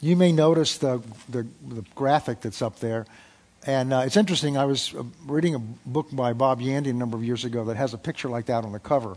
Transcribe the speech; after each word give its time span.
you 0.00 0.16
may 0.16 0.32
notice 0.32 0.78
the, 0.78 1.02
the, 1.28 1.46
the 1.66 1.84
graphic 1.94 2.40
that's 2.40 2.62
up 2.62 2.80
there. 2.80 3.06
And 3.66 3.92
uh, 3.92 4.02
it's 4.06 4.16
interesting. 4.16 4.56
I 4.56 4.64
was 4.64 4.94
uh, 4.94 5.02
reading 5.26 5.54
a 5.54 5.58
book 5.58 6.08
by 6.12 6.32
Bob 6.32 6.60
Yandian 6.60 6.90
a 6.90 6.92
number 6.92 7.16
of 7.16 7.24
years 7.24 7.44
ago 7.44 7.64
that 7.64 7.76
has 7.76 7.94
a 7.94 7.98
picture 7.98 8.28
like 8.28 8.46
that 8.46 8.64
on 8.64 8.72
the 8.72 8.78
cover. 8.78 9.16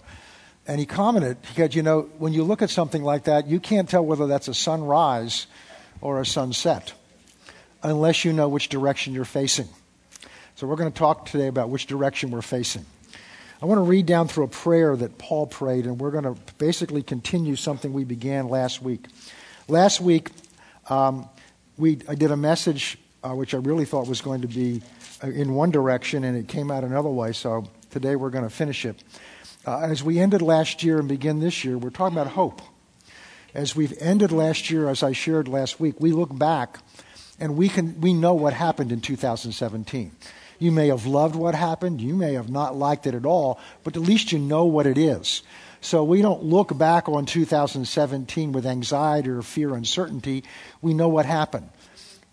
And 0.68 0.79
he 0.79 0.86
commented, 0.86 1.38
he 1.47 1.55
said, 1.55 1.76
you 1.76 1.84
know, 1.84 2.02
when 2.18 2.34
you 2.34 2.44
look 2.44 2.62
at 2.62 2.70
something 2.70 3.04
like 3.04 3.26
that, 3.26 3.47
you 3.47 3.60
can't 3.60 3.89
tell 3.89 4.05
whether 4.05 4.28
that's 4.28 4.47
a 4.47 4.54
sunrise 4.54 5.47
or 6.02 6.21
a 6.21 6.25
sunset 6.25 6.93
unless 7.84 8.25
you 8.25 8.34
know 8.34 8.48
which 8.48 8.70
direction 8.70 9.14
you're 9.14 9.25
facing. 9.25 9.68
So 10.55 10.68
we're 10.68 10.75
going 10.75 10.91
to 10.91 10.98
talk 10.98 11.25
today 11.25 11.48
about 11.48 11.70
which 11.70 11.86
direction 11.86 12.32
we're 12.32 12.41
facing. 12.41 12.86
I 13.61 13.66
want 13.66 13.80
to 13.80 13.84
read 13.84 14.05
down 14.05 14.27
through 14.27 14.46
a 14.46 14.50
prayer 14.50 14.96
that 14.96 15.18
Paul 15.18 15.48
prayed, 15.48 15.86
and 15.86 16.00
we're 16.00 16.11
going 16.11 16.23
to 16.23 16.36
basically 16.57 17.04
continue 17.04 17.55
something 17.55 17.93
we 17.93 18.04
began 18.04 18.48
last 18.48 18.82
week. 18.82 19.05
Last 19.68 20.02
week, 20.02 20.32
um, 20.89 21.29
we, 21.77 21.99
I 22.07 22.16
did 22.16 22.31
a 22.31 22.38
message 22.38 22.97
uh, 23.23 23.31
which 23.31 23.53
I 23.53 23.57
really 23.57 23.85
thought 23.85 24.07
was 24.07 24.21
going 24.21 24.41
to 24.41 24.47
be 24.47 24.81
uh, 25.23 25.27
in 25.27 25.53
one 25.53 25.71
direction, 25.71 26.23
and 26.23 26.38
it 26.38 26.47
came 26.47 26.71
out 26.71 26.84
another 26.84 27.09
way, 27.09 27.34
so 27.34 27.70
today 27.89 28.16
we're 28.16 28.30
going 28.30 28.43
to 28.43 28.49
finish 28.49 28.85
it. 28.85 29.03
Uh, 29.66 29.80
as 29.80 30.03
we 30.03 30.20
ended 30.20 30.41
last 30.41 30.83
year 30.83 30.99
and 30.99 31.07
begin 31.07 31.39
this 31.39 31.63
year, 31.63 31.77
we're 31.77 31.89
talking 31.89 32.17
about 32.17 32.31
hope. 32.31 32.61
As 33.53 33.75
we've 33.75 33.94
ended 33.99 34.31
last 34.31 34.70
year, 34.70 34.88
as 34.88 35.03
I 35.03 35.11
shared 35.11 35.47
last 35.47 35.80
week, 35.80 35.99
we 35.99 36.11
look 36.11 36.38
back 36.38 36.80
and 37.39 37.58
we, 37.58 37.67
can, 37.67 37.99
we 37.99 38.13
know 38.13 38.33
what 38.33 38.53
happened 38.53 38.91
in 38.91 39.02
2017. 39.02 40.11
You 40.59 40.71
may 40.71 40.88
have 40.88 41.05
loved 41.05 41.35
what 41.35 41.55
happened, 41.55 42.02
you 42.02 42.16
may 42.16 42.33
have 42.33 42.49
not 42.49 42.75
liked 42.75 43.08
it 43.08 43.16
at 43.16 43.25
all, 43.25 43.59
but 43.83 43.95
at 43.95 44.02
least 44.02 44.31
you 44.31 44.39
know 44.39 44.66
what 44.66 44.85
it 44.85 44.97
is. 44.97 45.41
So 45.81 46.03
we 46.03 46.21
don't 46.21 46.43
look 46.43 46.77
back 46.77 47.07
on 47.07 47.25
2017 47.25 48.51
with 48.51 48.65
anxiety 48.65 49.29
or 49.29 49.41
fear, 49.41 49.73
uncertainty. 49.73 50.43
We 50.81 50.93
know 50.93 51.07
what 51.07 51.25
happened. 51.25 51.69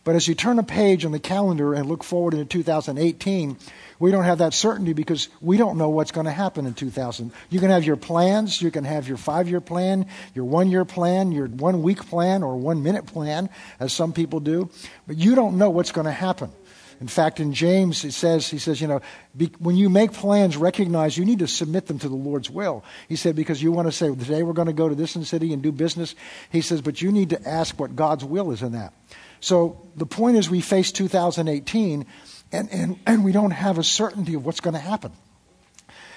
But 0.06 0.14
as 0.14 0.28
you 0.28 0.36
turn 0.36 0.60
a 0.60 0.62
page 0.62 1.04
on 1.04 1.10
the 1.10 1.18
calendar 1.18 1.74
and 1.74 1.88
look 1.88 2.04
forward 2.04 2.34
into 2.34 2.44
2018, 2.44 3.56
we 3.98 4.12
don't 4.12 4.22
have 4.22 4.38
that 4.38 4.54
certainty 4.54 4.92
because 4.92 5.28
we 5.40 5.56
don't 5.56 5.78
know 5.78 5.88
what's 5.88 6.12
going 6.12 6.26
to 6.26 6.32
happen 6.32 6.64
in 6.64 6.74
2000. 6.74 7.32
You 7.50 7.58
can 7.58 7.70
have 7.70 7.82
your 7.82 7.96
plans, 7.96 8.62
you 8.62 8.70
can 8.70 8.84
have 8.84 9.08
your 9.08 9.16
five 9.16 9.48
year 9.48 9.60
plan, 9.60 10.06
your 10.32 10.44
one 10.44 10.70
year 10.70 10.84
plan, 10.84 11.32
your 11.32 11.48
one 11.48 11.82
week 11.82 12.06
plan, 12.06 12.44
or 12.44 12.56
one 12.56 12.84
minute 12.84 13.06
plan, 13.06 13.50
as 13.80 13.92
some 13.92 14.12
people 14.12 14.38
do, 14.38 14.70
but 15.08 15.16
you 15.16 15.34
don't 15.34 15.58
know 15.58 15.70
what's 15.70 15.90
going 15.90 16.04
to 16.04 16.12
happen. 16.12 16.52
In 17.00 17.08
fact, 17.08 17.40
in 17.40 17.52
James, 17.52 18.04
it 18.04 18.12
says, 18.12 18.48
he 18.48 18.58
says, 18.58 18.80
you 18.80 18.86
know, 18.86 19.00
be, 19.36 19.52
when 19.58 19.76
you 19.76 19.90
make 19.90 20.12
plans, 20.12 20.56
recognize 20.56 21.18
you 21.18 21.24
need 21.24 21.40
to 21.40 21.46
submit 21.46 21.86
them 21.86 21.98
to 21.98 22.08
the 22.08 22.16
Lord's 22.16 22.48
will. 22.48 22.84
He 23.08 23.16
said, 23.16 23.36
because 23.36 23.62
you 23.62 23.70
want 23.70 23.88
to 23.88 23.92
say, 23.92 24.08
today 24.08 24.42
we're 24.42 24.54
going 24.54 24.66
to 24.66 24.72
go 24.72 24.88
to 24.88 24.94
this 24.94 25.12
city 25.12 25.52
and 25.52 25.62
do 25.62 25.72
business. 25.72 26.14
He 26.50 26.62
says, 26.62 26.80
but 26.80 27.02
you 27.02 27.12
need 27.12 27.30
to 27.30 27.48
ask 27.48 27.78
what 27.78 27.96
God's 27.96 28.24
will 28.24 28.50
is 28.50 28.62
in 28.62 28.72
that. 28.72 28.94
So 29.40 29.80
the 29.96 30.06
point 30.06 30.36
is, 30.36 30.48
we 30.48 30.60
face 30.60 30.90
2018 30.92 32.06
and, 32.52 32.72
and, 32.72 32.98
and 33.06 33.24
we 33.24 33.32
don't 33.32 33.50
have 33.50 33.78
a 33.78 33.84
certainty 33.84 34.34
of 34.34 34.46
what's 34.46 34.60
going 34.60 34.74
to 34.74 34.80
happen. 34.80 35.12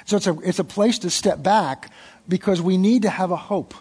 So 0.05 0.17
it's 0.17 0.27
a, 0.27 0.39
it's 0.39 0.59
a 0.59 0.63
place 0.63 0.99
to 0.99 1.09
step 1.09 1.43
back 1.43 1.91
because 2.27 2.61
we 2.61 2.77
need 2.77 3.01
to 3.01 3.09
have 3.09 3.31
a 3.31 3.35
hope. 3.35 3.73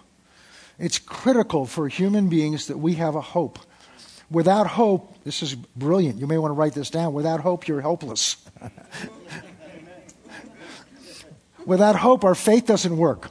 It's 0.78 0.98
critical 0.98 1.66
for 1.66 1.88
human 1.88 2.28
beings 2.28 2.66
that 2.66 2.78
we 2.78 2.94
have 2.94 3.14
a 3.14 3.20
hope. 3.20 3.58
Without 4.30 4.66
hope, 4.66 5.22
this 5.24 5.42
is 5.42 5.54
brilliant. 5.54 6.18
You 6.18 6.26
may 6.26 6.38
want 6.38 6.50
to 6.50 6.54
write 6.54 6.74
this 6.74 6.90
down. 6.90 7.14
Without 7.14 7.40
hope, 7.40 7.66
you're 7.66 7.80
helpless. 7.80 8.36
Without 11.66 11.96
hope, 11.96 12.24
our 12.24 12.34
faith 12.34 12.66
doesn't 12.66 12.96
work 12.96 13.30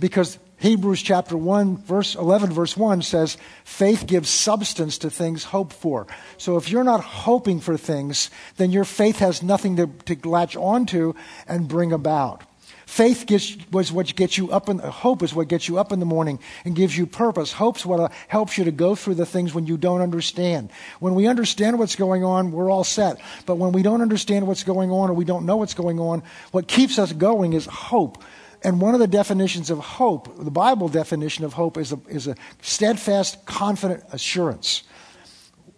because 0.00 0.38
Hebrews 0.58 1.02
chapter 1.02 1.36
1, 1.36 1.78
verse 1.78 2.14
11, 2.14 2.52
verse 2.52 2.76
1 2.76 3.02
says, 3.02 3.36
faith 3.64 4.06
gives 4.06 4.28
substance 4.30 4.98
to 4.98 5.10
things 5.10 5.42
hoped 5.42 5.72
for. 5.72 6.06
So 6.38 6.56
if 6.56 6.70
you're 6.70 6.84
not 6.84 7.02
hoping 7.02 7.58
for 7.58 7.76
things, 7.76 8.30
then 8.56 8.70
your 8.70 8.84
faith 8.84 9.18
has 9.18 9.42
nothing 9.42 9.76
to, 9.76 9.88
to 10.06 10.28
latch 10.28 10.54
onto 10.54 11.14
and 11.48 11.66
bring 11.66 11.92
about. 11.92 12.44
Faith 12.92 13.24
gets, 13.24 13.56
was 13.70 13.90
what 13.90 14.14
gets 14.16 14.36
you 14.36 14.52
up 14.52 14.68
in, 14.68 14.78
hope 14.78 15.22
is 15.22 15.32
what 15.32 15.48
gets 15.48 15.66
you 15.66 15.78
up 15.78 15.92
in 15.92 15.98
the 15.98 16.04
morning 16.04 16.38
and 16.66 16.76
gives 16.76 16.94
you 16.94 17.06
purpose. 17.06 17.50
Hope's 17.50 17.86
what 17.86 17.98
uh, 17.98 18.08
helps 18.28 18.58
you 18.58 18.64
to 18.64 18.70
go 18.70 18.94
through 18.94 19.14
the 19.14 19.24
things 19.24 19.54
when 19.54 19.66
you 19.66 19.78
don't 19.78 20.02
understand. 20.02 20.70
When 21.00 21.14
we 21.14 21.26
understand 21.26 21.78
what's 21.78 21.96
going 21.96 22.22
on, 22.22 22.52
we're 22.52 22.70
all 22.70 22.84
set. 22.84 23.18
But 23.46 23.56
when 23.56 23.72
we 23.72 23.82
don't 23.82 24.02
understand 24.02 24.46
what's 24.46 24.62
going 24.62 24.90
on 24.90 25.08
or 25.08 25.14
we 25.14 25.24
don't 25.24 25.46
know 25.46 25.56
what's 25.56 25.72
going 25.72 26.00
on, 26.00 26.22
what 26.50 26.68
keeps 26.68 26.98
us 26.98 27.14
going 27.14 27.54
is 27.54 27.64
hope. 27.64 28.22
And 28.62 28.78
one 28.78 28.92
of 28.92 29.00
the 29.00 29.06
definitions 29.06 29.70
of 29.70 29.78
hope, 29.78 30.44
the 30.44 30.50
Bible 30.50 30.90
definition 30.90 31.46
of 31.46 31.54
hope, 31.54 31.78
is 31.78 31.92
a, 31.92 32.00
is 32.10 32.26
a 32.26 32.36
steadfast, 32.60 33.46
confident 33.46 34.04
assurance. 34.12 34.82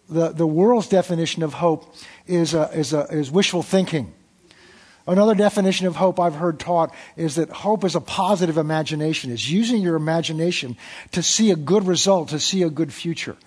The, 0.09 0.33
the 0.33 0.45
world's 0.45 0.89
definition 0.89 1.43
of 1.43 1.53
hope 1.53 1.95
is, 2.27 2.53
a, 2.53 2.69
is, 2.77 2.91
a, 2.91 3.03
is 3.03 3.31
wishful 3.31 3.63
thinking. 3.63 4.13
Another 5.07 5.35
definition 5.35 5.85
of 5.85 5.95
hope 5.95 6.19
I've 6.19 6.35
heard 6.35 6.59
taught 6.59 6.93
is 7.15 7.35
that 7.35 7.49
hope 7.49 7.83
is 7.83 7.95
a 7.95 8.01
positive 8.01 8.57
imagination. 8.57 9.31
It's 9.31 9.47
using 9.47 9.81
your 9.81 9.95
imagination 9.95 10.77
to 11.11 11.21
see 11.21 11.51
a 11.51 11.55
good 11.55 11.85
result, 11.85 12.29
to 12.29 12.39
see 12.39 12.63
a 12.63 12.71
good 12.71 12.91
future. 12.91 13.37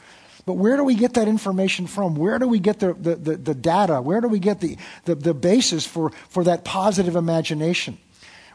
But 0.46 0.54
where 0.54 0.76
do 0.76 0.84
we 0.84 0.94
get 0.94 1.14
that 1.14 1.28
information 1.28 1.86
from? 1.86 2.14
Where 2.14 2.38
do 2.38 2.48
we 2.48 2.58
get 2.58 2.78
the, 2.78 2.94
the, 2.94 3.16
the, 3.16 3.36
the 3.36 3.54
data? 3.54 4.00
Where 4.00 4.20
do 4.20 4.28
we 4.28 4.38
get 4.38 4.60
the, 4.60 4.78
the, 5.04 5.14
the 5.16 5.34
basis 5.34 5.84
for, 5.84 6.10
for 6.28 6.44
that 6.44 6.64
positive 6.64 7.16
imagination? 7.16 7.98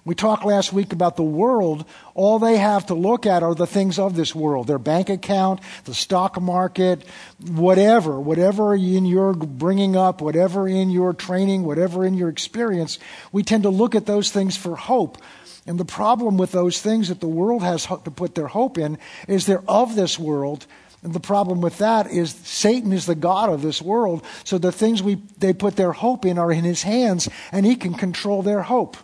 We 0.06 0.16
talked 0.16 0.44
last 0.44 0.74
week 0.74 0.92
about 0.92 1.16
the 1.16 1.24
world. 1.24 1.86
All 2.14 2.38
they 2.38 2.58
have 2.58 2.88
to 2.88 2.94
look 2.94 3.26
at 3.26 3.42
are 3.42 3.56
the 3.56 3.66
things 3.66 3.98
of 3.98 4.16
this 4.16 4.36
world 4.36 4.68
their 4.68 4.80
bank 4.80 5.10
account, 5.10 5.62
the 5.86 5.94
stock 5.94 6.42
market, 6.42 7.06
whatever, 7.48 8.20
whatever 8.20 8.76
in 8.76 9.06
your 9.06 9.34
bringing 9.34 9.96
up, 9.96 10.22
whatever 10.22 10.68
in 10.68 10.90
your 10.90 11.14
training, 11.14 11.64
whatever 11.64 12.06
in 12.06 12.16
your 12.16 12.30
experience. 12.30 13.00
We 13.32 13.44
tend 13.44 13.64
to 13.64 13.70
look 13.70 13.96
at 13.96 14.06
those 14.06 14.30
things 14.30 14.58
for 14.58 14.76
hope. 14.76 15.18
And 15.66 15.80
the 15.80 15.86
problem 15.86 16.38
with 16.38 16.52
those 16.52 16.82
things 16.82 17.08
that 17.08 17.22
the 17.22 17.28
world 17.28 17.64
has 17.64 17.86
to 17.86 18.12
put 18.12 18.36
their 18.36 18.48
hope 18.48 18.78
in 18.78 18.98
is 19.30 19.46
they're 19.46 19.64
of 19.70 19.96
this 19.96 20.20
world. 20.20 20.66
And 21.04 21.14
the 21.14 21.22
problem 21.22 21.62
with 21.62 21.78
that 21.78 22.08
is 22.08 22.34
Satan 22.34 22.92
is 22.92 23.06
the 23.06 23.16
God 23.16 23.50
of 23.50 23.62
this 23.62 23.82
world. 23.82 24.26
So 24.44 24.58
the 24.58 24.74
things 24.74 25.02
we, 25.02 25.16
they 25.38 25.54
put 25.54 25.78
their 25.78 25.94
hope 25.94 26.26
in 26.26 26.38
are 26.38 26.52
in 26.52 26.66
his 26.66 26.84
hands, 26.84 27.30
and 27.54 27.66
he 27.66 27.78
can 27.78 27.94
control 27.94 28.42
their 28.42 28.64
hope. 28.64 28.98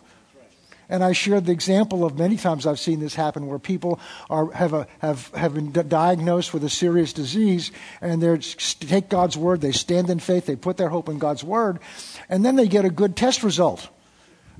And 0.90 1.04
I 1.04 1.12
shared 1.12 1.46
the 1.46 1.52
example 1.52 2.04
of 2.04 2.18
many 2.18 2.36
times 2.36 2.66
I've 2.66 2.80
seen 2.80 2.98
this 2.98 3.14
happen 3.14 3.46
where 3.46 3.60
people 3.60 4.00
are, 4.28 4.50
have, 4.50 4.74
a, 4.74 4.88
have, 4.98 5.28
have 5.34 5.54
been 5.54 5.70
diagnosed 5.70 6.52
with 6.52 6.64
a 6.64 6.68
serious 6.68 7.12
disease 7.12 7.70
and 8.00 8.20
they 8.20 8.36
take 8.38 9.08
God's 9.08 9.36
word, 9.36 9.60
they 9.60 9.70
stand 9.70 10.10
in 10.10 10.18
faith, 10.18 10.46
they 10.46 10.56
put 10.56 10.76
their 10.76 10.88
hope 10.88 11.08
in 11.08 11.18
God's 11.18 11.44
word, 11.44 11.78
and 12.28 12.44
then 12.44 12.56
they 12.56 12.66
get 12.66 12.84
a 12.84 12.90
good 12.90 13.16
test 13.16 13.44
result. 13.44 13.88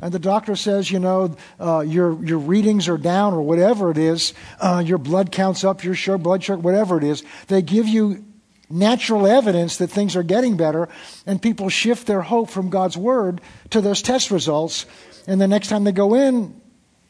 And 0.00 0.12
the 0.12 0.20
doctor 0.20 0.54
says, 0.54 0.90
you 0.90 1.00
know, 1.00 1.36
uh, 1.58 1.80
your, 1.80 2.24
your 2.24 2.38
readings 2.38 2.88
are 2.88 2.96
down 2.96 3.34
or 3.34 3.42
whatever 3.42 3.90
it 3.90 3.98
is, 3.98 4.32
uh, 4.60 4.82
your 4.86 4.98
blood 4.98 5.32
counts 5.32 5.64
up, 5.64 5.82
your 5.82 5.94
sugar, 5.94 6.16
blood 6.16 6.44
sugar, 6.44 6.60
whatever 6.60 6.96
it 6.96 7.04
is. 7.04 7.24
They 7.48 7.60
give 7.60 7.88
you 7.88 8.24
natural 8.70 9.26
evidence 9.26 9.78
that 9.78 9.88
things 9.88 10.14
are 10.14 10.22
getting 10.22 10.56
better, 10.56 10.88
and 11.26 11.42
people 11.42 11.68
shift 11.68 12.06
their 12.06 12.22
hope 12.22 12.50
from 12.50 12.70
God's 12.70 12.96
word 12.96 13.40
to 13.70 13.80
those 13.80 14.00
test 14.00 14.30
results 14.30 14.86
and 15.26 15.40
the 15.40 15.48
next 15.48 15.68
time 15.68 15.84
they 15.84 15.92
go 15.92 16.14
in, 16.14 16.60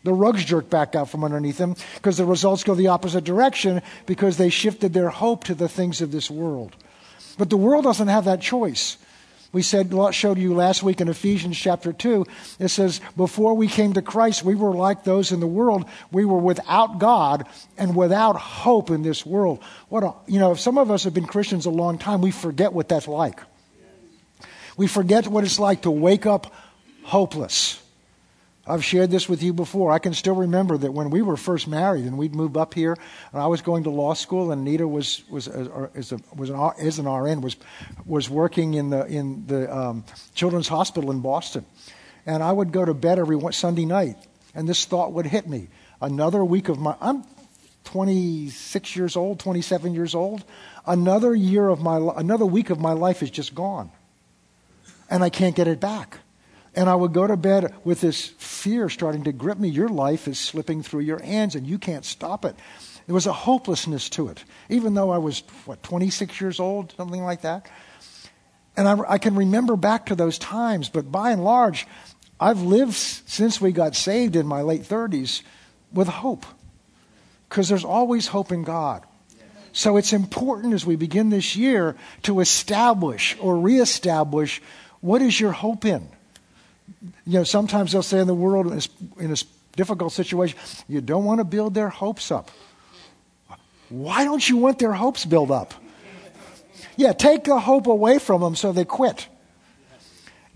the 0.03 0.13
rugs 0.13 0.45
jerk 0.45 0.71
back 0.71 0.95
out 0.95 1.11
from 1.11 1.25
underneath 1.25 1.59
them 1.59 1.77
because 1.97 2.17
the 2.17 2.25
results 2.25 2.65
go 2.65 2.75
the 2.75 2.89
opposite 2.89 3.25
direction 3.25 3.83
because 4.07 4.37
they 4.37 4.49
shifted 4.49 4.93
their 4.93 5.11
hope 5.11 5.45
to 5.45 5.55
the 5.55 5.69
things 5.69 6.01
of 6.01 6.11
this 6.11 6.31
world. 6.31 6.75
But 7.37 7.51
the 7.51 7.57
world 7.57 7.85
doesn't 7.85 8.09
have 8.09 8.25
that 8.25 8.41
choice. 8.41 8.97
We 9.53 9.63
said, 9.63 9.93
showed 10.13 10.39
you 10.39 10.55
last 10.55 10.85
week 10.85 11.01
in 11.01 11.09
Ephesians 11.09 11.59
chapter 11.59 11.93
2, 11.93 12.25
it 12.61 12.69
says, 12.69 13.01
Before 13.17 13.55
we 13.55 13.67
came 13.67 13.95
to 13.95 14.03
Christ, 14.03 14.45
we 14.45 14.55
were 14.55 14.73
like 14.73 15.03
those 15.03 15.33
in 15.33 15.41
the 15.41 15.47
world. 15.47 15.87
We 16.13 16.25
were 16.25 16.39
without 16.39 17.01
God 17.01 17.49
and 17.77 17.97
without 17.97 18.37
hope 18.37 18.91
in 18.91 19.03
this 19.03 19.27
world. 19.27 19.61
What 19.89 20.05
a, 20.05 20.15
you 20.29 20.39
know, 20.39 20.53
if 20.53 20.61
some 20.61 20.79
of 20.79 20.91
us 20.91 21.03
have 21.03 21.15
been 21.15 21.27
Christians 21.27 21.67
a 21.67 21.71
long 21.71 21.99
time, 21.99 22.21
we 22.21 22.31
forget 22.31 22.73
what 22.73 22.89
that's 22.89 23.09
like. 23.09 23.41
We 24.77 24.87
forget 24.87 25.27
what 25.27 25.43
it's 25.43 25.59
like 25.59 25.83
to 25.83 25.91
wake 25.91 26.27
up 26.27 26.55
hopeless. 27.03 27.80
I've 28.67 28.85
shared 28.85 29.11
this 29.11 29.29
with 29.29 29.43
you 29.43 29.53
before. 29.53 29.91
I 29.91 29.99
can 29.99 30.13
still 30.13 30.35
remember 30.35 30.77
that 30.77 30.93
when 30.93 31.11
we 31.11 31.23
were 31.23 31.37
first 31.37 31.67
married 31.67 32.05
and 32.05 32.19
we'd 32.19 32.35
moved 32.35 32.57
up 32.57 32.75
here, 32.75 32.97
and 33.33 33.41
I 33.41 33.47
was 33.47 33.63
going 33.63 33.85
to 33.85 33.91
law 33.91 34.13
school, 34.15 34.53
and 34.53 34.65
Nita 34.65 34.87
was 34.87 35.23
was 35.31 35.49
is, 35.49 36.13
a, 36.13 36.21
was 36.37 36.51
an 36.51 36.71
is 36.79 36.99
an 36.99 37.07
RN 37.07 37.41
was 37.41 37.57
was 38.05 38.29
working 38.29 38.75
in 38.75 38.91
the 38.91 39.07
in 39.07 39.47
the 39.47 39.75
um, 39.75 40.05
Children's 40.35 40.69
Hospital 40.69 41.11
in 41.11 41.21
Boston, 41.21 41.65
and 42.27 42.43
I 42.43 42.53
would 42.53 42.71
go 42.71 42.85
to 42.85 42.93
bed 42.93 43.19
every 43.19 43.41
Sunday 43.53 43.87
night, 43.87 44.17
and 44.55 44.69
this 44.69 44.85
thought 44.85 45.13
would 45.15 45.27
hit 45.27 45.49
me: 45.49 45.69
another 46.03 46.45
week 46.45 46.69
of 46.69 46.79
my 46.79 46.97
I'm 47.01 47.25
26 47.85 48.95
years 48.95 49.17
old, 49.17 49.41
27 49.41 49.95
years 49.95 50.15
old, 50.15 50.45
another 50.87 51.35
year 51.35 51.67
of 51.67 51.81
my 51.81 51.97
another 52.17 52.47
week 52.47 52.69
of 52.69 52.79
my 52.79 52.93
life 52.93 53.23
is 53.23 53.31
just 53.31 53.55
gone, 53.55 53.91
and 55.09 55.25
I 55.25 55.31
can't 55.31 55.57
get 55.57 55.67
it 55.67 55.81
back. 55.81 56.19
And 56.75 56.89
I 56.89 56.95
would 56.95 57.13
go 57.13 57.27
to 57.27 57.37
bed 57.37 57.75
with 57.85 58.01
this 58.01 58.27
fear 58.39 58.89
starting 58.89 59.25
to 59.25 59.33
grip 59.33 59.59
me. 59.59 59.69
Your 59.69 59.89
life 59.89 60.29
is 60.29 60.39
slipping 60.39 60.83
through 60.83 61.01
your 61.01 61.21
hands 61.21 61.55
and 61.55 61.67
you 61.67 61.79
can't 61.79 62.05
stop 62.05 62.45
it. 62.45 62.55
There 63.07 63.15
was 63.15 63.27
a 63.27 63.33
hopelessness 63.33 64.09
to 64.11 64.29
it, 64.29 64.45
even 64.69 64.95
though 64.95 65.11
I 65.11 65.19
was, 65.19 65.43
what, 65.65 65.83
26 65.83 66.41
years 66.41 66.61
old, 66.61 66.95
something 66.97 67.23
like 67.25 67.43
that. 67.43 67.69
And 68.77 68.89
I, 68.89 68.99
I 69.09 69.19
can 69.19 69.35
remember 69.35 69.75
back 69.75 70.07
to 70.07 70.15
those 70.15 70.39
times, 70.39 70.89
but 70.89 71.11
by 71.11 71.33
and 71.33 71.43
large, 71.43 71.89
I've 72.39 72.63
lived 72.63 72.95
since 72.95 73.61
we 73.61 73.73
got 73.73 73.97
saved 73.97 74.37
in 74.37 74.47
my 74.47 74.63
late 74.63 74.83
30s 74.83 75.43
with 75.93 76.07
hope 76.07 76.47
because 77.49 77.69
there's 77.69 77.85
always 77.85 78.29
hope 78.29 78.53
in 78.53 78.63
God. 78.63 79.05
So 79.73 79.97
it's 79.97 80.13
important 80.13 80.75
as 80.75 80.87
we 80.87 80.97
begin 80.97 81.31
this 81.31 81.57
year 81.57 81.97
to 82.23 82.41
establish 82.41 83.37
or 83.41 83.59
reestablish 83.59 84.63
what 85.01 85.21
is 85.21 85.39
your 85.39 85.53
hope 85.53 85.85
in. 85.85 86.09
You 87.27 87.39
know, 87.39 87.45
sometimes 87.45 87.93
they'll 87.93 88.03
say 88.03 88.21
in 88.21 88.27
the 88.27 88.35
world 88.35 88.67
in 88.67 88.79
a, 88.79 89.23
in 89.23 89.33
a 89.33 89.37
difficult 89.77 90.13
situation, 90.13 90.59
you 90.89 91.01
don't 91.01 91.25
want 91.25 91.39
to 91.39 91.45
build 91.45 91.75
their 91.75 91.89
hopes 91.89 92.31
up. 92.31 92.51
Why 93.89 94.25
don't 94.25 94.47
you 94.49 94.57
want 94.57 94.79
their 94.79 94.93
hopes 94.93 95.25
built 95.25 95.51
up? 95.51 95.75
Yeah, 96.97 97.13
take 97.13 97.45
the 97.45 97.59
hope 97.59 97.87
away 97.87 98.19
from 98.19 98.41
them 98.41 98.55
so 98.55 98.73
they 98.73 98.85
quit. 98.85 99.27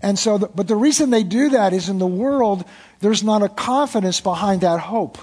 And 0.01 0.19
so, 0.19 0.37
the, 0.37 0.47
but 0.47 0.67
the 0.67 0.75
reason 0.75 1.09
they 1.09 1.23
do 1.23 1.49
that 1.49 1.73
is 1.73 1.89
in 1.89 1.97
the 1.97 2.07
world, 2.07 2.63
there's 2.99 3.23
not 3.23 3.41
a 3.41 3.49
confidence 3.49 4.21
behind 4.21 4.61
that 4.61 4.79
hope. 4.79 5.17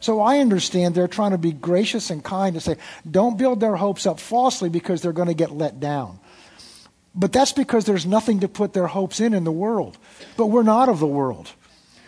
So 0.00 0.20
I 0.20 0.38
understand 0.38 0.94
they're 0.94 1.08
trying 1.08 1.32
to 1.32 1.38
be 1.38 1.52
gracious 1.52 2.10
and 2.10 2.24
kind 2.24 2.54
to 2.54 2.60
say, 2.60 2.76
don't 3.08 3.36
build 3.36 3.60
their 3.60 3.76
hopes 3.76 4.06
up 4.06 4.18
falsely 4.18 4.68
because 4.68 5.02
they're 5.02 5.12
going 5.12 5.28
to 5.28 5.34
get 5.34 5.50
let 5.50 5.80
down. 5.80 6.18
But 7.14 7.32
that's 7.32 7.52
because 7.52 7.84
there's 7.84 8.06
nothing 8.06 8.40
to 8.40 8.48
put 8.48 8.72
their 8.72 8.86
hopes 8.86 9.20
in 9.20 9.34
in 9.34 9.44
the 9.44 9.52
world. 9.52 9.98
But 10.36 10.46
we're 10.46 10.62
not 10.62 10.88
of 10.88 11.00
the 11.00 11.06
world. 11.06 11.52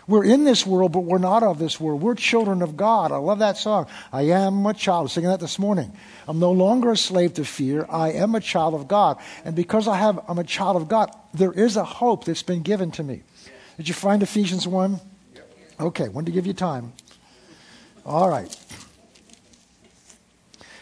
We're 0.09 0.25
in 0.25 0.45
this 0.45 0.67
world, 0.67 0.93
but 0.93 1.01
we're 1.01 1.19
not 1.19 1.43
of 1.43 1.59
this 1.59 1.79
world. 1.79 2.03
We're 2.03 2.15
children 2.15 2.61
of 2.61 2.77
God. 2.77 3.13
I 3.13 3.17
love 3.17 3.39
that 3.39 3.57
song. 3.57 3.87
I 4.13 4.23
am 4.23 4.67
a 4.67 4.75
child. 4.75 4.99
I 4.99 5.03
was 5.03 5.13
singing 5.13 5.31
that 5.31 5.41
this 5.41 5.59
morning. 5.59 5.93
I'm 6.27 6.39
no 6.39 6.51
longer 6.51 6.93
a 6.93 6.97
slave 6.97 7.35
to 7.35 7.45
fear. 7.45 7.87
I 7.89 8.13
am 8.13 8.35
a 8.35 8.41
child 8.41 8.75
of 8.75 8.89
God. 8.89 9.19
And 9.45 9.55
because 9.55 9.87
I 9.87 9.97
have, 9.97 10.23
I'm 10.29 10.39
a 10.39 10.45
child 10.45 10.77
of 10.77 10.89
God, 10.89 11.11
there 11.33 11.53
is 11.53 11.77
a 11.77 11.85
hope 11.85 12.25
that's 12.25 12.43
been 12.43 12.63
given 12.63 12.91
to 12.93 13.03
me. 13.03 13.23
Did 13.77 13.89
you 13.89 13.95
find 13.95 14.23
Ephesians 14.23 14.67
1? 14.67 15.01
Okay, 15.81 16.09
wanted 16.09 16.27
to 16.27 16.33
give 16.33 16.47
you 16.47 16.53
time. 16.53 16.93
All 18.05 18.29
right. 18.29 18.55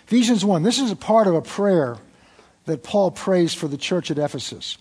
Ephesians 0.07 0.45
1. 0.45 0.63
This 0.63 0.79
is 0.79 0.91
a 0.91 0.97
part 0.97 1.27
of 1.27 1.35
a 1.35 1.43
prayer 1.43 1.99
that 2.71 2.83
Paul 2.83 3.11
prays 3.11 3.55
for 3.55 3.69
the 3.69 3.77
church 3.77 4.11
at 4.11 4.19
Ephesus. 4.19 4.79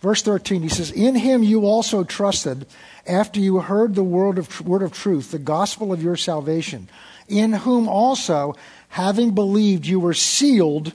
Verse 0.00 0.22
13, 0.22 0.62
he 0.62 0.68
says, 0.68 0.90
In 0.90 1.14
him 1.14 1.42
you 1.42 1.66
also 1.66 2.04
trusted 2.04 2.66
after 3.06 3.40
you 3.40 3.60
heard 3.60 3.94
the 3.94 4.04
word 4.04 4.38
of, 4.38 4.60
word 4.60 4.82
of 4.82 4.92
truth, 4.92 5.30
the 5.30 5.38
gospel 5.38 5.92
of 5.92 6.02
your 6.02 6.16
salvation, 6.16 6.88
in 7.28 7.52
whom 7.52 7.88
also, 7.88 8.54
having 8.88 9.34
believed, 9.34 9.86
you 9.86 9.98
were 9.98 10.14
sealed 10.14 10.92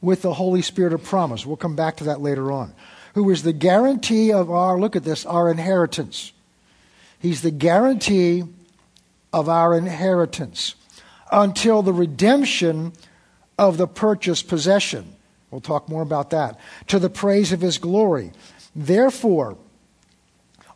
with 0.00 0.22
the 0.22 0.34
Holy 0.34 0.62
Spirit 0.62 0.92
of 0.92 1.02
promise. 1.02 1.44
We'll 1.44 1.56
come 1.56 1.76
back 1.76 1.96
to 1.96 2.04
that 2.04 2.20
later 2.20 2.52
on. 2.52 2.74
Who 3.14 3.30
is 3.30 3.42
the 3.42 3.52
guarantee 3.52 4.32
of 4.32 4.50
our, 4.50 4.78
look 4.78 4.94
at 4.94 5.04
this, 5.04 5.26
our 5.26 5.50
inheritance. 5.50 6.32
He's 7.18 7.42
the 7.42 7.50
guarantee 7.50 8.44
of 9.32 9.48
our 9.48 9.76
inheritance 9.76 10.76
until 11.32 11.82
the 11.82 11.92
redemption 11.92 12.92
of 13.58 13.76
the 13.76 13.88
purchased 13.88 14.48
possession. 14.48 15.16
We'll 15.50 15.60
talk 15.60 15.88
more 15.88 16.02
about 16.02 16.30
that. 16.30 16.58
To 16.88 16.98
the 16.98 17.10
praise 17.10 17.52
of 17.52 17.60
his 17.60 17.78
glory. 17.78 18.32
Therefore, 18.76 19.56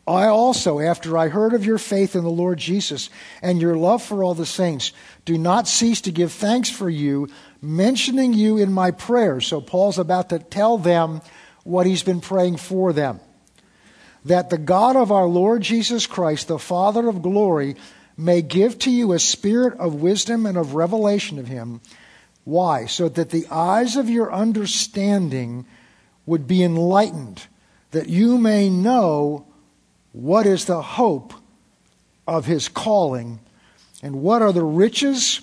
I 0.06 0.26
also, 0.26 0.80
after 0.80 1.16
I 1.16 1.28
heard 1.28 1.54
of 1.54 1.64
your 1.64 1.78
faith 1.78 2.16
in 2.16 2.24
the 2.24 2.30
Lord 2.30 2.58
Jesus 2.58 3.08
and 3.40 3.60
your 3.60 3.76
love 3.76 4.02
for 4.02 4.24
all 4.24 4.34
the 4.34 4.46
saints, 4.46 4.92
do 5.24 5.38
not 5.38 5.68
cease 5.68 6.00
to 6.02 6.10
give 6.10 6.32
thanks 6.32 6.68
for 6.68 6.90
you, 6.90 7.28
mentioning 7.60 8.32
you 8.32 8.58
in 8.58 8.72
my 8.72 8.90
prayers. 8.90 9.46
So 9.46 9.60
Paul's 9.60 9.98
about 9.98 10.30
to 10.30 10.40
tell 10.40 10.76
them 10.76 11.20
what 11.62 11.86
he's 11.86 12.02
been 12.02 12.20
praying 12.20 12.56
for 12.56 12.92
them. 12.92 13.20
That 14.24 14.50
the 14.50 14.58
God 14.58 14.96
of 14.96 15.12
our 15.12 15.26
Lord 15.26 15.62
Jesus 15.62 16.06
Christ, 16.06 16.48
the 16.48 16.58
Father 16.58 17.08
of 17.08 17.22
glory, 17.22 17.76
may 18.16 18.42
give 18.42 18.78
to 18.80 18.90
you 18.90 19.12
a 19.12 19.18
spirit 19.20 19.78
of 19.78 19.94
wisdom 19.94 20.46
and 20.46 20.58
of 20.58 20.74
revelation 20.74 21.38
of 21.38 21.46
him. 21.46 21.80
Why? 22.44 22.86
So 22.86 23.08
that 23.08 23.30
the 23.30 23.46
eyes 23.50 23.96
of 23.96 24.10
your 24.10 24.32
understanding 24.32 25.66
would 26.26 26.46
be 26.46 26.62
enlightened, 26.62 27.46
that 27.90 28.08
you 28.08 28.38
may 28.38 28.68
know 28.68 29.46
what 30.12 30.46
is 30.46 30.64
the 30.64 30.82
hope 30.82 31.34
of 32.26 32.46
his 32.46 32.68
calling 32.68 33.40
and 34.02 34.22
what 34.22 34.42
are 34.42 34.52
the 34.52 34.64
riches 34.64 35.40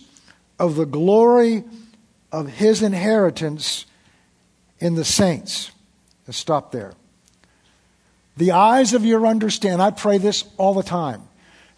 of 0.57 0.75
the 0.75 0.86
glory 0.86 1.63
of 2.31 2.48
his 2.48 2.81
inheritance 2.81 3.86
in 4.80 4.96
the 4.96 5.06
saints. 5.06 5.72
Let's 6.28 6.38
stop 6.38 6.72
there. 6.72 6.94
The 8.38 8.51
eyes 8.51 8.94
of 8.94 9.06
your 9.06 9.25
understanding, 9.25 9.81
I 9.81 9.92
pray 9.92 10.18
this 10.18 10.46
all 10.57 10.74
the 10.74 10.84
time 10.84 11.28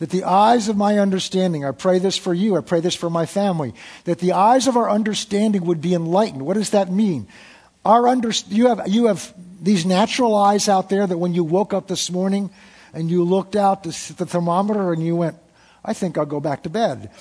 that 0.01 0.09
the 0.09 0.23
eyes 0.23 0.67
of 0.67 0.75
my 0.75 0.97
understanding, 0.97 1.63
I 1.63 1.69
pray 1.69 1.99
this 1.99 2.17
for 2.17 2.33
you, 2.33 2.57
I 2.57 2.61
pray 2.61 2.79
this 2.79 2.95
for 2.95 3.07
my 3.07 3.27
family, 3.27 3.75
that 4.05 4.17
the 4.17 4.31
eyes 4.31 4.65
of 4.65 4.75
our 4.75 4.89
understanding 4.89 5.63
would 5.65 5.79
be 5.79 5.93
enlightened. 5.93 6.43
What 6.43 6.55
does 6.55 6.71
that 6.71 6.91
mean? 6.91 7.27
Our 7.85 8.07
under, 8.07 8.31
you, 8.47 8.69
have, 8.69 8.87
you 8.87 9.05
have 9.05 9.31
these 9.61 9.85
natural 9.85 10.35
eyes 10.35 10.67
out 10.67 10.89
there 10.89 11.05
that 11.05 11.19
when 11.19 11.35
you 11.35 11.43
woke 11.43 11.71
up 11.71 11.87
this 11.87 12.09
morning 12.09 12.49
and 12.95 13.11
you 13.11 13.23
looked 13.23 13.55
out 13.55 13.83
the 13.83 13.91
thermometer 13.91 14.91
and 14.91 15.05
you 15.05 15.15
went, 15.15 15.37
I 15.85 15.93
think 15.93 16.17
I'll 16.17 16.25
go 16.25 16.39
back 16.39 16.63
to 16.63 16.69
bed. 16.71 17.11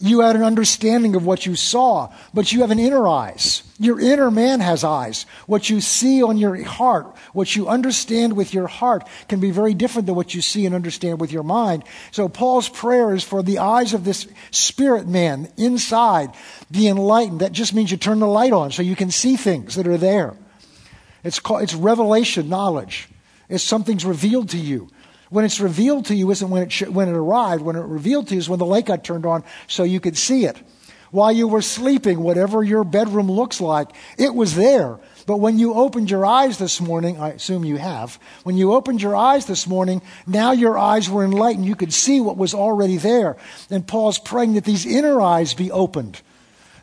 You 0.00 0.20
had 0.20 0.36
an 0.36 0.44
understanding 0.44 1.16
of 1.16 1.26
what 1.26 1.44
you 1.44 1.56
saw, 1.56 2.12
but 2.32 2.52
you 2.52 2.60
have 2.60 2.70
an 2.70 2.78
inner 2.78 3.08
eyes. 3.08 3.64
Your 3.80 3.98
inner 3.98 4.30
man 4.30 4.60
has 4.60 4.84
eyes. 4.84 5.26
What 5.46 5.68
you 5.68 5.80
see 5.80 6.22
on 6.22 6.36
your 6.36 6.62
heart, 6.62 7.16
what 7.32 7.56
you 7.56 7.66
understand 7.66 8.36
with 8.36 8.54
your 8.54 8.68
heart 8.68 9.08
can 9.28 9.40
be 9.40 9.50
very 9.50 9.74
different 9.74 10.06
than 10.06 10.14
what 10.14 10.34
you 10.34 10.40
see 10.40 10.66
and 10.66 10.74
understand 10.74 11.20
with 11.20 11.32
your 11.32 11.42
mind. 11.42 11.82
So 12.12 12.28
Paul's 12.28 12.68
prayer 12.68 13.12
is 13.12 13.24
for 13.24 13.42
the 13.42 13.58
eyes 13.58 13.92
of 13.92 14.04
this 14.04 14.28
spirit 14.52 15.08
man 15.08 15.48
inside 15.56 16.30
be 16.70 16.86
enlightened. 16.86 17.40
That 17.40 17.52
just 17.52 17.74
means 17.74 17.90
you 17.90 17.96
turn 17.96 18.20
the 18.20 18.26
light 18.28 18.52
on 18.52 18.70
so 18.70 18.82
you 18.82 18.96
can 18.96 19.10
see 19.10 19.34
things 19.34 19.74
that 19.74 19.88
are 19.88 19.98
there. 19.98 20.36
It's 21.24 21.40
called, 21.40 21.62
it's 21.62 21.74
revelation 21.74 22.48
knowledge. 22.48 23.08
It's 23.48 23.64
something's 23.64 24.04
revealed 24.04 24.50
to 24.50 24.58
you. 24.58 24.90
When 25.30 25.44
it's 25.44 25.60
revealed 25.60 26.06
to 26.06 26.14
you 26.14 26.30
isn't 26.30 26.50
when 26.50 26.62
it, 26.62 26.72
sh- 26.72 26.88
when 26.88 27.08
it 27.08 27.16
arrived. 27.16 27.62
When 27.62 27.76
it 27.76 27.80
revealed 27.80 28.28
to 28.28 28.34
you 28.34 28.38
is 28.38 28.48
when 28.48 28.58
the 28.58 28.66
light 28.66 28.86
got 28.86 29.04
turned 29.04 29.26
on 29.26 29.44
so 29.66 29.82
you 29.82 30.00
could 30.00 30.16
see 30.16 30.44
it. 30.44 30.56
While 31.10 31.32
you 31.32 31.48
were 31.48 31.62
sleeping, 31.62 32.20
whatever 32.20 32.62
your 32.62 32.84
bedroom 32.84 33.30
looks 33.30 33.60
like, 33.60 33.88
it 34.18 34.34
was 34.34 34.54
there. 34.54 34.98
But 35.26 35.38
when 35.38 35.58
you 35.58 35.74
opened 35.74 36.10
your 36.10 36.26
eyes 36.26 36.58
this 36.58 36.80
morning, 36.80 37.18
I 37.18 37.30
assume 37.30 37.64
you 37.64 37.76
have, 37.76 38.18
when 38.44 38.56
you 38.56 38.72
opened 38.72 39.00
your 39.00 39.16
eyes 39.16 39.46
this 39.46 39.66
morning, 39.66 40.02
now 40.26 40.52
your 40.52 40.76
eyes 40.76 41.08
were 41.08 41.24
enlightened. 41.24 41.66
You 41.66 41.76
could 41.76 41.92
see 41.92 42.20
what 42.20 42.36
was 42.36 42.54
already 42.54 42.96
there. 42.98 43.36
And 43.70 43.86
Paul's 43.86 44.18
praying 44.18 44.54
that 44.54 44.64
these 44.64 44.84
inner 44.84 45.20
eyes 45.20 45.54
be 45.54 45.70
opened 45.70 46.20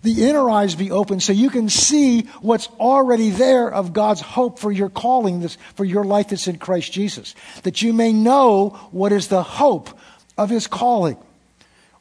the 0.05 0.29
inner 0.29 0.49
eyes 0.49 0.75
be 0.75 0.91
open 0.91 1.19
so 1.19 1.33
you 1.33 1.49
can 1.49 1.67
see 1.67 2.21
what's 2.41 2.67
already 2.79 3.31
there 3.31 3.69
of 3.69 3.91
God's 3.91 4.21
hope 4.21 4.59
for 4.59 4.71
your 4.71 4.89
calling, 4.89 5.41
this, 5.41 5.57
for 5.75 5.83
your 5.83 6.05
life 6.05 6.29
that's 6.29 6.47
in 6.47 6.57
Christ 6.57 6.93
Jesus. 6.93 7.35
That 7.63 7.81
you 7.81 7.91
may 7.91 8.13
know 8.13 8.69
what 8.91 9.11
is 9.11 9.27
the 9.27 9.43
hope 9.43 9.89
of 10.37 10.49
his 10.49 10.67
calling. 10.67 11.17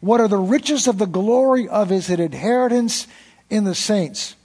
What 0.00 0.20
are 0.20 0.28
the 0.28 0.36
riches 0.36 0.86
of 0.86 0.98
the 0.98 1.06
glory 1.06 1.66
of 1.66 1.88
his 1.88 2.10
inheritance 2.10 3.08
in 3.48 3.64
the 3.64 3.74
saints? 3.74 4.36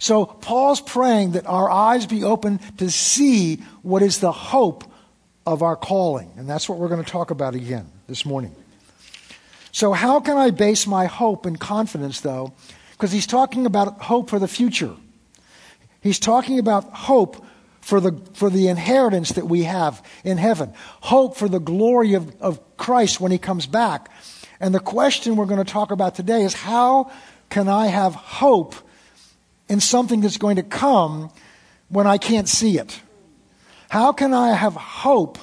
So 0.00 0.26
Paul's 0.26 0.80
praying 0.80 1.32
that 1.32 1.46
our 1.46 1.70
eyes 1.70 2.06
be 2.06 2.24
open 2.24 2.58
to 2.78 2.90
see 2.90 3.56
what 3.82 4.02
is 4.02 4.18
the 4.18 4.32
hope 4.32 4.84
of 5.46 5.62
our 5.62 5.76
calling. 5.76 6.32
And 6.36 6.48
that's 6.48 6.68
what 6.68 6.78
we're 6.78 6.88
going 6.88 7.04
to 7.04 7.10
talk 7.10 7.30
about 7.30 7.54
again 7.54 7.86
this 8.08 8.26
morning. 8.26 8.56
So, 9.72 9.92
how 9.92 10.20
can 10.20 10.36
I 10.36 10.50
base 10.50 10.86
my 10.86 11.06
hope 11.06 11.46
and 11.46 11.58
confidence, 11.58 12.20
though? 12.20 12.52
Because 12.92 13.12
he's 13.12 13.26
talking 13.26 13.66
about 13.66 14.02
hope 14.02 14.28
for 14.28 14.38
the 14.38 14.48
future. 14.48 14.94
He's 16.00 16.18
talking 16.18 16.58
about 16.58 16.84
hope 16.92 17.44
for 17.80 18.00
the, 18.00 18.12
for 18.34 18.50
the 18.50 18.68
inheritance 18.68 19.32
that 19.32 19.46
we 19.46 19.64
have 19.64 20.04
in 20.24 20.38
heaven, 20.38 20.72
hope 21.00 21.36
for 21.36 21.48
the 21.48 21.60
glory 21.60 22.14
of, 22.14 22.34
of 22.40 22.76
Christ 22.76 23.20
when 23.20 23.32
he 23.32 23.38
comes 23.38 23.66
back. 23.66 24.10
And 24.60 24.74
the 24.74 24.80
question 24.80 25.36
we're 25.36 25.46
going 25.46 25.64
to 25.64 25.70
talk 25.70 25.90
about 25.90 26.14
today 26.14 26.42
is 26.42 26.52
how 26.54 27.10
can 27.48 27.68
I 27.68 27.86
have 27.86 28.14
hope 28.14 28.74
in 29.68 29.80
something 29.80 30.20
that's 30.20 30.36
going 30.36 30.56
to 30.56 30.62
come 30.62 31.30
when 31.88 32.06
I 32.06 32.18
can't 32.18 32.48
see 32.48 32.78
it? 32.78 33.00
How 33.88 34.12
can 34.12 34.34
I 34.34 34.52
have 34.52 34.74
hope? 34.74 35.38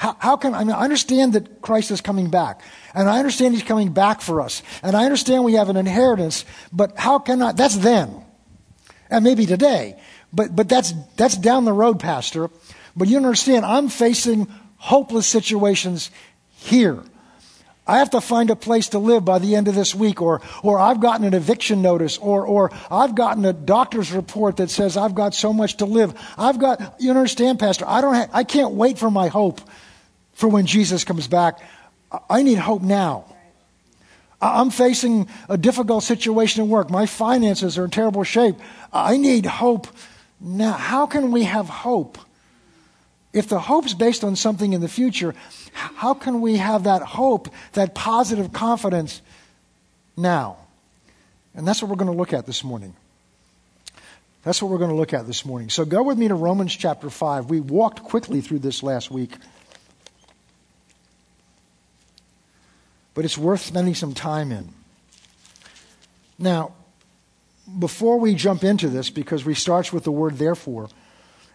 How, 0.00 0.16
how 0.18 0.36
can 0.38 0.54
I, 0.54 0.64
mean, 0.64 0.74
I 0.74 0.80
understand 0.80 1.34
that 1.34 1.60
Christ 1.60 1.90
is 1.90 2.00
coming 2.00 2.30
back. 2.30 2.62
And 2.94 3.06
I 3.06 3.18
understand 3.18 3.52
he's 3.52 3.62
coming 3.62 3.92
back 3.92 4.22
for 4.22 4.40
us. 4.40 4.62
And 4.82 4.96
I 4.96 5.04
understand 5.04 5.44
we 5.44 5.52
have 5.56 5.68
an 5.68 5.76
inheritance, 5.76 6.46
but 6.72 6.96
how 6.96 7.18
can 7.18 7.42
I? 7.42 7.52
That's 7.52 7.76
then. 7.76 8.24
And 9.10 9.22
maybe 9.22 9.44
today. 9.44 10.00
But, 10.32 10.56
but 10.56 10.70
that's, 10.70 10.94
that's 11.16 11.36
down 11.36 11.66
the 11.66 11.74
road, 11.74 12.00
Pastor. 12.00 12.48
But 12.96 13.08
you 13.08 13.18
understand, 13.18 13.66
I'm 13.66 13.90
facing 13.90 14.48
hopeless 14.78 15.26
situations 15.26 16.10
here. 16.48 17.02
I 17.86 17.98
have 17.98 18.08
to 18.10 18.22
find 18.22 18.48
a 18.48 18.56
place 18.56 18.88
to 18.90 18.98
live 18.98 19.26
by 19.26 19.38
the 19.38 19.54
end 19.54 19.68
of 19.68 19.74
this 19.74 19.94
week, 19.94 20.22
or, 20.22 20.40
or 20.62 20.78
I've 20.78 21.00
gotten 21.00 21.26
an 21.26 21.34
eviction 21.34 21.82
notice, 21.82 22.16
or, 22.16 22.46
or 22.46 22.70
I've 22.90 23.14
gotten 23.14 23.44
a 23.44 23.52
doctor's 23.52 24.12
report 24.12 24.56
that 24.56 24.70
says 24.70 24.96
I've 24.96 25.14
got 25.14 25.34
so 25.34 25.52
much 25.52 25.76
to 25.76 25.84
live. 25.84 26.18
I've 26.38 26.58
got, 26.58 26.94
you 27.00 27.10
understand, 27.10 27.58
Pastor, 27.58 27.84
I, 27.86 28.00
don't 28.00 28.14
ha- 28.14 28.30
I 28.32 28.44
can't 28.44 28.72
wait 28.72 28.98
for 28.98 29.10
my 29.10 29.28
hope 29.28 29.60
for 30.40 30.48
when 30.48 30.66
Jesus 30.66 31.04
comes 31.04 31.28
back. 31.28 31.60
I 32.28 32.42
need 32.42 32.58
hope 32.58 32.82
now. 32.82 33.26
I'm 34.40 34.70
facing 34.70 35.28
a 35.50 35.58
difficult 35.58 36.02
situation 36.02 36.62
at 36.62 36.68
work. 36.68 36.90
My 36.90 37.04
finances 37.04 37.76
are 37.76 37.84
in 37.84 37.90
terrible 37.90 38.24
shape. 38.24 38.56
I 38.90 39.18
need 39.18 39.44
hope 39.44 39.86
now. 40.40 40.72
How 40.72 41.06
can 41.06 41.30
we 41.30 41.44
have 41.44 41.68
hope? 41.68 42.16
If 43.34 43.48
the 43.48 43.60
hope's 43.60 43.92
based 43.92 44.24
on 44.24 44.34
something 44.34 44.72
in 44.72 44.80
the 44.80 44.88
future, 44.88 45.34
how 45.72 46.14
can 46.14 46.40
we 46.40 46.56
have 46.56 46.84
that 46.84 47.02
hope, 47.02 47.48
that 47.74 47.94
positive 47.94 48.52
confidence 48.52 49.20
now? 50.16 50.56
And 51.54 51.68
that's 51.68 51.82
what 51.82 51.90
we're 51.90 51.96
going 51.96 52.10
to 52.10 52.16
look 52.16 52.32
at 52.32 52.46
this 52.46 52.64
morning. 52.64 52.96
That's 54.42 54.62
what 54.62 54.70
we're 54.70 54.78
going 54.78 54.90
to 54.90 54.96
look 54.96 55.12
at 55.12 55.26
this 55.26 55.44
morning. 55.44 55.68
So 55.68 55.84
go 55.84 56.02
with 56.02 56.16
me 56.16 56.28
to 56.28 56.34
Romans 56.34 56.74
chapter 56.74 57.10
5. 57.10 57.50
We 57.50 57.60
walked 57.60 58.02
quickly 58.02 58.40
through 58.40 58.60
this 58.60 58.82
last 58.82 59.10
week. 59.10 59.36
But 63.14 63.24
it's 63.24 63.38
worth 63.38 63.60
spending 63.60 63.94
some 63.94 64.14
time 64.14 64.52
in. 64.52 64.68
Now, 66.38 66.72
before 67.78 68.18
we 68.18 68.34
jump 68.34 68.64
into 68.64 68.88
this, 68.88 69.10
because 69.10 69.44
we 69.44 69.54
starts 69.54 69.92
with 69.92 70.04
the 70.04 70.12
word 70.12 70.38
therefore, 70.38 70.88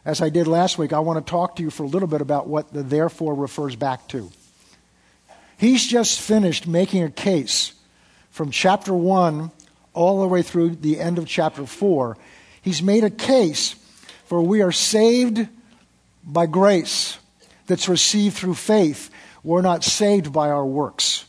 as 0.05 0.21
I 0.21 0.29
did 0.29 0.47
last 0.47 0.77
week, 0.77 0.93
I 0.93 0.99
want 0.99 1.25
to 1.25 1.29
talk 1.29 1.55
to 1.55 1.63
you 1.63 1.69
for 1.69 1.83
a 1.83 1.87
little 1.87 2.07
bit 2.07 2.21
about 2.21 2.47
what 2.47 2.71
the 2.71 2.83
therefore 2.83 3.33
refers 3.33 3.75
back 3.75 4.07
to. 4.09 4.29
He's 5.57 5.85
just 5.85 6.21
finished 6.21 6.67
making 6.67 7.03
a 7.03 7.09
case 7.09 7.73
from 8.29 8.51
chapter 8.51 8.93
1 8.93 9.51
all 9.93 10.21
the 10.21 10.27
way 10.27 10.41
through 10.41 10.75
the 10.75 10.99
end 10.99 11.17
of 11.17 11.25
chapter 11.25 11.65
4. 11.65 12.17
He's 12.61 12.83
made 12.83 13.03
a 13.03 13.09
case 13.09 13.75
for 14.25 14.41
we 14.41 14.61
are 14.61 14.71
saved 14.71 15.47
by 16.23 16.45
grace 16.47 17.17
that's 17.67 17.87
received 17.87 18.35
through 18.35 18.55
faith. 18.55 19.09
We're 19.43 19.61
not 19.61 19.83
saved 19.83 20.33
by 20.33 20.49
our 20.49 20.65
works. 20.65 21.25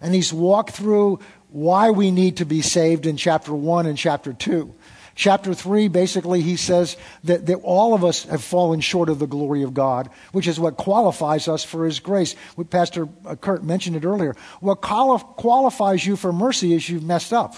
And 0.00 0.14
he's 0.14 0.32
walked 0.32 0.70
through 0.70 1.20
why 1.50 1.90
we 1.90 2.10
need 2.10 2.38
to 2.38 2.44
be 2.44 2.62
saved 2.62 3.06
in 3.06 3.16
chapter 3.16 3.52
1 3.52 3.86
and 3.86 3.96
chapter 3.96 4.32
2. 4.32 4.74
Chapter 5.14 5.52
3, 5.52 5.88
basically, 5.88 6.42
he 6.42 6.54
says 6.54 6.96
that, 7.24 7.46
that 7.46 7.56
all 7.64 7.92
of 7.92 8.04
us 8.04 8.22
have 8.26 8.44
fallen 8.44 8.78
short 8.80 9.08
of 9.08 9.18
the 9.18 9.26
glory 9.26 9.64
of 9.64 9.74
God, 9.74 10.08
which 10.30 10.46
is 10.46 10.60
what 10.60 10.76
qualifies 10.76 11.48
us 11.48 11.64
for 11.64 11.84
his 11.84 11.98
grace. 11.98 12.36
Pastor 12.70 13.08
uh, 13.26 13.34
Kurt 13.34 13.64
mentioned 13.64 13.96
it 13.96 14.04
earlier. 14.04 14.36
What 14.60 14.76
qualifies 14.76 16.06
you 16.06 16.14
for 16.14 16.32
mercy 16.32 16.72
is 16.72 16.88
you've 16.88 17.02
messed 17.02 17.32
up. 17.32 17.56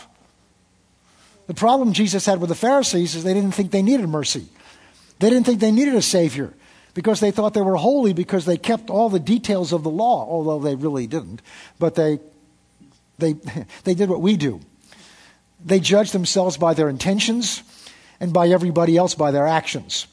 The 1.49 1.55
problem 1.55 1.93
Jesus 1.93 2.25
had 2.25 2.41
with 2.41 2.49
the 2.49 2.55
Pharisees 2.55 3.15
is 3.15 3.25
they 3.25 3.35
didn't 3.35 3.53
think 3.53 3.73
they 3.73 3.83
needed 3.83 4.09
mercy. 4.09 4.47
They 5.19 5.29
didn't 5.29 5.45
think 5.45 5.61
they 5.61 5.73
needed 5.73 5.97
a 5.97 6.01
Savior 6.01 6.55
because 6.95 7.21
they 7.21 7.31
thought 7.31 7.53
they 7.53 7.61
were 7.61 7.77
holy 7.77 8.15
because 8.15 8.47
they 8.47 8.57
kept 8.57 8.89
all 8.89 9.11
the 9.11 9.21
details 9.21 9.73
of 9.75 9.83
the 9.83 9.91
law, 9.91 10.27
although 10.27 10.61
they 10.61 10.77
really 10.77 11.07
didn't. 11.07 11.43
But 11.79 11.95
they, 11.95 12.21
they, 13.21 13.35
they 13.85 13.95
did 13.95 14.09
what 14.09 14.21
we 14.21 14.37
do. 14.37 14.61
They 15.65 15.81
judge 15.81 16.13
themselves 16.13 16.57
by 16.57 16.75
their 16.75 16.89
intentions 16.89 17.63
and 18.19 18.33
by 18.33 18.49
everybody 18.49 18.97
else 18.97 19.15
by 19.15 19.31
their 19.31 19.47
actions. 19.47 20.07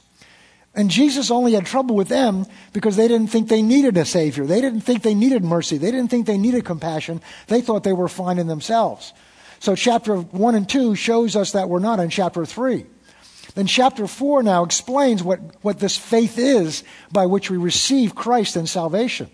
And 0.77 0.91
Jesus 0.91 1.31
only 1.31 1.53
had 1.53 1.65
trouble 1.65 1.95
with 1.95 2.07
them 2.07 2.45
because 2.71 2.95
they 2.95 3.07
didn't 3.07 3.31
think 3.31 3.49
they 3.49 3.63
needed 3.63 3.97
a 3.97 4.05
Savior. 4.05 4.45
They 4.45 4.61
didn't 4.61 4.81
think 4.81 5.01
they 5.01 5.15
needed 5.15 5.43
mercy. 5.43 5.77
They 5.77 5.89
didn't 5.89 6.09
think 6.09 6.27
they 6.27 6.37
needed 6.37 6.65
compassion. 6.65 7.19
They 7.47 7.61
thought 7.61 7.83
they 7.83 7.93
were 7.93 8.07
fine 8.07 8.37
in 8.37 8.45
themselves. 8.45 9.11
So, 9.59 9.75
chapter 9.75 10.17
1 10.17 10.55
and 10.55 10.69
2 10.69 10.93
shows 10.93 11.35
us 11.35 11.53
that 11.53 11.67
we're 11.67 11.79
not 11.79 11.99
in 11.99 12.11
chapter 12.11 12.45
3. 12.45 12.85
Then, 13.55 13.65
chapter 13.65 14.05
4 14.05 14.43
now 14.43 14.63
explains 14.63 15.23
what, 15.23 15.39
what 15.63 15.79
this 15.79 15.97
faith 15.97 16.37
is 16.37 16.83
by 17.11 17.25
which 17.25 17.49
we 17.49 17.57
receive 17.57 18.13
Christ 18.13 18.55
and 18.55 18.69
salvation. 18.69 19.31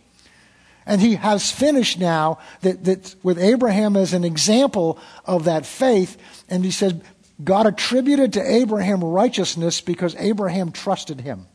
And 0.86 1.00
he 1.00 1.16
has 1.16 1.52
finished 1.52 2.00
now 2.00 2.40
that, 2.62 2.84
that 2.86 3.16
with 3.24 3.40
Abraham 3.40 3.96
as 3.96 4.14
an 4.14 4.24
example 4.24 5.00
of 5.26 5.46
that 5.46 5.66
faith. 5.66 6.18
And 6.50 6.66
he 6.66 6.72
says, 6.72 6.94
God 7.44 7.66
attributed 7.66 8.34
to 8.34 8.42
Abraham 8.42 9.04
righteousness 9.04 9.82
because 9.82 10.16
Abraham 10.18 10.72
trusted 10.72 11.22
him. 11.22 11.48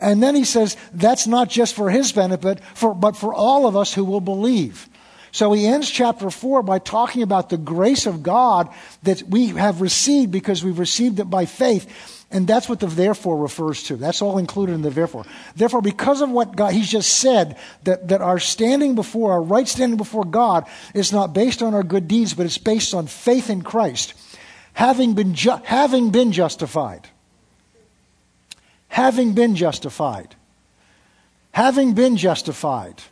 And 0.00 0.20
then 0.20 0.34
he 0.34 0.44
says, 0.44 0.76
that's 0.92 1.28
not 1.28 1.48
just 1.48 1.74
for 1.74 1.88
his 1.88 2.10
benefit, 2.10 2.60
for, 2.74 2.92
but 2.92 3.16
for 3.16 3.32
all 3.32 3.66
of 3.68 3.76
us 3.76 3.94
who 3.94 4.04
will 4.04 4.20
believe. 4.20 4.88
So 5.32 5.52
he 5.52 5.66
ends 5.66 5.90
chapter 5.90 6.30
4 6.30 6.62
by 6.62 6.78
talking 6.78 7.22
about 7.22 7.48
the 7.48 7.56
grace 7.56 8.04
of 8.04 8.22
God 8.22 8.68
that 9.02 9.22
we 9.22 9.48
have 9.48 9.80
received 9.80 10.30
because 10.30 10.62
we've 10.62 10.78
received 10.78 11.18
it 11.20 11.30
by 11.30 11.46
faith. 11.46 12.22
And 12.30 12.46
that's 12.46 12.68
what 12.68 12.80
the 12.80 12.86
therefore 12.86 13.38
refers 13.38 13.82
to. 13.84 13.96
That's 13.96 14.20
all 14.20 14.36
included 14.36 14.74
in 14.74 14.82
the 14.82 14.90
therefore. 14.90 15.24
Therefore, 15.56 15.80
because 15.80 16.20
of 16.20 16.30
what 16.30 16.54
God, 16.54 16.74
He's 16.74 16.90
just 16.90 17.14
said, 17.14 17.56
that, 17.84 18.08
that 18.08 18.20
our 18.20 18.38
standing 18.38 18.94
before, 18.94 19.32
our 19.32 19.42
right 19.42 19.66
standing 19.66 19.96
before 19.96 20.24
God 20.24 20.66
is 20.94 21.12
not 21.12 21.32
based 21.32 21.62
on 21.62 21.74
our 21.74 21.82
good 21.82 22.08
deeds, 22.08 22.34
but 22.34 22.44
it's 22.44 22.58
based 22.58 22.92
on 22.92 23.06
faith 23.06 23.48
in 23.48 23.62
Christ. 23.62 24.12
Having 24.74 25.14
been, 25.14 25.34
ju- 25.34 25.60
having 25.64 26.10
been 26.10 26.32
justified. 26.32 27.08
Having 28.88 29.32
been 29.32 29.56
justified. 29.56 30.34
Having 31.52 31.94
been 31.94 32.18
justified. 32.18 33.02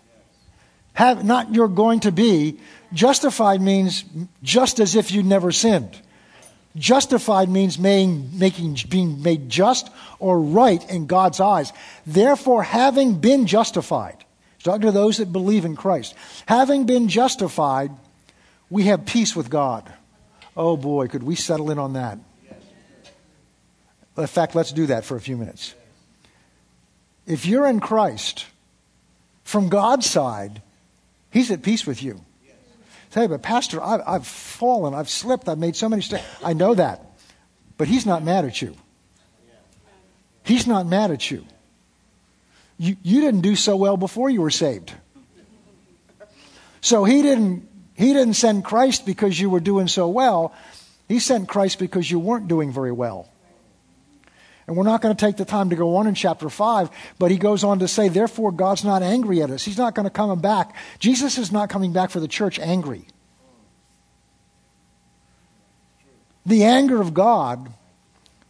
Have, 1.01 1.25
not 1.25 1.55
you're 1.55 1.67
going 1.67 2.01
to 2.01 2.13
be. 2.13 2.61
Justified 2.93 3.63
means 3.63 4.05
just 4.43 4.81
as 4.81 4.95
if 4.95 5.11
you 5.11 5.23
never 5.23 5.51
sinned. 5.51 5.99
Justified 6.77 7.49
means 7.49 7.79
making, 7.79 8.39
making, 8.39 8.77
being 8.91 9.23
made 9.23 9.49
just 9.49 9.89
or 10.19 10.39
right 10.39 10.87
in 10.91 11.07
God's 11.07 11.41
eyes. 11.41 11.73
Therefore, 12.05 12.63
having 12.63 13.15
been 13.15 13.47
justified, 13.47 14.27
talking 14.63 14.83
to 14.83 14.93
those 14.93 15.17
that 15.17 15.33
believe 15.33 15.65
in 15.65 15.75
Christ, 15.75 16.15
having 16.45 16.85
been 16.85 17.09
justified, 17.09 17.93
we 18.69 18.83
have 18.85 19.07
peace 19.07 19.35
with 19.35 19.49
God. 19.49 19.91
Oh 20.55 20.77
boy, 20.77 21.09
could 21.09 21.23
we 21.23 21.35
settle 21.35 21.71
in 21.71 21.79
on 21.79 21.95
that? 21.95 22.19
In 24.19 24.27
fact, 24.27 24.55
let's 24.55 24.71
do 24.71 24.85
that 24.85 25.07
for 25.07 25.17
a 25.17 25.21
few 25.21 25.39
minutes. 25.39 25.75
If 27.27 27.47
you're 27.47 27.67
in 27.67 27.81
Christ, 27.81 28.45
from 29.45 29.71
God's 29.71 30.05
side, 30.05 30.61
He's 31.31 31.51
at 31.51 31.63
peace 31.63 31.87
with 31.87 32.03
you. 32.03 32.21
Say, 33.11 33.27
but 33.27 33.43
Pastor, 33.43 33.83
I've, 33.83 34.03
I've 34.07 34.27
fallen, 34.27 34.95
I've 34.95 35.09
slipped, 35.09 35.49
I've 35.49 35.59
made 35.59 35.75
so 35.75 35.89
many 35.89 35.99
mistakes. 35.99 36.25
I 36.45 36.53
know 36.53 36.75
that. 36.75 37.05
But 37.77 37.89
He's 37.89 38.07
not 38.07 38.23
mad 38.23 38.45
at 38.45 38.63
you. 38.63 38.77
He's 40.45 40.67
not 40.67 40.87
mad 40.87 41.11
at 41.11 41.31
you. 41.31 41.45
You, 42.79 42.97
you 43.03 43.21
didn't 43.21 43.43
do 43.43 43.57
so 43.57 43.77
well 43.77 43.97
before 43.97 44.31
you 44.31 44.41
were 44.41 44.51
saved. 44.51 44.93
So 46.81 47.05
he 47.05 47.21
didn't, 47.23 47.69
he 47.95 48.13
didn't 48.15 48.35
send 48.35 48.65
Christ 48.65 49.05
because 49.05 49.39
you 49.39 49.51
were 49.51 49.61
doing 49.61 49.87
so 49.87 50.09
well. 50.09 50.55
He 51.09 51.19
sent 51.19 51.49
Christ 51.49 51.79
because 51.79 52.11
you 52.11 52.19
weren't 52.19 52.49
doing 52.49 52.73
very 52.73 52.93
well. 52.93 53.29
And 54.71 54.77
we're 54.77 54.85
not 54.85 55.03
going 55.03 55.17
to 55.17 55.27
take 55.27 55.37
the 55.37 55.45
time 55.45 55.71
to 55.71 55.75
go 55.75 55.97
on 55.97 56.07
in 56.07 56.15
chapter 56.15 56.49
5, 56.49 56.91
but 57.19 57.33
he 57.33 57.39
goes 57.39 57.65
on 57.65 57.81
to 57.81 57.89
say, 57.89 58.07
therefore, 58.07 58.53
God's 58.53 58.85
not 58.85 59.03
angry 59.03 59.43
at 59.43 59.51
us. 59.51 59.65
He's 59.65 59.77
not 59.77 59.97
going 59.97 60.05
to 60.05 60.11
come 60.11 60.41
back. 60.41 60.77
Jesus 61.01 61.39
is 61.39 61.51
not 61.51 61.69
coming 61.69 61.93
back 61.93 62.09
for 62.11 62.21
the 62.21 62.29
church 62.29 62.61
angry. 62.61 63.05
The 66.47 66.63
anger 66.63 67.01
of 67.01 67.15
God 67.15 67.73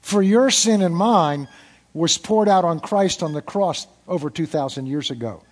for 0.03 0.21
your 0.21 0.51
sin 0.51 0.83
and 0.83 0.95
mine 0.95 1.49
was 1.95 2.19
poured 2.19 2.51
out 2.51 2.67
on 2.67 2.81
Christ 2.81 3.23
on 3.23 3.33
the 3.33 3.41
cross 3.41 3.87
over 4.07 4.29
2,000 4.29 4.85
years 4.85 5.11
ago. 5.11 5.43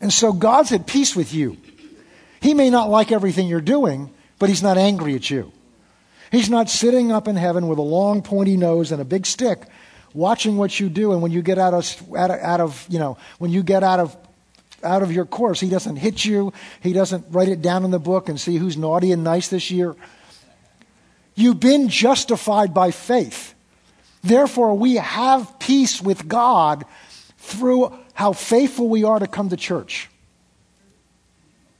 And 0.00 0.12
so 0.12 0.32
God's 0.32 0.72
at 0.72 0.88
peace 0.88 1.14
with 1.14 1.32
you. 1.32 1.56
He 2.40 2.52
may 2.52 2.68
not 2.68 2.90
like 2.90 3.12
everything 3.12 3.46
you're 3.46 3.60
doing, 3.60 4.10
but 4.40 4.48
He's 4.48 4.64
not 4.64 4.76
angry 4.76 5.14
at 5.14 5.30
you. 5.30 5.52
He's 6.32 6.50
not 6.50 6.68
sitting 6.68 7.12
up 7.12 7.28
in 7.28 7.36
heaven 7.36 7.68
with 7.68 7.78
a 7.78 7.82
long 7.82 8.22
pointy 8.22 8.56
nose 8.56 8.92
and 8.92 9.00
a 9.00 9.04
big 9.04 9.26
stick 9.26 9.62
watching 10.16 10.56
what 10.56 10.80
you 10.80 10.88
do. 10.88 11.12
And 11.12 11.22
when 11.22 11.30
you 11.30 11.42
get 11.42 11.58
out 11.58 11.74
of, 11.74 12.14
out 12.16 12.30
of, 12.30 12.40
out 12.40 12.60
of 12.60 12.86
you 12.88 12.98
know 12.98 13.18
when 13.38 13.50
you 13.50 13.62
get 13.62 13.84
out 13.84 14.00
of 14.00 14.16
out 14.82 15.02
of 15.02 15.12
your 15.12 15.24
course 15.24 15.60
he 15.60 15.68
doesn't 15.68 15.96
hit 15.96 16.24
you. 16.24 16.52
He 16.80 16.92
doesn't 16.92 17.26
write 17.30 17.48
it 17.48 17.62
down 17.62 17.84
in 17.84 17.90
the 17.90 17.98
book 17.98 18.28
and 18.28 18.40
see 18.40 18.56
who's 18.56 18.76
naughty 18.76 19.12
and 19.12 19.22
nice 19.22 19.48
this 19.48 19.70
year. 19.70 19.94
You've 21.34 21.60
been 21.60 21.88
justified 21.88 22.72
by 22.72 22.90
faith. 22.90 23.54
Therefore 24.22 24.74
we 24.74 24.96
have 24.96 25.58
peace 25.58 26.00
with 26.00 26.26
god 26.28 26.84
through 27.38 27.96
how 28.14 28.32
faithful 28.32 28.88
we 28.88 29.04
are 29.04 29.18
to 29.18 29.26
come 29.26 29.50
to 29.50 29.56
church. 29.56 30.08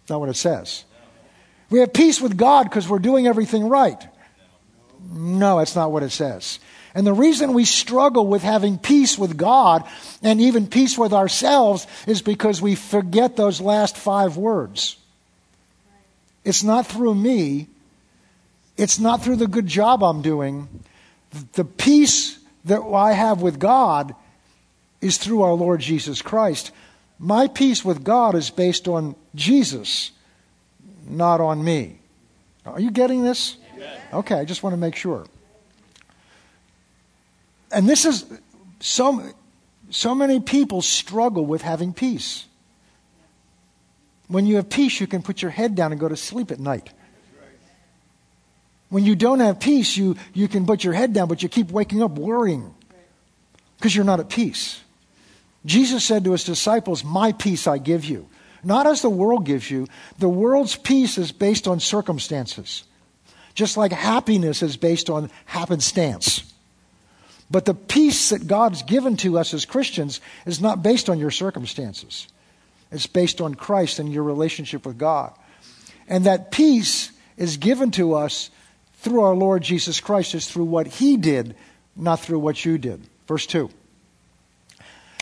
Not 0.09 0.21
what 0.21 0.29
it 0.29 0.37
says. 0.37 0.85
We 1.69 1.81
have 1.81 1.93
peace 1.93 2.21
with 2.21 2.37
god 2.37 2.65
because 2.65 2.89
we're 2.89 3.01
doing 3.01 3.27
everything 3.27 3.69
right 3.69 4.07
No, 5.11 5.59
that's 5.59 5.77
not 5.77 5.93
what 5.93 6.03
it 6.03 6.11
says. 6.11 6.59
And 6.95 7.07
the 7.07 7.13
reason 7.13 7.53
we 7.53 7.67
struggle 7.67 8.27
with 8.27 8.43
having 8.43 8.79
peace 8.79 9.19
with 9.19 9.37
God 9.37 9.85
and 10.23 10.41
even 10.41 10.67
peace 10.67 10.97
with 10.97 11.13
ourselves 11.13 11.87
is 12.07 12.23
because 12.23 12.63
we 12.63 12.75
forget 12.75 13.37
those 13.37 13.61
last 13.61 13.97
five 13.99 14.37
words. 14.37 14.97
It's 16.45 16.63
not 16.63 16.87
through 16.87 17.15
me. 17.15 17.69
It's 18.77 18.99
not 18.99 19.23
through 19.23 19.37
the 19.37 19.47
good 19.47 19.67
job 19.67 20.03
I'm 20.03 20.23
doing. 20.23 20.69
The 21.53 21.65
peace 21.65 22.39
that 22.65 22.81
I 22.81 23.13
have 23.13 23.43
with 23.43 23.59
God 23.59 24.15
is 25.01 25.19
through 25.19 25.43
our 25.43 25.53
Lord 25.53 25.81
Jesus 25.81 26.23
Christ. 26.23 26.71
My 27.19 27.47
peace 27.49 27.85
with 27.85 28.05
God 28.05 28.35
is 28.35 28.51
based 28.51 28.89
on 28.89 29.17
Jesus, 29.35 30.13
not 31.07 31.41
on 31.41 31.63
me. 31.63 31.99
Are 32.65 32.81
you 32.81 32.91
getting 32.91 33.23
this? 33.23 33.57
Okay, 34.13 34.35
I 34.37 34.45
just 34.45 34.63
want 34.63 34.75
to 34.75 34.79
make 34.79 34.97
sure. 34.97 35.27
And 37.73 37.89
this 37.89 38.05
is 38.05 38.25
so, 38.81 39.23
so 39.91 40.15
many 40.15 40.41
people 40.41 40.83
struggle 40.83 41.45
with 41.45 41.63
having 41.63 41.93
peace. 41.93 42.47
When 44.29 44.47
you 44.47 44.57
have 44.57 44.69
peace, 44.69 45.01
you 45.01 45.07
can 45.07 45.23
put 45.23 45.43
your 45.43 45.51
head 45.51 45.75
down 45.75 45.93
and 45.93 46.01
go 46.01 46.09
to 46.09 46.17
sleep 46.17 46.51
at 46.51 46.59
night. 46.59 46.91
When 48.89 49.05
you 49.05 49.17
don't 49.17 49.41
have 49.41 49.59
peace, 49.59 49.97
you, 49.97 50.17
you 50.33 50.49
can 50.49 50.67
put 50.67 50.85
your 50.85 50.93
head 50.93 51.13
down, 51.13 51.29
but 51.29 51.43
you 51.43 51.49
keep 51.49 51.71
waking 51.71 52.03
up 52.03 52.13
worrying 52.13 52.75
because 53.77 53.95
you're 53.95 54.05
not 54.05 54.21
at 54.21 54.29
peace. 54.29 54.81
Jesus 55.65 56.05
said 56.05 56.25
to 56.25 56.33
his 56.33 56.45
disciples, 56.45 57.03
My 57.03 57.33
peace 57.33 57.67
I 57.67 57.79
give 57.79 58.05
you. 58.05 58.29
Not 58.63 58.87
as 58.87 59.03
the 59.03 59.11
world 59.11 59.45
gives 59.45 59.71
you. 59.71 59.87
The 60.19 60.29
world's 60.29 60.77
peace 60.77 61.19
is 61.19 61.33
based 61.33 61.69
on 61.69 61.81
circumstances, 61.81 62.85
just 63.57 63.77
like 63.77 63.91
happiness 63.91 64.63
is 64.63 64.77
based 64.77 65.11
on 65.11 65.31
happenstance. 65.47 66.53
But 67.51 67.65
the 67.65 67.75
peace 67.75 68.29
that 68.29 68.47
God's 68.47 68.83
given 68.83 69.17
to 69.19 69.39
us 69.39 69.55
as 69.55 69.65
Christians 69.65 70.21
is 70.45 70.61
not 70.61 70.83
based 70.83 71.09
on 71.09 71.19
your 71.19 71.31
circumstances. 71.31 72.29
It's 72.93 73.07
based 73.07 73.41
on 73.41 73.55
Christ 73.55 73.99
and 73.99 74.13
your 74.13 74.25
relationship 74.25 74.87
with 74.87 74.99
God. 74.99 75.33
And 76.07 76.27
that 76.27 76.53
peace 76.53 77.11
is 77.37 77.57
given 77.57 77.91
to 77.93 78.15
us 78.15 78.51
through 78.99 79.23
our 79.23 79.35
Lord 79.35 79.63
Jesus 79.63 80.01
Christ, 80.01 80.35
is 80.35 80.47
through 80.47 80.65
what 80.65 80.87
He 80.87 81.17
did, 81.17 81.57
not 81.97 82.21
through 82.21 82.41
what 82.41 82.65
you 82.65 82.77
did. 82.77 83.03
Verse 83.27 83.47
2. 83.47 83.71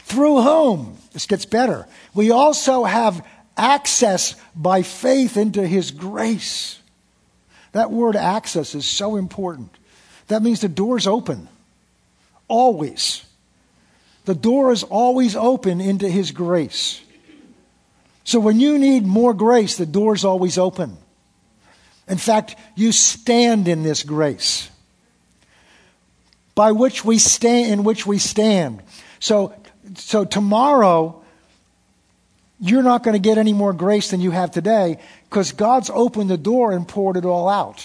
Through 0.02 0.42
whom, 0.42 0.98
this 1.12 1.26
gets 1.26 1.44
better, 1.46 1.86
we 2.14 2.30
also 2.30 2.84
have 2.84 3.24
access 3.56 4.34
by 4.56 4.82
faith 4.82 5.36
into 5.36 5.66
His 5.66 5.92
grace. 5.92 6.80
That 7.74 7.90
word 7.90 8.14
access 8.14 8.76
is 8.76 8.86
so 8.86 9.16
important. 9.16 9.68
That 10.28 10.42
means 10.42 10.60
the 10.60 10.68
door's 10.68 11.08
open. 11.08 11.48
Always. 12.46 13.24
The 14.26 14.34
door 14.34 14.70
is 14.70 14.84
always 14.84 15.34
open 15.34 15.80
into 15.80 16.08
His 16.08 16.30
grace. 16.30 17.00
So 18.22 18.38
when 18.38 18.60
you 18.60 18.78
need 18.78 19.04
more 19.04 19.34
grace, 19.34 19.76
the 19.76 19.86
door's 19.86 20.24
always 20.24 20.56
open. 20.56 20.96
In 22.06 22.16
fact, 22.16 22.54
you 22.76 22.92
stand 22.92 23.66
in 23.66 23.82
this 23.82 24.04
grace 24.04 24.70
by 26.54 26.70
which 26.70 27.04
we 27.04 27.18
stand 27.18 27.72
in 27.72 27.82
which 27.82 28.06
we 28.06 28.18
stand. 28.18 28.82
So 29.18 29.52
so 29.96 30.24
tomorrow 30.24 31.22
you're 32.60 32.84
not 32.84 33.02
going 33.02 33.14
to 33.14 33.18
get 33.18 33.36
any 33.36 33.52
more 33.52 33.72
grace 33.72 34.12
than 34.12 34.20
you 34.20 34.30
have 34.30 34.52
today 34.52 35.00
because 35.34 35.50
God's 35.50 35.90
opened 35.92 36.30
the 36.30 36.38
door 36.38 36.70
and 36.70 36.86
poured 36.86 37.16
it 37.16 37.24
all 37.24 37.48
out. 37.48 37.84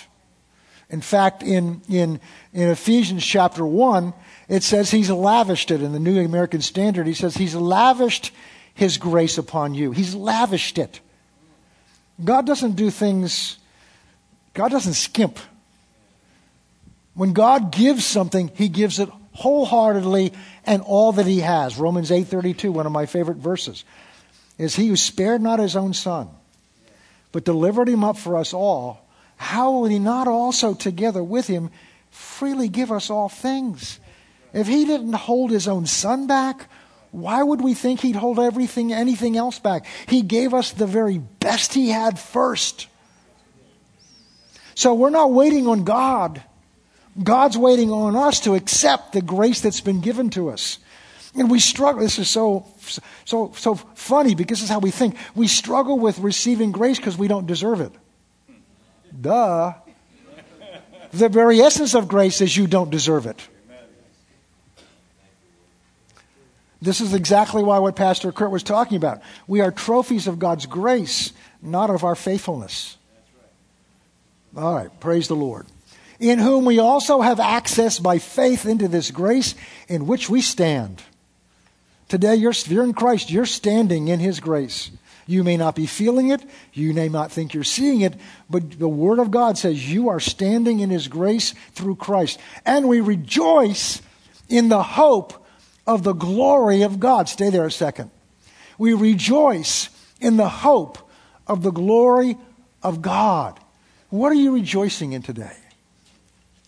In 0.88 1.02
fact, 1.02 1.42
in, 1.42 1.82
in, 1.90 2.20
in 2.54 2.70
Ephesians 2.70 3.26
chapter 3.26 3.66
1, 3.66 4.14
it 4.50 4.62
says 4.62 4.92
he's 4.92 5.10
lavished 5.10 5.72
it 5.72 5.82
in 5.82 5.92
the 5.92 6.00
New 6.00 6.24
American 6.24 6.62
Standard. 6.62 7.08
He 7.08 7.16
says 7.16 7.36
he's 7.36 7.56
lavished 7.56 8.32
his 8.76 9.00
grace 9.00 9.40
upon 9.40 9.74
you. 9.74 9.92
He's 9.92 10.14
lavished 10.14 10.78
it. 10.78 11.00
God 12.24 12.46
doesn't 12.46 12.76
do 12.76 12.92
things, 12.92 13.58
God 14.54 14.70
doesn't 14.70 14.94
skimp. 14.94 15.40
When 17.16 17.34
God 17.34 17.72
gives 17.72 18.06
something, 18.06 18.52
he 18.54 18.70
gives 18.70 19.00
it 19.00 19.10
wholeheartedly 19.34 20.34
and 20.68 20.84
all 20.84 21.14
that 21.14 21.26
he 21.26 21.40
has. 21.40 21.80
Romans 21.80 22.12
8:32, 22.12 22.72
one 22.72 22.86
of 22.86 22.92
my 22.92 23.08
favorite 23.08 23.38
verses, 23.38 23.86
is 24.60 24.76
he 24.76 24.88
who 24.88 24.96
spared 24.96 25.42
not 25.42 25.58
his 25.58 25.76
own 25.76 25.96
son, 25.96 26.30
but 27.32 27.46
delivered 27.46 27.90
him 27.90 28.04
up 28.04 28.18
for 28.18 28.38
us 28.38 28.54
all, 28.54 29.08
how 29.38 29.72
will 29.72 29.86
he 29.86 30.00
not 30.00 30.28
also 30.28 30.74
together 30.74 31.24
with 31.24 31.48
him 31.48 31.70
freely 32.10 32.68
give 32.68 32.92
us 32.92 33.10
all 33.10 33.30
things? 33.30 34.00
If 34.54 34.68
he 34.68 34.86
didn't 34.86 35.14
hold 35.14 35.52
his 35.52 35.68
own 35.68 35.86
son 35.86 36.28
back, 36.28 36.70
why 37.12 37.42
would 37.42 37.62
we 37.62 37.74
think 37.74 38.02
he'd 38.02 38.16
hold 38.16 38.40
everything, 38.40 38.94
anything 38.94 39.38
else 39.38 39.60
back? 39.60 39.86
He 40.08 40.22
gave 40.22 40.54
us 40.54 40.72
the 40.72 40.88
very 40.88 41.18
best 41.18 41.74
he 41.74 41.90
had 41.90 42.20
first. 42.20 42.88
So 44.76 44.94
we're 44.94 45.10
not 45.10 45.32
waiting 45.32 45.68
on 45.68 45.84
God. 45.84 46.44
God's 47.22 47.58
waiting 47.58 47.92
on 47.92 48.16
us 48.16 48.42
to 48.42 48.56
accept 48.56 49.14
the 49.14 49.22
grace 49.22 49.62
that's 49.62 49.82
been 49.82 50.02
given 50.02 50.30
to 50.32 50.50
us. 50.50 50.80
And 51.36 51.50
we 51.50 51.60
struggle. 51.60 52.02
This 52.02 52.20
is 52.20 52.30
so, 52.30 52.66
so, 53.26 53.52
so 53.56 53.76
funny 53.76 54.36
because 54.36 54.60
this 54.60 54.66
is 54.66 54.70
how 54.70 54.80
we 54.80 54.92
think. 54.92 55.16
We 55.36 55.48
struggle 55.48 56.00
with 56.00 56.20
receiving 56.20 56.72
grace 56.72 56.98
because 56.98 57.18
we 57.18 57.28
don't 57.28 57.46
deserve 57.46 57.82
it. 57.82 57.92
Duh. 59.20 59.74
The 61.12 61.30
very 61.30 61.60
essence 61.60 61.96
of 61.96 62.08
grace 62.08 62.42
is 62.42 62.56
you 62.56 62.68
don't 62.68 62.90
deserve 62.90 63.26
it. 63.26 63.48
This 66.82 67.02
is 67.02 67.14
exactly 67.14 67.62
why 67.62 67.80
what 67.80 67.96
Pastor 67.96 68.32
Kurt 68.32 68.52
was 68.52 68.64
talking 68.64 68.96
about. 68.96 69.22
We 69.48 69.60
are 69.60 69.72
trophies 69.72 70.28
of 70.28 70.40
God's 70.40 70.66
grace, 70.66 71.34
not 71.62 71.90
of 71.90 72.04
our 72.04 72.16
faithfulness. 72.16 72.98
All 74.56 74.76
right, 74.76 75.00
praise 75.00 75.28
the 75.28 75.36
Lord. 75.36 75.66
In 76.20 76.40
whom 76.40 76.66
we 76.66 76.80
also 76.80 77.22
have 77.22 77.40
access 77.40 78.00
by 78.00 78.18
faith 78.18 78.66
into 78.66 78.88
this 78.88 79.12
grace 79.12 79.56
in 79.88 80.08
which 80.08 80.30
we 80.30 80.42
stand. 80.42 81.02
Today, 82.10 82.36
you're, 82.36 82.54
you're 82.66 82.84
in 82.84 82.94
Christ, 82.94 83.30
you're 83.30 83.46
standing 83.46 84.08
in 84.08 84.20
His 84.20 84.40
grace. 84.40 84.92
You 85.28 85.44
may 85.44 85.58
not 85.58 85.76
be 85.76 85.86
feeling 85.86 86.30
it, 86.30 86.44
you 86.74 86.92
may 86.92 87.08
not 87.08 87.32
think 87.32 87.54
you're 87.54 87.64
seeing 87.64 88.02
it, 88.02 88.16
but 88.50 88.80
the 88.80 88.90
Word 88.90 89.20
of 89.20 89.30
God 89.30 89.60
says 89.60 89.92
you 89.92 90.10
are 90.10 90.20
standing 90.20 90.80
in 90.80 90.90
His 90.90 91.08
grace 91.08 91.54
through 91.74 91.98
Christ. 91.98 92.40
And 92.66 92.90
we 92.90 93.00
rejoice 93.00 94.02
in 94.50 94.70
the 94.70 94.82
hope 94.82 95.46
of 95.86 96.02
the 96.02 96.14
glory 96.14 96.82
of 96.82 97.00
God. 97.00 97.30
Stay 97.30 97.52
there 97.52 97.68
a 97.68 97.72
second. 97.72 98.10
We 98.80 98.94
rejoice 98.94 99.90
in 100.20 100.38
the 100.38 100.50
hope 100.50 100.98
of 101.46 101.62
the 101.62 101.72
glory 101.72 102.38
of 102.82 103.04
God. 103.04 103.60
What 104.10 104.32
are 104.32 104.36
you 104.36 104.56
rejoicing 104.56 105.14
in 105.14 105.22
today? 105.22 105.58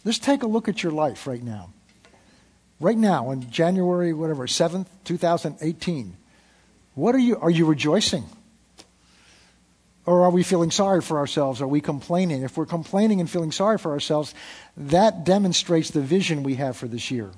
Let's 0.05 0.19
take 0.19 0.43
a 0.43 0.47
look 0.47 0.67
at 0.67 0.83
your 0.83 0.91
life 0.91 1.25
right 1.25 1.41
now. 1.41 1.69
Right 2.81 2.97
now, 2.97 3.29
on 3.29 3.47
January, 3.51 4.11
whatever, 4.11 4.47
7th, 4.47 4.87
2018. 5.03 6.17
What 6.95 7.13
are 7.13 7.19
you, 7.19 7.37
are 7.37 7.49
you 7.51 7.67
rejoicing? 7.67 8.25
Or 10.07 10.23
are 10.23 10.31
we 10.31 10.41
feeling 10.41 10.71
sorry 10.71 11.01
for 11.01 11.19
ourselves? 11.19 11.61
Are 11.61 11.67
we 11.67 11.79
complaining? 11.79 12.41
If 12.41 12.57
we're 12.57 12.65
complaining 12.65 13.19
and 13.19 13.29
feeling 13.29 13.51
sorry 13.51 13.77
for 13.77 13.91
ourselves, 13.91 14.33
that 14.75 15.23
demonstrates 15.23 15.91
the 15.91 16.01
vision 16.01 16.41
we 16.41 16.55
have 16.55 16.75
for 16.75 16.87
this 16.87 17.11
year. 17.11 17.29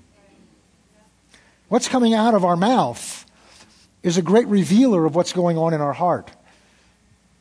What's 1.67 1.89
coming 1.89 2.13
out 2.13 2.36
of 2.36 2.45
our 2.45 2.56
mouth 2.56 3.25
is 4.01 4.17
a 4.17 4.21
great 4.21 4.47
revealer 4.47 5.06
of 5.06 5.13
what's 5.13 5.34
going 5.34 5.58
on 5.58 5.73
in 5.73 5.82
our 5.82 5.91
heart. 5.91 6.32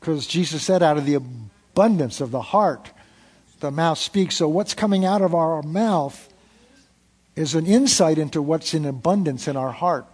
Because 0.01 0.27
Jesus 0.27 0.65
said, 0.65 0.83
out 0.83 0.99
of 0.99 1.07
the 1.07 1.15
abundance 1.15 2.21
of 2.21 2.33
the 2.33 2.43
heart, 2.43 2.91
the 3.61 3.71
mouth 3.71 3.99
speaks. 3.99 4.35
So, 4.35 4.49
what's 4.49 4.75
coming 4.75 5.05
out 5.05 5.23
of 5.23 5.37
our 5.37 5.63
mouth 5.63 6.32
is 7.35 7.55
an 7.55 7.67
insight 7.67 8.19
into 8.19 8.43
what's 8.43 8.75
in 8.75 8.85
abundance 8.85 9.49
in 9.49 9.57
our 9.57 9.73
heart. 9.73 10.07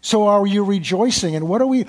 So, 0.00 0.28
are 0.28 0.46
you 0.46 0.64
rejoicing? 0.64 1.34
And 1.34 1.48
what 1.48 1.60
are 1.60 1.66
we, 1.66 1.82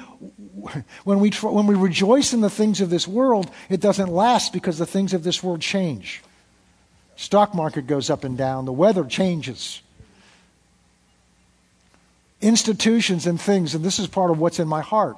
when 1.03 1.19
we, 1.19 1.29
when 1.29 1.67
we 1.67 1.75
rejoice 1.75 2.33
in 2.33 2.41
the 2.41 2.49
things 2.49 2.81
of 2.81 2.89
this 2.89 3.07
world, 3.07 3.51
it 3.69 3.79
doesn't 3.79 4.09
last 4.09 4.51
because 4.51 4.77
the 4.77 4.85
things 4.85 5.13
of 5.13 5.23
this 5.23 5.43
world 5.43 5.61
change. 5.61 6.23
Stock 7.15 7.53
market 7.53 7.85
goes 7.85 8.09
up 8.09 8.23
and 8.23 8.37
down, 8.37 8.65
the 8.65 8.73
weather 8.73 9.03
changes 9.03 9.81
institutions 12.41 13.27
and 13.27 13.39
things, 13.39 13.75
and 13.75 13.83
this 13.83 13.99
is 13.99 14.07
part 14.07 14.31
of 14.31 14.39
what's 14.39 14.59
in 14.59 14.67
my 14.67 14.81
heart, 14.81 15.17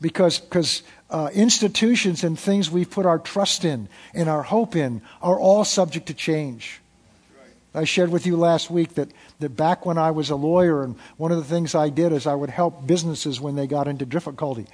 because 0.00 0.38
because 0.38 0.82
uh, 1.10 1.30
institutions 1.32 2.24
and 2.24 2.38
things 2.38 2.70
we've 2.70 2.90
put 2.90 3.06
our 3.06 3.18
trust 3.18 3.64
in 3.64 3.88
and 4.14 4.28
our 4.28 4.42
hope 4.42 4.74
in 4.74 5.00
are 5.22 5.38
all 5.38 5.64
subject 5.64 6.06
to 6.06 6.14
change. 6.14 6.80
I 7.76 7.84
shared 7.84 8.10
with 8.10 8.26
you 8.26 8.38
last 8.38 8.70
week 8.70 8.94
that, 8.94 9.10
that 9.40 9.50
back 9.50 9.84
when 9.84 9.98
I 9.98 10.10
was 10.10 10.30
a 10.30 10.36
lawyer, 10.36 10.82
and 10.82 10.96
one 11.18 11.30
of 11.30 11.36
the 11.36 11.44
things 11.44 11.74
I 11.74 11.90
did 11.90 12.10
is 12.10 12.26
I 12.26 12.34
would 12.34 12.48
help 12.48 12.86
businesses 12.86 13.38
when 13.38 13.54
they 13.54 13.66
got 13.66 13.86
into 13.86 14.06
difficulty. 14.06 14.66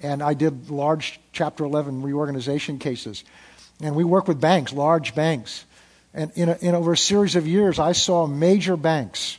And 0.00 0.22
I 0.22 0.34
did 0.34 0.70
large 0.70 1.20
Chapter 1.32 1.64
11 1.64 2.02
reorganization 2.02 2.78
cases. 2.78 3.24
And 3.82 3.96
we 3.96 4.04
work 4.04 4.28
with 4.28 4.40
banks, 4.40 4.72
large 4.72 5.16
banks. 5.16 5.64
And 6.14 6.30
in, 6.36 6.48
a, 6.48 6.56
in 6.60 6.76
over 6.76 6.92
a 6.92 6.96
series 6.96 7.34
of 7.34 7.48
years, 7.48 7.80
I 7.80 7.90
saw 7.90 8.28
major 8.28 8.76
banks, 8.76 9.38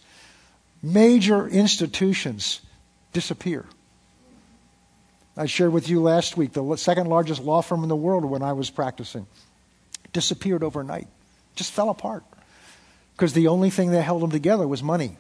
major 0.83 1.47
institutions 1.47 2.59
disappear. 3.13 3.65
I 5.37 5.45
shared 5.45 5.71
with 5.71 5.89
you 5.89 6.01
last 6.01 6.35
week 6.35 6.51
the 6.51 6.75
second 6.75 7.07
largest 7.07 7.41
law 7.41 7.61
firm 7.61 7.83
in 7.83 7.89
the 7.89 7.95
world 7.95 8.25
when 8.25 8.41
I 8.41 8.53
was 8.53 8.69
practicing 8.69 9.25
disappeared 10.11 10.63
overnight, 10.63 11.07
just 11.55 11.73
fell 11.73 11.89
apart 11.89 12.23
because 13.15 13.33
the 13.33 13.47
only 13.47 13.69
thing 13.69 13.91
that 13.91 14.01
held 14.01 14.21
them 14.21 14.31
together 14.31 14.67
was 14.67 14.83
money. 14.83 15.17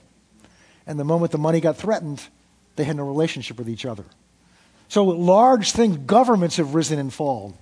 And 0.85 0.99
the 0.99 1.05
moment 1.05 1.31
the 1.31 1.37
money 1.37 1.61
got 1.61 1.77
threatened, 1.77 2.21
they 2.75 2.83
had 2.83 2.97
no 2.97 3.05
relationship 3.05 3.57
with 3.57 3.69
each 3.69 3.85
other. 3.85 4.03
So 4.89 5.05
large 5.05 5.71
things, 5.71 5.97
governments 5.97 6.57
have 6.57 6.75
risen 6.75 6.99
and 6.99 7.13
fallen. 7.13 7.53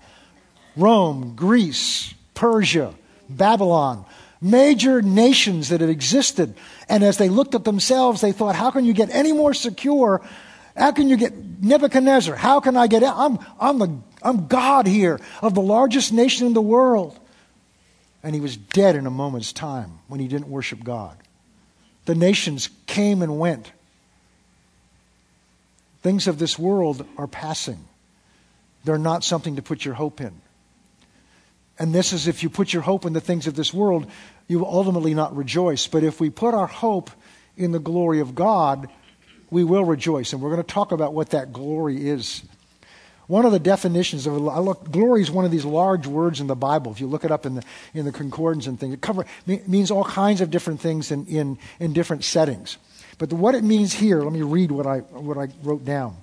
Rome, 0.76 1.36
Greece, 1.36 2.14
Persia, 2.34 2.94
Babylon, 3.30 4.06
major 4.42 5.02
nations 5.02 5.70
that 5.70 5.82
have 5.82 5.90
existed. 5.90 6.56
And 6.90 7.04
as 7.04 7.18
they 7.18 7.30
looked 7.30 7.56
at 7.56 7.64
themselves, 7.64 8.22
they 8.22 8.32
thought, 8.32 8.56
how 8.56 8.72
can 8.72 8.86
you 8.86 8.94
get 8.94 9.10
any 9.12 9.32
more 9.32 9.54
secure? 9.54 10.22
How 10.76 10.92
can 10.92 11.08
you 11.08 11.16
get 11.16 11.34
Nebuchadnezzar? 11.62 12.36
How 12.36 12.60
can 12.60 12.76
I 12.76 12.88
get 12.88 13.04
I'm, 13.04 13.38
I'm, 13.60 13.78
the, 13.78 14.00
I'm 14.22 14.48
God 14.48 14.88
here 14.88 15.20
of 15.42 15.54
the 15.54 15.62
largest 15.62 16.12
nation 16.12 16.48
in 16.48 16.54
the 16.54 16.62
world. 16.62 17.18
And 18.24 18.34
he 18.34 18.42
was 18.42 18.56
dead 18.56 18.96
in 18.96 19.06
a 19.06 19.12
moment's 19.12 19.52
time 19.52 20.00
when 20.08 20.20
he 20.20 20.28
didn't 20.28 20.48
worship 20.48 20.84
God. 20.84 21.18
The 22.06 22.16
nations 22.16 22.70
came 22.86 23.22
and 23.22 23.38
went. 23.38 23.72
Things 26.02 26.28
of 26.28 26.40
this 26.40 26.58
world 26.58 27.06
are 27.18 27.28
passing. 27.28 27.86
They're 28.84 28.98
not 28.98 29.24
something 29.24 29.58
to 29.58 29.62
put 29.62 29.86
your 29.86 29.94
hope 29.94 30.22
in. 30.22 30.34
And 31.80 31.94
this 31.94 32.14
is 32.14 32.28
if 32.28 32.44
you 32.44 32.50
put 32.50 32.72
your 32.72 32.82
hope 32.82 33.06
in 33.06 33.14
the 33.14 33.22
things 33.22 33.48
of 33.48 33.56
this 33.56 33.74
world, 33.74 34.06
you 34.48 34.60
will 34.60 34.68
ultimately 34.68 35.14
not 35.14 35.36
rejoice. 35.36 35.88
But 35.88 36.04
if 36.04 36.20
we 36.20 36.30
put 36.30 36.54
our 36.54 36.68
hope 36.68 37.10
in 37.58 37.72
the 37.72 37.80
glory 37.80 38.20
of 38.20 38.36
God, 38.36 38.90
we 39.50 39.64
will 39.64 39.86
rejoice. 39.86 40.34
And 40.34 40.42
we're 40.42 40.50
going 40.50 40.64
to 40.64 40.74
talk 40.74 40.92
about 40.92 41.14
what 41.14 41.32
that 41.32 41.54
glory 41.54 42.08
is. 42.10 42.44
One 43.28 43.46
of 43.46 43.52
the 43.54 43.60
definitions 43.60 44.28
of 44.28 44.34
look, 44.34 44.92
glory 44.92 45.22
is 45.22 45.32
one 45.32 45.46
of 45.46 45.52
these 45.52 45.64
large 45.64 46.08
words 46.08 46.42
in 46.42 46.48
the 46.48 46.56
Bible. 46.56 46.92
If 46.92 47.00
you 47.00 47.08
look 47.08 47.24
it 47.24 47.32
up 47.32 47.46
in 47.46 47.56
the, 47.56 47.64
in 47.94 48.06
the 48.06 48.12
concordance 48.12 48.68
and 48.68 48.78
things, 48.78 48.94
it 48.94 49.02
cover, 49.02 49.26
means 49.46 49.92
all 49.92 50.04
kinds 50.04 50.42
of 50.42 50.52
different 50.52 50.82
things 50.82 51.10
in, 51.12 51.26
in, 51.28 51.58
in 51.80 51.94
different 51.94 52.26
settings. 52.26 52.78
But 53.18 53.30
the, 53.30 53.36
what 53.36 53.56
it 53.56 53.64
means 53.64 53.94
here, 53.94 54.22
let 54.22 54.34
me 54.34 54.42
read 54.42 54.72
what 54.72 54.86
I, 54.86 55.00
what 55.00 55.38
I 55.38 55.48
wrote 55.64 55.86
down. 55.86 56.18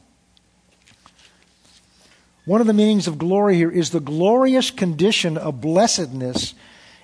One 2.45 2.61
of 2.61 2.67
the 2.67 2.75
meanings 2.75 3.07
of 3.07 3.17
glory 3.17 3.57
here 3.57 3.71
is 3.71 3.91
the 3.91 4.01
glorious 4.01 4.71
condition 4.71 5.39
of 5.39 5.61
blessedness 5.61 6.55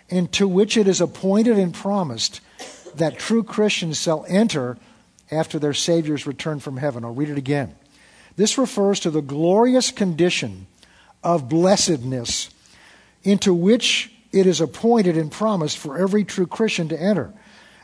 into 0.08 0.46
which 0.46 0.76
it 0.76 0.88
is 0.88 1.00
appointed 1.00 1.58
and 1.58 1.72
promised 1.72 2.40
that 2.96 3.18
true 3.18 3.42
Christians 3.42 4.00
shall 4.00 4.24
enter 4.28 4.76
after 5.30 5.58
their 5.58 5.74
Savior's 5.74 6.26
return 6.26 6.60
from 6.60 6.76
heaven. 6.76 7.04
I'll 7.04 7.14
read 7.14 7.30
it 7.30 7.38
again. 7.38 7.74
This 8.36 8.58
refers 8.58 9.00
to 9.00 9.10
the 9.10 9.22
glorious 9.22 9.90
condition 9.90 10.66
of 11.24 11.48
blessedness 11.48 12.50
into 13.24 13.52
which 13.52 14.12
it 14.32 14.46
is 14.46 14.60
appointed 14.60 15.16
and 15.16 15.32
promised 15.32 15.78
for 15.78 15.98
every 15.98 16.24
true 16.24 16.46
Christian 16.46 16.88
to 16.88 17.00
enter. 17.00 17.32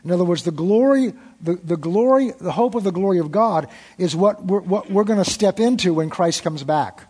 In 0.04 0.10
other 0.10 0.24
words, 0.24 0.42
the 0.42 0.50
glory, 0.50 1.14
the, 1.40 1.54
the 1.54 1.76
glory, 1.76 2.32
the 2.38 2.52
hope 2.52 2.74
of 2.74 2.84
the 2.84 2.92
glory 2.92 3.18
of 3.18 3.32
God 3.32 3.68
is 3.98 4.14
what 4.14 4.44
we're, 4.44 4.60
what 4.60 4.90
we're 4.90 5.04
going 5.04 5.22
to 5.22 5.30
step 5.30 5.60
into 5.60 5.94
when 5.94 6.10
Christ 6.10 6.42
comes 6.42 6.64
back. 6.64 7.04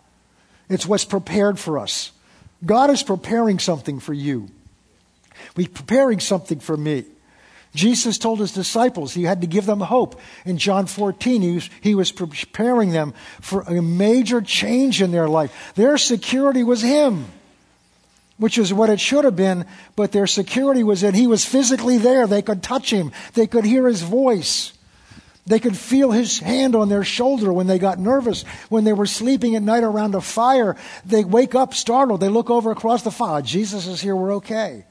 It's 0.69 0.87
what's 0.87 1.05
prepared 1.05 1.59
for 1.59 1.79
us. 1.79 2.13
God 2.65 2.91
is 2.91 3.03
preparing 3.03 3.59
something 3.59 3.99
for 3.99 4.15
you. 4.15 4.49
He's 5.57 5.69
preparing 5.69 6.21
something 6.21 6.61
for 6.61 6.77
me. 6.77 7.05
Jesus 7.75 8.19
told 8.19 8.41
his 8.41 8.53
disciples 8.53 9.15
he 9.15 9.23
had 9.23 9.41
to 9.41 9.47
give 9.47 9.65
them 9.65 9.81
hope. 9.81 10.21
In 10.45 10.59
John 10.59 10.87
14, 10.87 11.41
he 11.41 11.53
was, 11.53 11.71
he 11.81 11.95
was 11.95 12.13
preparing 12.13 12.91
them 12.91 13.15
for 13.41 13.63
a 13.63 13.81
major 13.81 14.43
change 14.43 15.01
in 15.01 15.11
their 15.11 15.29
life. 15.29 15.73
Their 15.75 15.97
security 15.97 16.63
was 16.63 16.83
him, 16.83 17.27
which 18.37 18.59
is 18.59 18.75
what 18.75 18.91
it 18.91 19.01
should 19.01 19.25
have 19.25 19.37
been, 19.37 19.65
but 19.97 20.13
their 20.13 20.27
security 20.27 20.83
was 20.83 21.01
that 21.01 21.15
he 21.15 21.27
was 21.27 21.47
physically 21.47 21.97
there. 21.97 22.27
They 22.27 22.43
could 22.43 22.63
touch 22.63 22.93
him, 22.93 23.11
they 23.35 23.47
could 23.47 23.65
hear 23.65 23.87
his 23.87 24.03
voice. 24.03 24.73
They 25.45 25.59
could 25.59 25.77
feel 25.77 26.13
his 26.13 26.39
hand 26.39 26.77
on 26.77 26.89
their 26.89 27.03
shoulder 27.03 27.53
when 27.53 27.67
they 27.67 27.81
got 27.81 27.99
nervous. 27.99 28.45
When 28.69 28.85
they 28.85 28.93
were 28.93 29.07
sleeping 29.07 29.57
at 29.57 29.63
night 29.63 29.83
around 29.83 30.15
a 30.15 30.21
fire, 30.21 30.77
they 31.05 31.25
wake 31.25 31.57
up 31.57 31.75
startled. 31.75 32.21
They 32.21 32.29
look 32.29 32.49
over 32.49 32.71
across 32.71 33.03
the 33.03 33.11
fire. 33.11 33.43
Jesus 33.43 33.89
is 33.89 34.01
here, 34.01 34.15
we're 34.15 34.37
okay. 34.37 34.85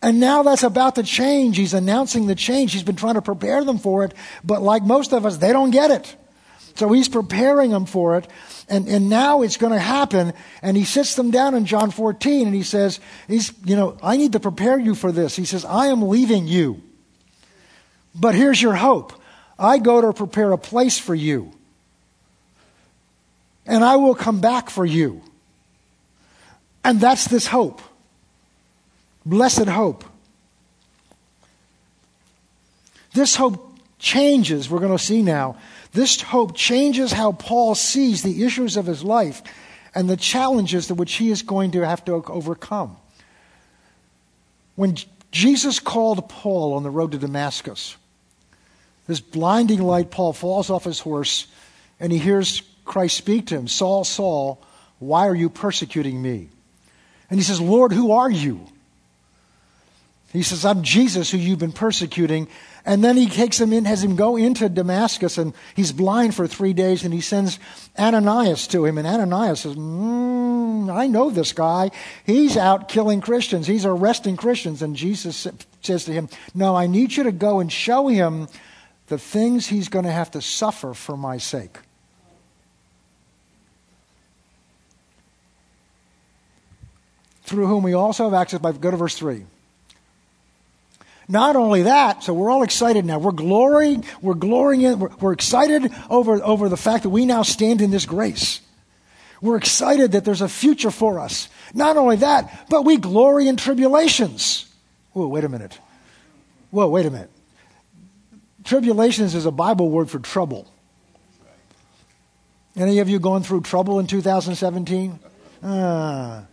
And 0.00 0.20
now 0.20 0.42
that's 0.42 0.62
about 0.62 0.94
to 0.94 1.02
change. 1.02 1.56
He's 1.56 1.74
announcing 1.74 2.26
the 2.26 2.34
change. 2.34 2.72
He's 2.72 2.84
been 2.84 2.96
trying 2.96 3.14
to 3.14 3.22
prepare 3.22 3.64
them 3.64 3.78
for 3.78 4.04
it, 4.04 4.14
but 4.44 4.62
like 4.62 4.84
most 4.84 5.12
of 5.12 5.26
us, 5.26 5.38
they 5.38 5.52
don't 5.52 5.70
get 5.70 5.90
it. 5.90 6.16
So 6.76 6.92
he's 6.92 7.08
preparing 7.08 7.72
them 7.72 7.86
for 7.86 8.16
it, 8.18 8.28
and, 8.68 8.86
and 8.86 9.08
now 9.10 9.42
it's 9.42 9.56
going 9.56 9.72
to 9.72 9.80
happen. 9.80 10.32
And 10.62 10.76
he 10.76 10.84
sits 10.84 11.16
them 11.16 11.32
down 11.32 11.54
in 11.56 11.64
John 11.64 11.90
14 11.90 12.46
and 12.46 12.54
he 12.54 12.62
says, 12.62 13.00
he's, 13.26 13.52
you 13.64 13.74
know, 13.74 13.98
I 14.00 14.16
need 14.16 14.32
to 14.32 14.40
prepare 14.40 14.78
you 14.78 14.94
for 14.94 15.10
this. 15.10 15.34
He 15.34 15.44
says, 15.44 15.64
I 15.64 15.86
am 15.86 16.02
leaving 16.02 16.46
you. 16.46 16.80
But 18.14 18.36
here's 18.36 18.62
your 18.62 18.76
hope. 18.76 19.12
I 19.58 19.78
go 19.78 20.00
to 20.00 20.12
prepare 20.12 20.52
a 20.52 20.58
place 20.58 20.98
for 20.98 21.16
you. 21.16 21.52
And 23.66 23.82
I 23.82 23.96
will 23.96 24.14
come 24.14 24.40
back 24.40 24.70
for 24.70 24.86
you. 24.86 25.22
And 26.84 27.00
that's 27.00 27.26
this 27.26 27.48
hope. 27.48 27.82
Blessed 29.28 29.68
hope. 29.68 30.06
This 33.12 33.36
hope 33.36 33.78
changes, 33.98 34.70
we're 34.70 34.78
going 34.78 34.96
to 34.96 35.04
see 35.04 35.20
now. 35.20 35.58
This 35.92 36.18
hope 36.22 36.56
changes 36.56 37.12
how 37.12 37.32
Paul 37.32 37.74
sees 37.74 38.22
the 38.22 38.42
issues 38.44 38.78
of 38.78 38.86
his 38.86 39.04
life 39.04 39.42
and 39.94 40.08
the 40.08 40.16
challenges 40.16 40.86
to 40.86 40.94
which 40.94 41.16
he 41.16 41.30
is 41.30 41.42
going 41.42 41.72
to 41.72 41.84
have 41.84 42.02
to 42.06 42.12
overcome. 42.12 42.96
When 44.76 44.96
Jesus 45.30 45.78
called 45.78 46.26
Paul 46.30 46.72
on 46.72 46.82
the 46.82 46.90
road 46.90 47.12
to 47.12 47.18
Damascus, 47.18 47.98
this 49.06 49.20
blinding 49.20 49.82
light, 49.82 50.10
Paul 50.10 50.32
falls 50.32 50.70
off 50.70 50.84
his 50.84 51.00
horse 51.00 51.48
and 52.00 52.10
he 52.10 52.18
hears 52.18 52.62
Christ 52.86 53.18
speak 53.18 53.48
to 53.48 53.56
him 53.56 53.68
Saul, 53.68 54.04
Saul, 54.04 54.62
why 55.00 55.28
are 55.28 55.34
you 55.34 55.50
persecuting 55.50 56.22
me? 56.22 56.48
And 57.28 57.38
he 57.38 57.44
says, 57.44 57.60
Lord, 57.60 57.92
who 57.92 58.12
are 58.12 58.30
you? 58.30 58.66
He 60.32 60.42
says, 60.42 60.64
I'm 60.64 60.82
Jesus 60.82 61.30
who 61.30 61.38
you've 61.38 61.58
been 61.58 61.72
persecuting. 61.72 62.48
And 62.84 63.02
then 63.02 63.16
he 63.16 63.28
takes 63.28 63.60
him 63.60 63.72
in, 63.72 63.86
has 63.86 64.04
him 64.04 64.14
go 64.16 64.36
into 64.36 64.68
Damascus, 64.68 65.38
and 65.38 65.54
he's 65.74 65.92
blind 65.92 66.34
for 66.34 66.46
three 66.46 66.72
days, 66.72 67.02
and 67.04 67.12
he 67.12 67.20
sends 67.20 67.58
Ananias 67.98 68.66
to 68.68 68.84
him. 68.84 68.98
And 68.98 69.06
Ananias 69.06 69.60
says, 69.60 69.74
mm, 69.74 70.94
I 70.94 71.06
know 71.06 71.30
this 71.30 71.52
guy. 71.52 71.90
He's 72.24 72.56
out 72.56 72.88
killing 72.88 73.20
Christians, 73.20 73.66
he's 73.66 73.86
arresting 73.86 74.36
Christians. 74.36 74.82
And 74.82 74.96
Jesus 74.96 75.46
says 75.80 76.04
to 76.04 76.12
him, 76.12 76.28
No, 76.54 76.76
I 76.76 76.86
need 76.86 77.16
you 77.16 77.24
to 77.24 77.32
go 77.32 77.60
and 77.60 77.72
show 77.72 78.08
him 78.08 78.48
the 79.08 79.18
things 79.18 79.66
he's 79.66 79.88
going 79.88 80.04
to 80.04 80.12
have 80.12 80.30
to 80.32 80.42
suffer 80.42 80.92
for 80.92 81.16
my 81.16 81.38
sake. 81.38 81.78
Through 87.44 87.66
whom 87.66 87.82
we 87.82 87.94
also 87.94 88.24
have 88.24 88.34
access 88.34 88.60
by, 88.60 88.72
go 88.72 88.90
to 88.90 88.96
verse 88.98 89.16
3. 89.16 89.44
Not 91.28 91.56
only 91.56 91.82
that, 91.82 92.22
so 92.22 92.32
we're 92.32 92.50
all 92.50 92.62
excited 92.62 93.04
now. 93.04 93.18
We're 93.18 93.32
glorying, 93.32 94.04
we're 94.22 94.34
glorying 94.34 94.80
in, 94.80 94.98
we're, 94.98 95.10
we're 95.20 95.32
excited 95.32 95.92
over, 96.08 96.42
over 96.42 96.70
the 96.70 96.76
fact 96.76 97.02
that 97.02 97.10
we 97.10 97.26
now 97.26 97.42
stand 97.42 97.82
in 97.82 97.90
this 97.90 98.06
grace. 98.06 98.62
We're 99.42 99.58
excited 99.58 100.12
that 100.12 100.24
there's 100.24 100.40
a 100.40 100.48
future 100.48 100.90
for 100.90 101.20
us. 101.20 101.48
Not 101.74 101.98
only 101.98 102.16
that, 102.16 102.66
but 102.70 102.84
we 102.84 102.96
glory 102.96 103.46
in 103.46 103.56
tribulations. 103.56 104.72
Whoa, 105.12 105.28
wait 105.28 105.44
a 105.44 105.48
minute. 105.48 105.78
Whoa, 106.70 106.88
wait 106.88 107.04
a 107.04 107.10
minute. 107.10 107.30
Tribulations 108.64 109.34
is 109.34 109.46
a 109.46 109.50
Bible 109.50 109.90
word 109.90 110.10
for 110.10 110.18
trouble. 110.18 110.70
Any 112.74 113.00
of 113.00 113.08
you 113.08 113.18
going 113.18 113.42
through 113.42 113.62
trouble 113.62 113.98
in 113.98 114.06
2017? 114.06 115.18
Ah. 115.62 116.44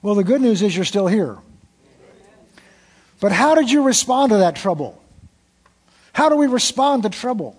Well, 0.00 0.14
the 0.14 0.24
good 0.24 0.40
news 0.40 0.62
is 0.62 0.74
you're 0.74 0.84
still 0.84 1.06
here. 1.06 1.38
But 3.22 3.30
how 3.30 3.54
did 3.54 3.70
you 3.70 3.84
respond 3.84 4.30
to 4.30 4.38
that 4.38 4.56
trouble? 4.56 5.00
How 6.12 6.28
do 6.28 6.34
we 6.34 6.48
respond 6.48 7.04
to 7.04 7.08
trouble? 7.08 7.56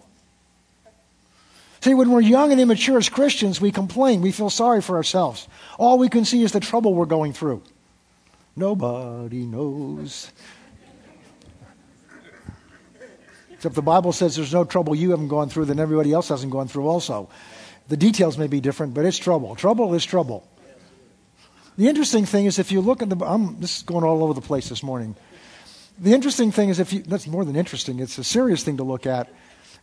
See, 1.80 1.94
when 1.94 2.12
we're 2.12 2.20
young 2.20 2.52
and 2.52 2.60
immature 2.60 2.98
as 2.98 3.08
Christians, 3.08 3.62
we 3.62 3.72
complain. 3.72 4.20
We 4.20 4.34
feel 4.34 4.50
sorry 4.50 4.82
for 4.82 4.98
ourselves. 4.98 5.48
All 5.80 5.98
we 5.98 6.10
can 6.10 6.26
see 6.26 6.44
is 6.44 6.52
the 6.52 6.60
trouble 6.60 6.94
we're 6.94 7.06
going 7.06 7.32
through. 7.32 7.64
Nobody 8.58 9.46
knows. 9.46 10.34
Except 13.54 13.74
the 13.74 13.82
Bible 13.82 14.12
says 14.12 14.36
there's 14.36 14.54
no 14.54 14.66
trouble 14.66 14.94
you 14.94 15.12
haven't 15.12 15.30
gone 15.30 15.48
through 15.48 15.66
that 15.66 15.80
everybody 15.80 16.12
else 16.12 16.28
hasn't 16.28 16.52
gone 16.52 16.68
through 16.68 16.90
also. 16.90 17.30
The 17.88 17.96
details 17.96 18.38
may 18.38 18.48
be 18.48 18.60
different, 18.60 18.94
but 18.94 19.06
it's 19.06 19.18
trouble. 19.18 19.56
Trouble 19.56 19.94
is 19.94 20.04
trouble. 20.04 20.46
The 21.78 21.88
interesting 21.88 22.26
thing 22.26 22.48
is 22.48 22.60
if 22.60 22.70
you 22.70 22.82
look 22.82 23.02
at 23.02 23.10
the, 23.10 23.26
I'm, 23.26 23.62
this 23.62 23.78
is 23.78 23.84
going 23.84 24.04
all 24.04 24.26
over 24.26 24.34
the 24.34 24.42
place 24.42 24.68
this 24.68 24.84
morning. 24.84 25.16
The 26.00 26.14
interesting 26.14 26.52
thing 26.52 26.70
is 26.70 26.80
if 26.80 26.92
you, 26.92 27.02
that's 27.02 27.28
more 27.28 27.46
than 27.46 27.56
interesting, 27.56 28.00
it's 28.00 28.18
a 28.18 28.24
serious 28.24 28.64
thing 28.64 28.78
to 28.78 28.84
look 28.84 29.06
at, 29.06 29.30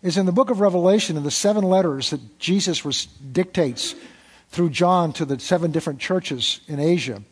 is 0.02 0.16
in 0.16 0.26
the 0.26 0.32
book 0.32 0.50
of 0.50 0.60
Revelation, 0.60 1.16
in 1.16 1.22
the 1.22 1.30
seven 1.30 1.62
letters 1.62 2.10
that 2.10 2.38
Jesus 2.38 2.84
was, 2.84 3.06
dictates 3.06 3.94
through 4.50 4.70
John 4.70 5.12
to 5.14 5.24
the 5.24 5.38
seven 5.38 5.70
different 5.70 6.00
churches 6.00 6.60
in 6.66 6.80
Asia, 6.80 7.22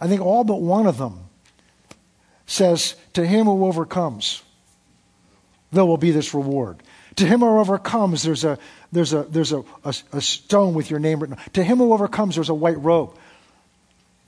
I 0.00 0.08
think 0.08 0.20
all 0.20 0.44
but 0.44 0.60
one 0.60 0.86
of 0.86 0.98
them 0.98 1.20
says, 2.46 2.94
To 3.14 3.26
him 3.26 3.46
who 3.46 3.64
overcomes, 3.64 4.42
there 5.72 5.86
will 5.86 5.96
be 5.96 6.10
this 6.10 6.34
reward. 6.34 6.82
To 7.16 7.26
him 7.26 7.40
who 7.40 7.58
overcomes, 7.58 8.22
there's 8.22 8.44
a, 8.44 8.58
there's 8.92 9.14
a, 9.14 9.22
there's 9.22 9.52
a, 9.52 9.64
a, 9.84 9.94
a 10.12 10.20
stone 10.20 10.74
with 10.74 10.90
your 10.90 11.00
name 11.00 11.20
written. 11.20 11.38
To 11.54 11.64
him 11.64 11.78
who 11.78 11.94
overcomes, 11.94 12.34
there's 12.34 12.50
a 12.50 12.54
white 12.54 12.78
robe. 12.82 13.16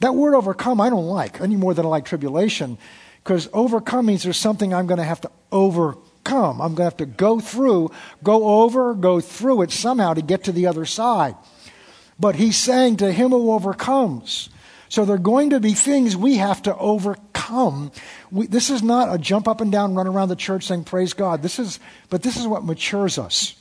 That 0.00 0.14
word 0.14 0.35
overcome, 0.35 0.81
I 0.81 0.90
don't 0.90 1.07
like 1.07 1.40
any 1.40 1.57
more 1.57 1.74
than 1.74 1.85
I 1.85 1.88
like 1.88 2.04
tribulation, 2.07 2.78
because 3.22 3.48
overcome 3.52 4.07
means 4.07 4.22
there's 4.22 4.37
something 4.37 4.72
I'm 4.72 4.87
going 4.87 4.98
to 4.98 5.04
have 5.04 5.20
to 5.22 5.31
overcome. 5.52 6.61
I'm 6.61 6.74
going 6.74 6.76
to 6.76 6.85
have 6.85 6.96
to 6.98 7.07
go 7.07 7.40
through, 7.40 7.90
go 8.22 8.62
over, 8.62 8.94
go 8.94 9.20
through 9.20 9.62
it 9.62 9.70
somehow 9.70 10.14
to 10.14 10.22
get 10.22 10.44
to 10.44 10.52
the 10.52 10.66
other 10.66 10.85
side. 10.85 11.35
But 12.18 12.37
he's 12.37 12.57
saying 12.57 12.96
to 12.98 13.12
him 13.12 13.31
who 13.31 13.52
overcomes. 13.52 14.48
So 14.88 15.04
there 15.04 15.16
are 15.16 15.18
going 15.18 15.50
to 15.50 15.61
be 15.61 15.74
things 15.74 16.16
we 16.16 16.37
have 16.37 16.62
to 16.62 16.76
overcome. 16.76 17.92
We, 18.31 18.46
this 18.46 18.70
is 18.70 18.83
not 18.83 19.14
a 19.14 19.18
jump 19.18 19.46
up 19.46 19.61
and 19.61 19.70
down, 19.70 19.94
run 19.94 20.07
around 20.07 20.28
the 20.28 20.37
church 20.37 20.66
saying, 20.66 20.85
Praise 20.85 21.12
God. 21.12 21.42
This 21.42 21.59
is, 21.59 21.78
but 22.09 22.22
this 22.22 22.37
is 22.37 22.46
what 22.46 22.64
matures 22.64 23.18
us. 23.18 23.54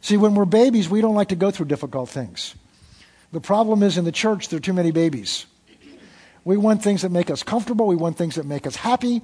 See, 0.00 0.16
when 0.16 0.34
we're 0.34 0.44
babies, 0.44 0.88
we 0.88 1.00
don't 1.00 1.14
like 1.14 1.28
to 1.28 1.36
go 1.36 1.50
through 1.50 1.66
difficult 1.66 2.08
things. 2.08 2.54
The 3.32 3.40
problem 3.40 3.82
is 3.82 3.96
in 3.96 4.04
the 4.04 4.12
church, 4.12 4.48
there 4.48 4.58
are 4.58 4.60
too 4.60 4.72
many 4.72 4.90
babies. 4.90 5.46
We 6.44 6.56
want 6.56 6.82
things 6.82 7.02
that 7.02 7.12
make 7.12 7.30
us 7.30 7.42
comfortable, 7.42 7.86
we 7.86 7.96
want 7.96 8.16
things 8.16 8.34
that 8.36 8.46
make 8.46 8.66
us 8.66 8.76
happy. 8.76 9.22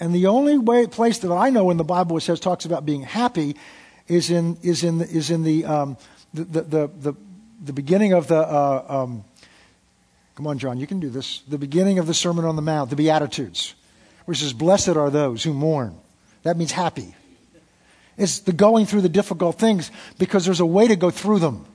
And 0.00 0.14
the 0.14 0.26
only 0.26 0.58
way, 0.58 0.86
place 0.86 1.18
that 1.18 1.32
I 1.32 1.50
know 1.50 1.70
in 1.70 1.76
the 1.76 1.84
Bible 1.84 2.14
which 2.14 2.24
says 2.24 2.40
talks 2.40 2.64
about 2.64 2.86
being 2.86 3.02
happy 3.02 3.56
is 4.06 4.30
in, 4.30 4.56
is 4.62 4.84
in, 4.84 4.98
the, 4.98 5.08
is 5.08 5.30
in 5.30 5.42
the, 5.42 5.64
um, 5.64 5.96
the, 6.32 6.44
the, 6.44 6.62
the, 6.86 7.14
the, 7.64 7.72
beginning 7.72 8.12
of 8.12 8.28
the, 8.28 8.38
uh, 8.38 8.84
um, 8.88 9.24
come 10.36 10.46
on, 10.46 10.58
John, 10.58 10.78
you 10.78 10.86
can 10.86 11.00
do 11.00 11.10
this. 11.10 11.42
The 11.48 11.58
beginning 11.58 11.98
of 11.98 12.06
the 12.06 12.14
Sermon 12.14 12.44
on 12.44 12.54
the 12.54 12.62
Mount, 12.62 12.90
the 12.90 12.96
Beatitudes, 12.96 13.74
which 14.24 14.38
says, 14.38 14.52
Blessed 14.52 14.90
are 14.90 15.10
those 15.10 15.42
who 15.42 15.52
mourn. 15.52 15.96
That 16.44 16.56
means 16.56 16.72
happy. 16.72 17.14
It's 18.16 18.40
the 18.40 18.52
going 18.52 18.86
through 18.86 19.02
the 19.02 19.08
difficult 19.08 19.58
things 19.58 19.90
because 20.18 20.44
there's 20.44 20.60
a 20.60 20.66
way 20.66 20.88
to 20.88 20.96
go 20.96 21.10
through 21.10 21.40
them. 21.40 21.66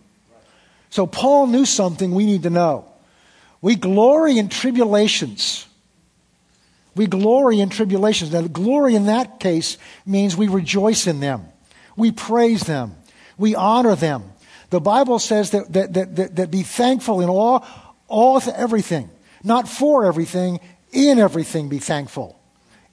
So 0.94 1.08
Paul 1.08 1.48
knew 1.48 1.66
something 1.66 2.14
we 2.14 2.28
need 2.28 2.44
to 2.44 2.52
know. 2.52 2.86
We 3.62 3.74
glory 3.74 4.38
in 4.38 4.48
tribulations. 4.48 5.66
We 6.96 7.08
glory 7.08 7.62
in 7.62 7.70
tribulations. 7.70 8.32
Now, 8.32 8.44
glory 8.44 8.94
in 8.94 9.08
that 9.08 9.40
case 9.40 9.80
means 10.06 10.38
we 10.38 10.50
rejoice 10.50 11.08
in 11.08 11.20
them. 11.20 11.48
We 11.98 12.12
praise 12.12 12.66
them. 12.66 12.96
We 13.40 13.56
honor 13.56 13.96
them. 13.96 14.34
The 14.70 14.80
Bible 14.80 15.18
says 15.18 15.50
that, 15.50 15.74
that, 15.74 15.94
that, 15.96 16.16
that, 16.16 16.36
that 16.36 16.52
be 16.52 16.62
thankful 16.62 17.22
in 17.22 17.30
all, 17.30 17.66
all 18.08 18.40
everything. 18.56 19.10
Not 19.44 19.68
for 19.68 20.06
everything, 20.06 20.60
in 20.92 21.18
everything 21.18 21.70
be 21.70 21.80
thankful. 21.80 22.40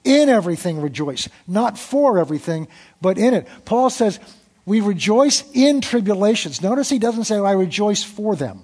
In 0.03 0.27
everything 0.27 0.81
rejoice. 0.81 1.29
Not 1.45 1.77
for 1.77 2.17
everything, 2.17 2.67
but 2.99 3.19
in 3.19 3.35
it. 3.35 3.47
Paul 3.63 3.91
says, 3.91 4.19
we 4.65 4.81
rejoice 4.81 5.43
in 5.53 5.81
tribulations. 5.81 6.61
Notice 6.61 6.89
he 6.89 6.99
doesn't 6.99 7.25
say, 7.25 7.37
I 7.37 7.53
rejoice 7.53 8.03
for 8.03 8.35
them. 8.35 8.63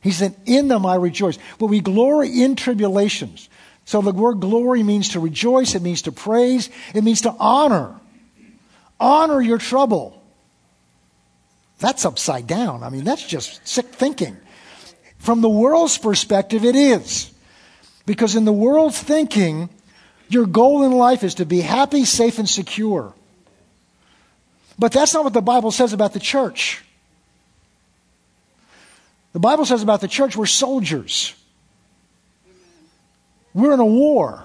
He 0.00 0.10
said, 0.10 0.34
In 0.46 0.68
them 0.68 0.84
I 0.86 0.96
rejoice. 0.96 1.38
But 1.58 1.66
we 1.66 1.80
glory 1.80 2.42
in 2.42 2.56
tribulations. 2.56 3.48
So 3.84 4.00
the 4.00 4.12
word 4.12 4.40
glory 4.40 4.82
means 4.82 5.10
to 5.10 5.20
rejoice, 5.20 5.74
it 5.74 5.82
means 5.82 6.02
to 6.02 6.12
praise, 6.12 6.70
it 6.94 7.02
means 7.02 7.22
to 7.22 7.34
honor. 7.38 7.98
Honor 9.00 9.40
your 9.40 9.58
trouble. 9.58 10.22
That's 11.80 12.04
upside 12.04 12.46
down. 12.46 12.84
I 12.84 12.90
mean, 12.90 13.02
that's 13.02 13.26
just 13.26 13.66
sick 13.66 13.86
thinking. 13.86 14.36
From 15.18 15.40
the 15.40 15.48
world's 15.48 15.98
perspective, 15.98 16.64
it 16.64 16.76
is. 16.76 17.32
Because 18.06 18.36
in 18.36 18.44
the 18.44 18.52
world's 18.52 19.00
thinking, 19.00 19.68
your 20.28 20.46
goal 20.46 20.84
in 20.84 20.92
life 20.92 21.24
is 21.24 21.34
to 21.36 21.44
be 21.44 21.60
happy, 21.60 22.04
safe, 22.04 22.38
and 22.38 22.48
secure. 22.48 23.14
But 24.78 24.92
that's 24.92 25.14
not 25.14 25.24
what 25.24 25.32
the 25.32 25.42
Bible 25.42 25.70
says 25.70 25.92
about 25.92 26.12
the 26.12 26.20
church. 26.20 26.82
The 29.32 29.40
Bible 29.40 29.64
says 29.64 29.82
about 29.82 30.00
the 30.00 30.08
church, 30.08 30.36
we're 30.36 30.46
soldiers. 30.46 31.34
We're 33.54 33.72
in 33.72 33.80
a 33.80 33.86
war. 33.86 34.44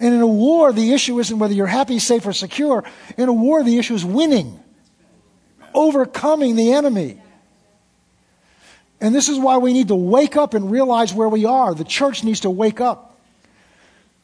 And 0.00 0.14
in 0.14 0.20
a 0.20 0.26
war, 0.26 0.72
the 0.72 0.92
issue 0.92 1.18
isn't 1.18 1.38
whether 1.38 1.54
you're 1.54 1.66
happy, 1.66 1.98
safe, 1.98 2.26
or 2.26 2.32
secure. 2.32 2.84
In 3.16 3.28
a 3.28 3.32
war, 3.32 3.62
the 3.62 3.78
issue 3.78 3.94
is 3.94 4.04
winning, 4.04 4.60
overcoming 5.74 6.56
the 6.56 6.72
enemy. 6.72 7.20
And 9.00 9.14
this 9.14 9.28
is 9.28 9.38
why 9.38 9.58
we 9.58 9.72
need 9.72 9.88
to 9.88 9.96
wake 9.96 10.36
up 10.36 10.54
and 10.54 10.70
realize 10.70 11.12
where 11.12 11.28
we 11.28 11.44
are. 11.44 11.74
The 11.74 11.84
church 11.84 12.24
needs 12.24 12.40
to 12.40 12.50
wake 12.50 12.80
up. 12.80 13.07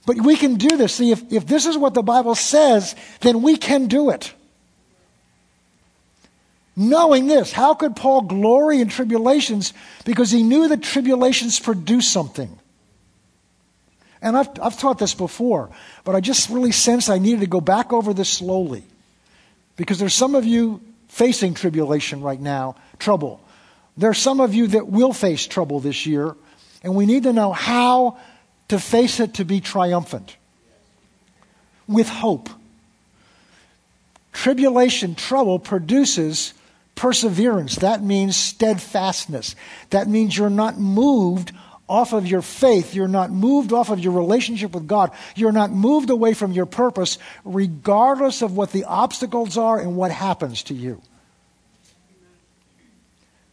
But 0.06 0.16
we 0.16 0.36
can 0.36 0.56
do 0.56 0.76
this. 0.76 0.94
See, 0.94 1.10
if, 1.10 1.32
if 1.32 1.46
this 1.46 1.66
is 1.66 1.78
what 1.78 1.94
the 1.94 2.02
Bible 2.02 2.34
says, 2.34 2.94
then 3.20 3.42
we 3.42 3.56
can 3.56 3.86
do 3.86 4.10
it. 4.10 4.32
Knowing 6.76 7.26
this, 7.26 7.52
how 7.52 7.74
could 7.74 7.94
Paul 7.94 8.22
glory 8.22 8.80
in 8.80 8.88
tribulations? 8.88 9.72
Because 10.04 10.30
he 10.30 10.42
knew 10.42 10.68
that 10.68 10.82
tribulations 10.82 11.60
produce 11.60 12.08
something. 12.10 12.58
And 14.20 14.36
I've, 14.36 14.48
I've 14.60 14.78
taught 14.78 14.98
this 14.98 15.14
before, 15.14 15.70
but 16.02 16.14
I 16.14 16.20
just 16.20 16.48
really 16.48 16.72
sensed 16.72 17.10
I 17.10 17.18
needed 17.18 17.40
to 17.40 17.46
go 17.46 17.60
back 17.60 17.92
over 17.92 18.12
this 18.12 18.28
slowly. 18.28 18.82
Because 19.76 19.98
there's 19.98 20.14
some 20.14 20.34
of 20.34 20.44
you 20.44 20.80
facing 21.08 21.54
tribulation 21.54 22.22
right 22.22 22.40
now, 22.40 22.76
trouble. 22.98 23.40
There 23.96 24.10
are 24.10 24.14
some 24.14 24.40
of 24.40 24.54
you 24.54 24.68
that 24.68 24.88
will 24.88 25.12
face 25.12 25.46
trouble 25.46 25.78
this 25.78 26.06
year, 26.06 26.34
and 26.82 26.96
we 26.96 27.06
need 27.06 27.22
to 27.22 27.32
know 27.32 27.52
how 27.52 28.18
to 28.68 28.78
face 28.78 29.20
it 29.20 29.34
to 29.34 29.44
be 29.44 29.60
triumphant 29.60 30.36
with 31.86 32.08
hope. 32.08 32.48
Tribulation, 34.32 35.14
trouble 35.14 35.58
produces 35.58 36.54
perseverance. 36.94 37.76
That 37.76 38.02
means 38.02 38.36
steadfastness. 38.36 39.54
That 39.90 40.08
means 40.08 40.36
you're 40.36 40.50
not 40.50 40.78
moved 40.78 41.52
off 41.88 42.12
of 42.12 42.26
your 42.26 42.42
faith. 42.42 42.94
You're 42.94 43.08
not 43.08 43.30
moved 43.30 43.72
off 43.72 43.90
of 43.90 44.00
your 44.00 44.12
relationship 44.12 44.72
with 44.72 44.86
God. 44.86 45.12
You're 45.36 45.52
not 45.52 45.70
moved 45.70 46.10
away 46.10 46.34
from 46.34 46.52
your 46.52 46.66
purpose, 46.66 47.18
regardless 47.44 48.42
of 48.42 48.56
what 48.56 48.72
the 48.72 48.84
obstacles 48.84 49.58
are 49.58 49.78
and 49.78 49.96
what 49.96 50.10
happens 50.10 50.62
to 50.64 50.74
you. 50.74 51.00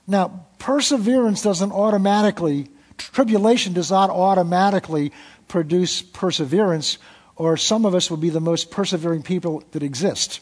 Now, 0.07 0.45
perseverance 0.59 1.41
doesn't 1.41 1.71
automatically 1.71 2.69
tribulation 2.97 3.73
does 3.73 3.91
not 3.91 4.09
automatically 4.09 5.11
produce 5.47 6.01
perseverance, 6.01 6.97
or 7.35 7.57
some 7.57 7.85
of 7.85 7.95
us 7.95 8.09
will 8.09 8.17
be 8.17 8.29
the 8.29 8.39
most 8.39 8.71
persevering 8.71 9.23
people 9.23 9.63
that 9.71 9.83
exist. 9.83 10.39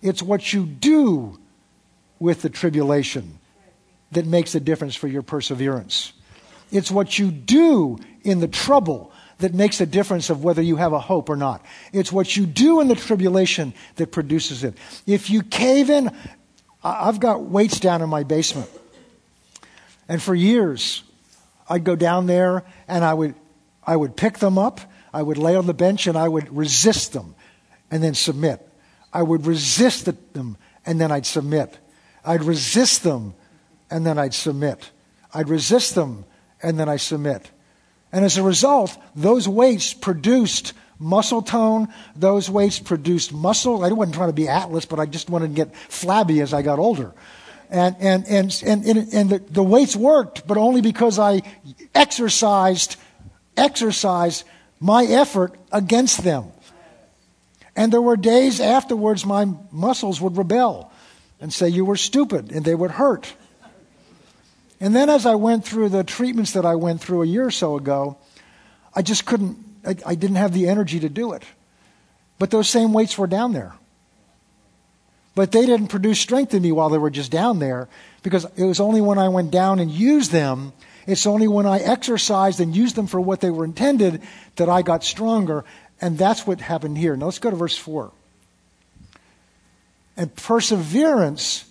It's 0.00 0.22
what 0.22 0.52
you 0.52 0.66
do 0.66 1.38
with 2.18 2.42
the 2.42 2.50
tribulation 2.50 3.38
that 4.12 4.26
makes 4.26 4.54
a 4.54 4.60
difference 4.60 4.94
for 4.94 5.08
your 5.08 5.22
perseverance. 5.22 6.12
It's 6.70 6.90
what 6.90 7.18
you 7.18 7.30
do 7.30 7.98
in 8.22 8.40
the 8.40 8.48
trouble 8.48 9.12
that 9.38 9.54
makes 9.54 9.80
a 9.80 9.86
difference 9.86 10.30
of 10.30 10.42
whether 10.44 10.62
you 10.62 10.76
have 10.76 10.92
a 10.92 10.98
hope 10.98 11.28
or 11.28 11.36
not. 11.36 11.64
It's 11.92 12.12
what 12.12 12.36
you 12.36 12.46
do 12.46 12.80
in 12.80 12.88
the 12.88 12.94
tribulation 12.94 13.74
that 13.96 14.12
produces 14.12 14.64
it. 14.64 14.76
If 15.06 15.30
you 15.30 15.42
cave 15.42 15.90
in, 15.90 16.10
I've 16.82 17.20
got 17.20 17.42
weights 17.42 17.80
down 17.80 18.02
in 18.02 18.08
my 18.08 18.22
basement. 18.22 18.70
And 20.08 20.22
for 20.22 20.34
years, 20.34 21.02
I'd 21.72 21.84
go 21.84 21.96
down 21.96 22.26
there 22.26 22.64
and 22.86 23.02
I 23.02 23.14
would, 23.14 23.34
I 23.82 23.96
would 23.96 24.14
pick 24.14 24.38
them 24.40 24.58
up, 24.58 24.82
I 25.10 25.22
would 25.22 25.38
lay 25.38 25.56
on 25.56 25.64
the 25.66 25.72
bench 25.72 26.06
and 26.06 26.18
I 26.18 26.28
would 26.28 26.54
resist 26.54 27.14
them 27.14 27.34
and 27.90 28.02
then 28.02 28.12
submit. 28.12 28.68
I 29.10 29.22
would 29.22 29.46
resist 29.46 30.04
them 30.34 30.58
and 30.84 31.00
then 31.00 31.10
I'd 31.10 31.24
submit. 31.24 31.78
I'd 32.26 32.44
resist 32.44 33.04
them 33.04 33.32
and 33.90 34.04
then 34.04 34.18
I'd 34.18 34.34
submit. 34.34 34.90
I'd 35.32 35.48
resist 35.48 35.94
them 35.94 36.26
and 36.62 36.78
then 36.78 36.90
I 36.90 36.98
submit. 36.98 37.50
And 38.12 38.22
as 38.22 38.36
a 38.36 38.42
result, 38.42 38.94
those 39.16 39.48
weights 39.48 39.94
produced 39.94 40.74
muscle 40.98 41.40
tone. 41.40 41.88
Those 42.14 42.50
weights 42.50 42.80
produced 42.80 43.32
muscle. 43.32 43.82
I 43.82 43.90
wasn't 43.92 44.14
trying 44.14 44.28
to 44.28 44.34
be 44.34 44.46
Atlas, 44.46 44.84
but 44.84 45.00
I 45.00 45.06
just 45.06 45.30
wanted 45.30 45.48
to 45.48 45.54
get 45.54 45.74
flabby 45.74 46.42
as 46.42 46.52
I 46.52 46.60
got 46.60 46.78
older. 46.78 47.14
And, 47.72 47.96
and, 48.00 48.26
and, 48.28 48.52
and, 48.66 49.14
and, 49.14 49.30
the, 49.30 49.38
the 49.38 49.62
weights 49.62 49.96
worked, 49.96 50.46
but 50.46 50.58
only 50.58 50.82
because 50.82 51.18
I 51.18 51.40
exercised, 51.94 52.96
exercised 53.56 54.44
my 54.78 55.04
effort 55.04 55.56
against 55.72 56.22
them. 56.22 56.52
And 57.74 57.90
there 57.90 58.02
were 58.02 58.18
days 58.18 58.60
afterwards 58.60 59.24
my 59.24 59.46
muscles 59.70 60.20
would 60.20 60.36
rebel. 60.36 60.92
and 61.40 61.50
say 61.50 61.70
you 61.70 61.86
were 61.86 61.96
stupid, 61.96 62.52
and 62.52 62.62
they 62.62 62.74
would 62.74 62.90
hurt. 62.90 63.32
And 64.78 64.94
then 64.94 65.08
as 65.08 65.24
I 65.24 65.36
went 65.36 65.64
through 65.64 65.88
the 65.88 66.04
treatments 66.04 66.52
that 66.52 66.66
I 66.66 66.74
went 66.74 67.00
through 67.00 67.22
a 67.22 67.26
year 67.26 67.46
or 67.46 67.50
so 67.50 67.76
ago, 67.76 68.18
I 68.94 69.00
just 69.00 69.24
couldn't, 69.24 69.56
I, 69.86 69.96
I 70.04 70.14
didn't 70.14 70.36
have 70.36 70.52
the 70.52 70.68
energy 70.68 71.00
to 71.00 71.08
do 71.08 71.32
it. 71.32 71.42
But 72.38 72.50
those 72.50 72.68
same 72.68 72.92
weights 72.92 73.16
were 73.16 73.26
down 73.26 73.54
there. 73.54 73.72
But 75.34 75.52
they 75.52 75.64
didn't 75.64 75.88
produce 75.88 76.20
strength 76.20 76.52
in 76.52 76.62
me 76.62 76.72
while 76.72 76.90
they 76.90 76.98
were 76.98 77.10
just 77.10 77.30
down 77.30 77.58
there 77.58 77.88
because 78.22 78.46
it 78.56 78.64
was 78.64 78.80
only 78.80 79.00
when 79.00 79.18
I 79.18 79.28
went 79.28 79.50
down 79.50 79.78
and 79.78 79.90
used 79.90 80.30
them, 80.30 80.72
it's 81.06 81.26
only 81.26 81.48
when 81.48 81.66
I 81.66 81.78
exercised 81.78 82.60
and 82.60 82.76
used 82.76 82.96
them 82.96 83.06
for 83.06 83.20
what 83.20 83.40
they 83.40 83.50
were 83.50 83.64
intended 83.64 84.22
that 84.56 84.68
I 84.68 84.82
got 84.82 85.04
stronger. 85.04 85.64
And 86.00 86.18
that's 86.18 86.46
what 86.46 86.60
happened 86.60 86.98
here. 86.98 87.16
Now 87.16 87.26
let's 87.26 87.38
go 87.38 87.50
to 87.50 87.56
verse 87.56 87.76
4. 87.76 88.12
And 90.16 90.34
perseverance, 90.36 91.64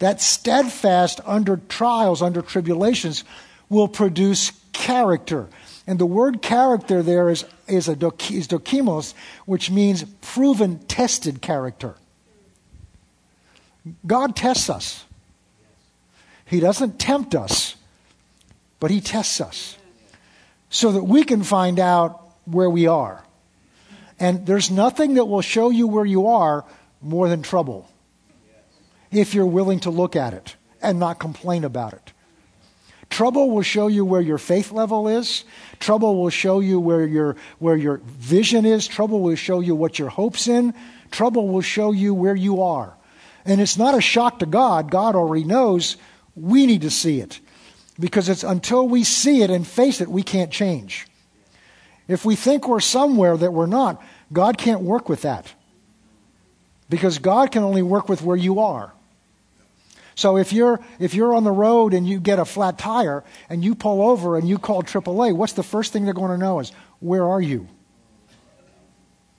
that 0.00 0.20
steadfast 0.20 1.20
under 1.24 1.58
trials, 1.68 2.20
under 2.20 2.42
tribulations, 2.42 3.24
will 3.68 3.88
produce 3.88 4.52
character. 4.72 5.48
And 5.86 5.98
the 5.98 6.06
word 6.06 6.42
character 6.42 7.02
there 7.02 7.30
is, 7.30 7.44
is, 7.68 7.88
a 7.88 7.92
is 7.92 8.48
dokimos, 8.48 9.14
which 9.46 9.70
means 9.70 10.04
proven, 10.20 10.80
tested 10.80 11.40
character. 11.40 11.94
God 14.06 14.34
tests 14.36 14.70
us. 14.70 15.04
He 16.46 16.60
doesn't 16.60 16.98
tempt 16.98 17.34
us, 17.34 17.76
but 18.80 18.90
He 18.90 19.00
tests 19.00 19.40
us 19.40 19.76
so 20.70 20.92
that 20.92 21.04
we 21.04 21.24
can 21.24 21.42
find 21.42 21.78
out 21.78 22.20
where 22.44 22.70
we 22.70 22.86
are. 22.86 23.24
And 24.18 24.46
there's 24.46 24.70
nothing 24.70 25.14
that 25.14 25.26
will 25.26 25.40
show 25.40 25.70
you 25.70 25.86
where 25.86 26.04
you 26.04 26.28
are 26.28 26.64
more 27.00 27.28
than 27.28 27.42
trouble 27.42 27.90
if 29.10 29.34
you're 29.34 29.46
willing 29.46 29.80
to 29.80 29.90
look 29.90 30.16
at 30.16 30.34
it 30.34 30.56
and 30.82 30.98
not 30.98 31.18
complain 31.18 31.64
about 31.64 31.92
it. 31.92 32.12
Trouble 33.10 33.50
will 33.50 33.62
show 33.62 33.86
you 33.86 34.04
where 34.04 34.20
your 34.20 34.38
faith 34.38 34.72
level 34.72 35.06
is. 35.06 35.44
Trouble 35.78 36.16
will 36.16 36.30
show 36.30 36.60
you 36.60 36.80
where 36.80 37.06
your, 37.06 37.36
where 37.58 37.76
your 37.76 37.98
vision 38.04 38.64
is. 38.64 38.88
Trouble 38.88 39.20
will 39.20 39.36
show 39.36 39.60
you 39.60 39.74
what 39.76 39.98
your 39.98 40.08
hope's 40.08 40.48
in. 40.48 40.74
Trouble 41.10 41.48
will 41.48 41.60
show 41.60 41.92
you 41.92 42.12
where 42.14 42.34
you 42.34 42.62
are. 42.62 42.96
And 43.44 43.60
it's 43.60 43.76
not 43.76 43.94
a 43.94 44.00
shock 44.00 44.38
to 44.38 44.46
God. 44.46 44.90
God 44.90 45.14
already 45.14 45.44
knows 45.44 45.96
we 46.34 46.66
need 46.66 46.82
to 46.82 46.90
see 46.90 47.20
it. 47.20 47.40
Because 47.98 48.28
it's 48.28 48.42
until 48.42 48.88
we 48.88 49.04
see 49.04 49.42
it 49.42 49.50
and 49.50 49.66
face 49.66 50.00
it, 50.00 50.08
we 50.08 50.22
can't 50.22 50.50
change. 50.50 51.06
If 52.08 52.24
we 52.24 52.36
think 52.36 52.66
we're 52.68 52.80
somewhere 52.80 53.36
that 53.36 53.52
we're 53.52 53.66
not, 53.66 54.02
God 54.32 54.58
can't 54.58 54.80
work 54.80 55.08
with 55.08 55.22
that. 55.22 55.52
Because 56.90 57.18
God 57.18 57.52
can 57.52 57.62
only 57.62 57.82
work 57.82 58.08
with 58.08 58.22
where 58.22 58.36
you 58.36 58.60
are. 58.60 58.92
So 60.16 60.36
if 60.36 60.52
you're, 60.52 60.80
if 60.98 61.14
you're 61.14 61.34
on 61.34 61.44
the 61.44 61.52
road 61.52 61.92
and 61.92 62.06
you 62.06 62.20
get 62.20 62.38
a 62.38 62.44
flat 62.44 62.78
tire 62.78 63.24
and 63.48 63.64
you 63.64 63.74
pull 63.74 64.02
over 64.02 64.36
and 64.36 64.48
you 64.48 64.58
call 64.58 64.82
AAA, 64.82 65.34
what's 65.34 65.54
the 65.54 65.62
first 65.62 65.92
thing 65.92 66.04
they're 66.04 66.14
going 66.14 66.30
to 66.30 66.38
know 66.38 66.60
is, 66.60 66.72
where 67.00 67.26
are 67.26 67.40
you? 67.40 67.66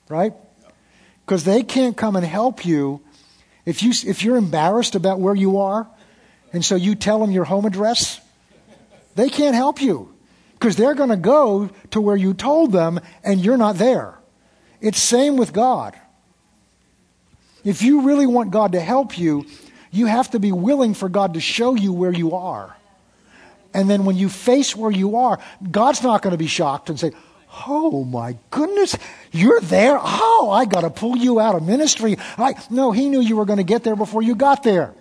Right? 0.08 0.34
Because 1.24 1.44
they 1.44 1.62
can't 1.62 1.96
come 1.96 2.14
and 2.14 2.24
help 2.24 2.64
you 2.64 3.00
if, 3.66 3.82
you, 3.82 3.92
if 4.06 4.22
you're 4.22 4.36
embarrassed 4.36 4.94
about 4.94 5.20
where 5.20 5.34
you 5.34 5.58
are, 5.58 5.86
and 6.52 6.64
so 6.64 6.76
you 6.76 6.94
tell 6.94 7.18
them 7.18 7.32
your 7.32 7.44
home 7.44 7.66
address, 7.66 8.20
they 9.16 9.28
can't 9.28 9.54
help 9.54 9.82
you 9.82 10.14
because 10.54 10.76
they're 10.76 10.94
going 10.94 11.10
to 11.10 11.16
go 11.16 11.68
to 11.90 12.00
where 12.00 12.16
you 12.16 12.32
told 12.32 12.72
them 12.72 13.00
and 13.24 13.44
you're 13.44 13.56
not 13.56 13.76
there. 13.76 14.14
It's 14.80 15.00
same 15.00 15.36
with 15.36 15.52
God. 15.52 15.98
If 17.64 17.82
you 17.82 18.02
really 18.02 18.26
want 18.26 18.52
God 18.52 18.72
to 18.72 18.80
help 18.80 19.18
you, 19.18 19.44
you 19.90 20.06
have 20.06 20.30
to 20.30 20.38
be 20.38 20.52
willing 20.52 20.94
for 20.94 21.08
God 21.08 21.34
to 21.34 21.40
show 21.40 21.74
you 21.74 21.92
where 21.92 22.12
you 22.12 22.34
are. 22.36 22.76
And 23.74 23.90
then 23.90 24.04
when 24.04 24.16
you 24.16 24.28
face 24.28 24.76
where 24.76 24.90
you 24.90 25.16
are, 25.16 25.38
God's 25.70 26.02
not 26.02 26.22
going 26.22 26.32
to 26.32 26.38
be 26.38 26.46
shocked 26.46 26.88
and 26.88 26.98
say, 26.98 27.12
Oh 27.66 28.04
my 28.04 28.36
goodness, 28.50 28.96
you're 29.32 29.60
there? 29.60 29.98
Oh, 30.00 30.50
I 30.52 30.66
got 30.66 30.82
to 30.82 30.90
pull 30.90 31.16
you 31.16 31.40
out 31.40 31.54
of 31.54 31.62
ministry. 31.62 32.16
I, 32.36 32.54
no, 32.70 32.92
he 32.92 33.08
knew 33.08 33.20
you 33.20 33.36
were 33.36 33.46
going 33.46 33.58
to 33.58 33.64
get 33.64 33.82
there 33.82 33.96
before 33.96 34.22
you 34.22 34.34
got 34.34 34.62
there. 34.62 34.94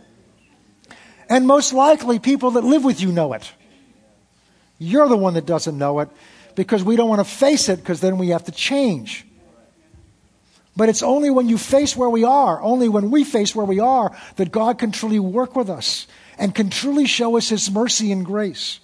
And 1.28 1.48
most 1.48 1.74
likely, 1.74 2.20
people 2.20 2.52
that 2.52 2.64
live 2.64 2.84
with 2.84 3.02
you 3.02 3.12
know 3.12 3.34
it. 3.34 3.52
You're 4.78 5.08
the 5.08 5.18
one 5.18 5.34
that 5.34 5.46
doesn't 5.46 5.78
know 5.78 6.00
it 6.00 6.10
because 6.56 6.84
we 6.84 6.96
don't 6.96 7.10
want 7.10 7.26
to 7.26 7.32
face 7.34 7.70
it 7.70 7.78
because 7.78 8.00
then 8.00 8.18
we 8.18 8.30
have 8.30 8.46
to 8.46 8.52
change. 8.52 9.26
But 10.78 10.90
it's 10.90 11.04
only 11.04 11.30
when 11.30 11.48
you 11.48 11.58
face 11.58 11.96
where 11.96 12.10
we 12.10 12.24
are, 12.24 12.62
only 12.62 12.90
when 12.90 13.10
we 13.10 13.24
face 13.24 13.56
where 13.56 13.66
we 13.66 13.80
are, 13.80 14.16
that 14.36 14.52
God 14.52 14.78
can 14.78 14.92
truly 14.92 15.20
work 15.20 15.56
with 15.56 15.70
us 15.70 16.06
and 16.38 16.54
can 16.54 16.70
truly 16.70 17.06
show 17.06 17.38
us 17.38 17.50
His 17.50 17.72
mercy 17.72 18.12
and 18.12 18.26
grace. 18.26 18.80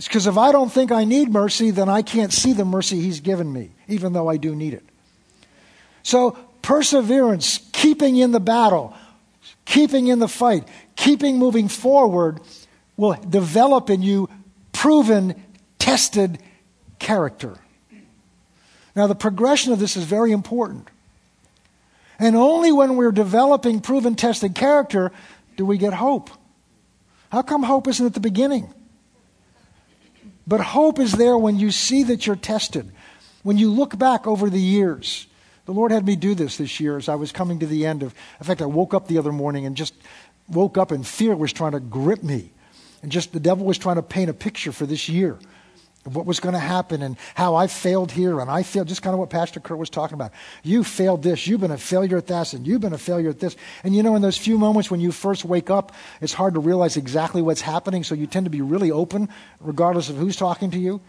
It's 0.00 0.08
because 0.08 0.26
if 0.26 0.38
I 0.38 0.50
don't 0.50 0.72
think 0.72 0.92
I 0.92 1.04
need 1.04 1.30
mercy, 1.30 1.72
then 1.72 1.90
I 1.90 2.00
can't 2.00 2.32
see 2.32 2.54
the 2.54 2.64
mercy 2.64 3.02
He's 3.02 3.20
given 3.20 3.52
me, 3.52 3.72
even 3.86 4.14
though 4.14 4.28
I 4.28 4.38
do 4.38 4.56
need 4.56 4.72
it. 4.72 4.82
So, 6.02 6.38
perseverance, 6.62 7.68
keeping 7.74 8.16
in 8.16 8.32
the 8.32 8.40
battle, 8.40 8.96
keeping 9.66 10.06
in 10.06 10.18
the 10.18 10.26
fight, 10.26 10.66
keeping 10.96 11.36
moving 11.36 11.68
forward 11.68 12.40
will 12.96 13.12
develop 13.12 13.90
in 13.90 14.00
you 14.00 14.30
proven, 14.72 15.34
tested 15.78 16.38
character. 16.98 17.58
Now, 18.96 19.06
the 19.06 19.14
progression 19.14 19.74
of 19.74 19.80
this 19.80 19.98
is 19.98 20.04
very 20.04 20.32
important. 20.32 20.88
And 22.18 22.36
only 22.36 22.72
when 22.72 22.96
we're 22.96 23.12
developing 23.12 23.82
proven, 23.82 24.14
tested 24.14 24.54
character 24.54 25.12
do 25.58 25.66
we 25.66 25.76
get 25.76 25.92
hope. 25.92 26.30
How 27.30 27.42
come 27.42 27.64
hope 27.64 27.86
isn't 27.86 28.06
at 28.06 28.14
the 28.14 28.20
beginning? 28.20 28.72
But 30.50 30.60
hope 30.60 30.98
is 30.98 31.12
there 31.12 31.38
when 31.38 31.60
you 31.60 31.70
see 31.70 32.02
that 32.02 32.26
you're 32.26 32.34
tested. 32.34 32.90
When 33.44 33.56
you 33.56 33.70
look 33.70 33.96
back 33.96 34.26
over 34.26 34.50
the 34.50 34.60
years. 34.60 35.28
The 35.64 35.72
Lord 35.72 35.92
had 35.92 36.04
me 36.04 36.16
do 36.16 36.34
this 36.34 36.56
this 36.56 36.80
year 36.80 36.96
as 36.96 37.08
I 37.08 37.14
was 37.14 37.30
coming 37.30 37.60
to 37.60 37.66
the 37.66 37.86
end 37.86 38.02
of. 38.02 38.12
In 38.40 38.46
fact, 38.46 38.60
I 38.60 38.66
woke 38.66 38.92
up 38.92 39.06
the 39.06 39.18
other 39.18 39.30
morning 39.30 39.64
and 39.64 39.76
just 39.76 39.94
woke 40.48 40.76
up 40.76 40.90
and 40.90 41.06
fear 41.06 41.36
was 41.36 41.52
trying 41.52 41.70
to 41.72 41.78
grip 41.80 42.24
me. 42.24 42.50
And 43.00 43.12
just 43.12 43.32
the 43.32 43.38
devil 43.38 43.64
was 43.64 43.78
trying 43.78 43.94
to 43.94 44.02
paint 44.02 44.28
a 44.28 44.34
picture 44.34 44.72
for 44.72 44.86
this 44.86 45.08
year 45.08 45.38
what 46.04 46.24
was 46.24 46.40
going 46.40 46.54
to 46.54 46.58
happen 46.58 47.02
and 47.02 47.16
how 47.34 47.54
I 47.56 47.66
failed 47.66 48.10
here 48.10 48.40
and 48.40 48.50
I 48.50 48.62
failed, 48.62 48.88
just 48.88 49.02
kind 49.02 49.12
of 49.12 49.20
what 49.20 49.28
Pastor 49.28 49.60
Kurt 49.60 49.78
was 49.78 49.90
talking 49.90 50.14
about. 50.14 50.32
You 50.62 50.82
failed 50.82 51.22
this, 51.22 51.46
you've 51.46 51.60
been 51.60 51.70
a 51.70 51.78
failure 51.78 52.16
at 52.16 52.26
this, 52.26 52.54
and 52.54 52.66
you've 52.66 52.80
been 52.80 52.94
a 52.94 52.98
failure 52.98 53.28
at 53.28 53.40
this. 53.40 53.54
And 53.84 53.94
you 53.94 54.02
know, 54.02 54.14
in 54.14 54.22
those 54.22 54.38
few 54.38 54.56
moments 54.56 54.90
when 54.90 55.00
you 55.00 55.12
first 55.12 55.44
wake 55.44 55.68
up, 55.68 55.92
it's 56.20 56.32
hard 56.32 56.54
to 56.54 56.60
realize 56.60 56.96
exactly 56.96 57.42
what's 57.42 57.60
happening, 57.60 58.02
so 58.02 58.14
you 58.14 58.26
tend 58.26 58.46
to 58.46 58.50
be 58.50 58.62
really 58.62 58.90
open, 58.90 59.28
regardless 59.60 60.08
of 60.08 60.16
who's 60.16 60.36
talking 60.36 60.70
to 60.70 60.78
you. 60.78 61.00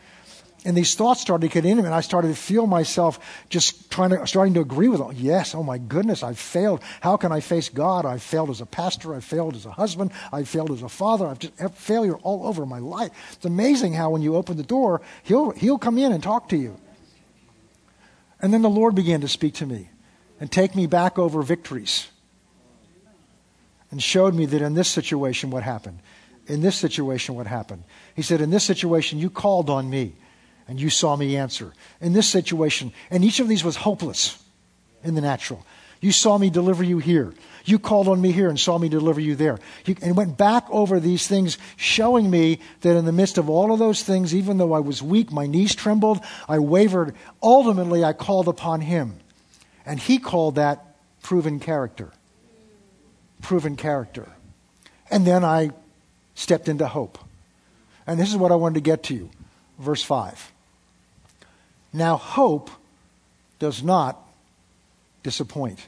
And 0.64 0.78
these 0.78 0.94
thoughts 0.94 1.22
started 1.22 1.48
to 1.48 1.54
get 1.54 1.66
into 1.66 1.82
me, 1.82 1.88
and 1.88 1.96
I 1.96 2.02
started 2.02 2.28
to 2.28 2.36
feel 2.36 2.68
myself 2.68 3.20
just 3.50 3.90
trying 3.90 4.12
to, 4.12 4.28
starting 4.28 4.54
to 4.54 4.60
agree 4.60 4.90
with 4.90 5.00
them. 5.00 5.12
Yes, 5.16 5.56
oh 5.56 5.64
my 5.64 5.80
goodness, 5.80 6.22
I've 6.22 6.38
failed. 6.38 6.82
How 7.00 7.18
can 7.18 7.32
I 7.32 7.40
face 7.40 7.68
God? 7.70 8.06
I've 8.06 8.22
failed 8.22 8.52
as 8.52 8.62
a 8.62 8.68
pastor. 8.68 9.16
I've 9.16 9.24
failed 9.24 9.56
as 9.56 9.66
a 9.66 9.72
husband. 9.72 10.12
I've 10.32 10.48
failed 10.48 10.70
as 10.70 10.84
a 10.84 10.90
father. 10.90 11.26
I've 11.26 11.40
just 11.40 11.58
had 11.58 11.74
failure 11.74 12.16
all 12.18 12.46
over 12.46 12.68
my 12.68 12.78
life. 12.78 13.12
It's 13.34 13.46
amazing 13.46 13.94
how 13.94 14.12
when 14.12 14.22
you 14.22 14.36
open 14.36 14.56
the 14.56 14.64
door, 14.64 15.02
he'll, 15.24 15.50
he'll 15.50 15.80
come 15.80 15.98
in 15.98 16.12
and 16.12 16.22
talk 16.22 16.50
to 16.50 16.58
you. 16.58 16.78
And 18.40 18.54
then 18.54 18.62
the 18.62 18.70
Lord 18.70 18.94
began 18.94 19.22
to 19.22 19.28
speak 19.28 19.56
to 19.56 19.66
me 19.66 19.90
and 20.40 20.52
take 20.52 20.76
me 20.76 20.86
back 20.86 21.18
over 21.18 21.42
victories 21.42 22.08
and 23.90 24.02
showed 24.02 24.36
me 24.36 24.46
that 24.46 24.62
in 24.62 24.76
this 24.76 24.88
situation, 24.88 25.50
what 25.50 25.64
happened. 25.64 26.00
In 26.46 26.62
this 26.62 26.76
situation, 26.76 27.36
what 27.36 27.48
happened. 27.48 27.84
He 28.16 28.22
said, 28.22 28.42
In 28.42 28.52
this 28.52 28.64
situation, 28.64 29.20
you 29.20 29.30
called 29.30 29.70
on 29.70 29.90
me 29.90 30.14
and 30.72 30.80
you 30.80 30.90
saw 30.90 31.18
me 31.18 31.36
answer. 31.36 31.74
In 32.00 32.14
this 32.14 32.30
situation, 32.30 32.94
and 33.10 33.26
each 33.26 33.42
of 33.42 33.50
these 33.50 33.62
was 33.62 33.76
hopeless 33.76 34.42
in 35.04 35.16
the 35.16 35.22
natural. 35.22 35.66
You 36.00 36.14
saw 36.14 36.38
me 36.38 36.50
deliver 36.50 36.82
you 36.82 37.00
here. 37.00 37.34
You 37.66 37.78
called 37.78 38.08
on 38.08 38.22
me 38.22 38.32
here 38.32 38.48
and 38.48 38.58
saw 38.58 38.78
me 38.78 38.88
deliver 38.88 39.20
you 39.20 39.36
there. 39.36 39.60
He, 39.84 39.98
and 40.02 40.16
went 40.16 40.38
back 40.38 40.66
over 40.70 41.02
these 41.02 41.28
things, 41.28 41.58
showing 41.76 42.32
me 42.32 42.60
that 42.82 42.96
in 42.96 43.04
the 43.04 43.12
midst 43.12 43.38
of 43.38 43.50
all 43.50 43.74
of 43.74 43.80
those 43.80 44.02
things, 44.02 44.34
even 44.34 44.60
though 44.60 44.72
I 44.72 44.80
was 44.80 45.04
weak, 45.04 45.30
my 45.30 45.46
knees 45.46 45.76
trembled, 45.76 46.24
I 46.48 46.60
wavered, 46.60 47.16
ultimately 47.44 48.06
I 48.06 48.14
called 48.14 48.48
upon 48.48 48.80
him. 48.80 49.20
And 49.86 50.00
he 50.00 50.20
called 50.20 50.56
that 50.56 50.96
proven 51.22 51.60
character. 51.60 52.14
Proven 53.42 53.76
character. 53.76 54.30
And 55.12 55.28
then 55.28 55.44
I 55.44 55.72
stepped 56.34 56.70
into 56.70 56.88
hope. 56.88 57.20
And 58.08 58.18
this 58.18 58.30
is 58.30 58.38
what 58.38 58.54
I 58.54 58.56
wanted 58.56 58.76
to 58.76 58.82
get 58.82 59.04
to 59.04 59.14
you. 59.14 59.32
Verse 59.78 60.04
5. 60.04 60.51
Now, 61.94 62.18
hope 62.18 62.70
does 63.60 63.84
not 63.84 64.20
disappoint. 65.24 65.88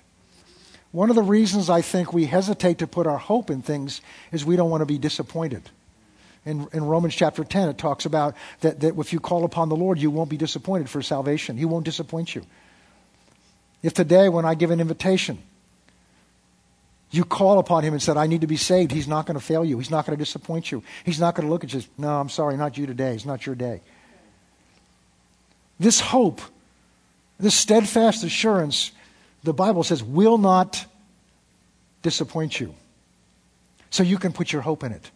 One 0.92 1.10
of 1.10 1.16
the 1.16 1.24
reasons 1.24 1.70
I 1.70 1.82
think 1.82 2.14
we 2.14 2.26
hesitate 2.26 2.80
to 2.80 2.88
put 2.88 3.08
our 3.08 3.18
hope 3.18 3.50
in 3.50 3.62
things 3.62 4.02
is 4.32 4.46
we 4.46 4.56
don't 4.56 4.70
want 4.70 4.82
to 4.82 4.86
be 4.86 4.98
disappointed. 4.98 5.64
In, 6.46 6.68
in 6.74 6.84
Romans 6.84 7.16
chapter 7.16 7.44
10, 7.44 7.70
it 7.70 7.78
talks 7.78 8.06
about 8.06 8.36
that, 8.60 8.82
that 8.82 8.98
if 9.00 9.14
you 9.14 9.20
call 9.20 9.46
upon 9.46 9.70
the 9.70 9.76
Lord, 9.76 9.98
you 9.98 10.12
won't 10.12 10.30
be 10.30 10.38
disappointed 10.38 10.90
for 10.90 11.02
salvation. 11.02 11.58
He 11.58 11.66
won't 11.66 11.86
disappoint 11.86 12.36
you. 12.36 12.46
If 13.82 13.94
today, 13.94 14.30
when 14.30 14.46
I 14.46 14.54
give 14.56 14.70
an 14.72 14.80
invitation, 14.80 15.40
You 17.14 17.24
call 17.24 17.60
upon 17.60 17.84
him 17.84 17.94
and 17.94 18.02
said, 18.02 18.18
I 18.18 18.26
need 18.26 18.42
to 18.42 18.48
be 18.48 18.58
saved. 18.58 18.92
He's 18.92 19.08
not 19.08 19.28
going 19.28 19.38
to 19.40 19.46
fail 19.46 19.64
you. 19.64 19.78
He's 19.78 19.92
not 19.92 20.08
going 20.08 20.18
to 20.18 20.22
disappoint 20.22 20.72
you. 20.72 20.82
He's 21.06 21.20
not 21.20 21.36
going 21.36 21.48
to 21.48 21.52
look 21.52 21.64
at 21.64 21.72
you 21.72 21.78
and 21.78 21.84
say, 21.84 21.90
No, 21.96 22.20
I'm 22.20 22.28
sorry, 22.28 22.58
not 22.58 22.76
you 22.76 22.88
today. 22.88 23.14
It's 23.14 23.24
not 23.24 23.46
your 23.46 23.54
day. 23.54 23.82
This 25.84 26.00
hope, 26.00 26.40
this 27.38 27.54
steadfast 27.54 28.24
assurance, 28.24 28.94
the 29.44 29.52
Bible 29.52 29.84
says, 29.84 30.02
will 30.02 30.38
not 30.38 30.86
disappoint 32.02 32.58
you. 32.58 32.74
So 33.90 34.02
you 34.02 34.18
can 34.18 34.32
put 34.32 34.54
your 34.54 34.62
hope 34.62 34.86
in 34.86 34.94
it. 34.94 35.12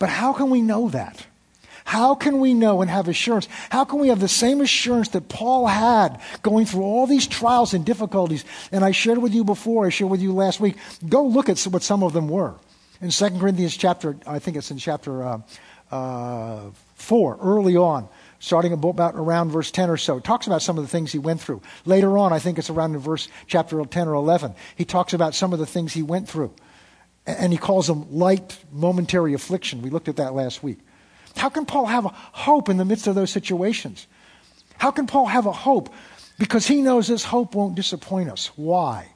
But 0.00 0.08
how 0.08 0.32
can 0.32 0.50
we 0.50 0.62
know 0.62 0.88
that? 0.88 1.24
How 1.84 2.16
can 2.16 2.40
we 2.40 2.54
know 2.54 2.82
and 2.82 2.90
have 2.90 3.06
assurance? 3.06 3.46
How 3.70 3.84
can 3.84 4.00
we 4.00 4.08
have 4.08 4.18
the 4.18 4.26
same 4.26 4.60
assurance 4.60 5.10
that 5.10 5.28
Paul 5.28 5.68
had 5.68 6.20
going 6.42 6.66
through 6.66 6.82
all 6.82 7.06
these 7.06 7.28
trials 7.28 7.72
and 7.72 7.86
difficulties? 7.86 8.44
And 8.72 8.84
I 8.84 8.90
shared 8.90 9.18
with 9.18 9.32
you 9.32 9.44
before, 9.44 9.86
I 9.86 9.90
shared 9.90 10.10
with 10.10 10.20
you 10.20 10.32
last 10.32 10.58
week. 10.58 10.74
Go 11.08 11.24
look 11.24 11.48
at 11.48 11.62
what 11.62 11.84
some 11.84 12.02
of 12.02 12.12
them 12.12 12.28
were. 12.28 12.54
In 13.00 13.10
2 13.10 13.38
Corinthians 13.38 13.76
chapter, 13.76 14.16
I 14.26 14.40
think 14.40 14.56
it's 14.56 14.72
in 14.72 14.78
chapter 14.78 15.22
uh, 15.22 15.38
uh, 15.92 16.70
4, 16.96 17.38
early 17.40 17.76
on, 17.76 18.08
starting 18.42 18.72
about 18.72 19.14
around 19.14 19.52
verse 19.52 19.70
10 19.70 19.88
or 19.88 19.96
so, 19.96 20.18
talks 20.18 20.48
about 20.48 20.60
some 20.60 20.76
of 20.76 20.82
the 20.82 20.88
things 20.88 21.12
he 21.12 21.18
went 21.18 21.40
through. 21.40 21.62
Later 21.84 22.18
on, 22.18 22.32
I 22.32 22.40
think 22.40 22.58
it's 22.58 22.70
around 22.70 22.92
in 22.92 23.00
verse 23.00 23.28
chapter 23.46 23.82
10 23.82 24.08
or 24.08 24.14
11, 24.14 24.56
he 24.74 24.84
talks 24.84 25.14
about 25.14 25.36
some 25.36 25.52
of 25.52 25.60
the 25.60 25.66
things 25.66 25.92
he 25.92 26.02
went 26.02 26.28
through. 26.28 26.52
And 27.24 27.52
he 27.52 27.56
calls 27.56 27.86
them 27.86 28.12
light, 28.12 28.58
momentary 28.72 29.32
affliction. 29.32 29.80
We 29.80 29.90
looked 29.90 30.08
at 30.08 30.16
that 30.16 30.34
last 30.34 30.60
week. 30.60 30.80
How 31.36 31.50
can 31.50 31.66
Paul 31.66 31.86
have 31.86 32.04
a 32.04 32.08
hope 32.08 32.68
in 32.68 32.78
the 32.78 32.84
midst 32.84 33.06
of 33.06 33.14
those 33.14 33.30
situations? 33.30 34.08
How 34.76 34.90
can 34.90 35.06
Paul 35.06 35.26
have 35.26 35.46
a 35.46 35.52
hope? 35.52 35.94
Because 36.36 36.66
he 36.66 36.82
knows 36.82 37.06
this 37.06 37.22
hope 37.22 37.54
won't 37.54 37.76
disappoint 37.76 38.28
us. 38.28 38.48
Why? 38.56 39.06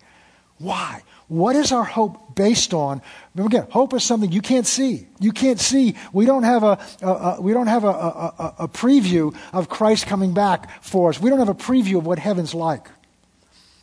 Why? 0.58 1.02
What 1.28 1.56
is 1.56 1.72
our 1.72 1.84
hope 1.84 2.34
based 2.36 2.72
on? 2.72 3.02
Remember 3.34 3.56
again, 3.56 3.70
hope 3.70 3.94
is 3.94 4.04
something 4.04 4.30
you 4.30 4.40
can't 4.40 4.66
see. 4.66 5.06
You 5.18 5.32
can't 5.32 5.58
see. 5.58 5.96
We 6.12 6.24
don't 6.24 6.44
have 6.44 6.62
a, 6.62 6.78
a, 7.02 7.06
a 7.06 7.40
we 7.40 7.52
don't 7.52 7.66
have 7.66 7.84
a, 7.84 7.88
a, 7.88 8.54
a 8.60 8.68
preview 8.68 9.36
of 9.52 9.68
Christ 9.68 10.06
coming 10.06 10.34
back 10.34 10.82
for 10.82 11.10
us. 11.10 11.20
We 11.20 11.30
don't 11.30 11.40
have 11.40 11.48
a 11.48 11.54
preview 11.54 11.98
of 11.98 12.06
what 12.06 12.18
heaven's 12.18 12.54
like. 12.54 12.88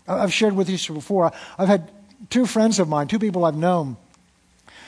I've 0.08 0.34
shared 0.34 0.54
with 0.54 0.70
you 0.70 0.94
before. 0.94 1.32
I've 1.58 1.68
had 1.68 1.92
two 2.30 2.46
friends 2.46 2.80
of 2.80 2.88
mine, 2.88 3.08
two 3.08 3.20
people 3.20 3.46
I've 3.46 3.56
known, 3.56 3.98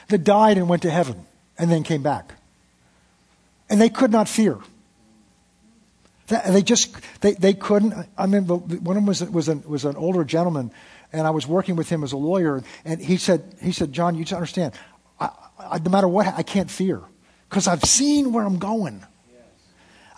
that 0.07 0.23
died 0.23 0.57
and 0.57 0.69
went 0.69 0.83
to 0.83 0.91
heaven 0.91 1.25
and 1.57 1.71
then 1.71 1.83
came 1.83 2.03
back 2.03 2.35
and 3.69 3.81
they 3.81 3.89
could 3.89 4.11
not 4.11 4.29
fear. 4.29 4.57
They 6.27 6.63
just 6.63 6.95
they, 7.21 7.33
they 7.33 7.53
couldn't. 7.53 7.93
I 8.17 8.25
mean, 8.25 8.47
one 8.47 8.97
of 8.97 9.03
them 9.03 9.05
was 9.05 9.23
was 9.23 9.47
an, 9.47 9.63
was 9.67 9.85
an 9.85 9.95
older 9.95 10.23
gentleman, 10.23 10.71
and 11.11 11.25
I 11.25 11.29
was 11.29 11.47
working 11.47 11.75
with 11.75 11.89
him 11.89 12.03
as 12.03 12.11
a 12.11 12.17
lawyer, 12.17 12.63
and 12.83 13.01
he 13.01 13.17
said 13.17 13.55
he 13.61 13.71
said 13.71 13.93
John, 13.93 14.15
you 14.15 14.23
just 14.23 14.33
understand, 14.33 14.73
I, 15.19 15.29
I, 15.59 15.79
no 15.79 15.89
matter 15.89 16.07
what, 16.07 16.27
I 16.27 16.43
can't 16.43 16.69
fear 16.69 17.01
because 17.49 17.67
I've 17.67 17.83
seen 17.83 18.33
where 18.33 18.43
I'm 18.43 18.59
going. 18.59 19.03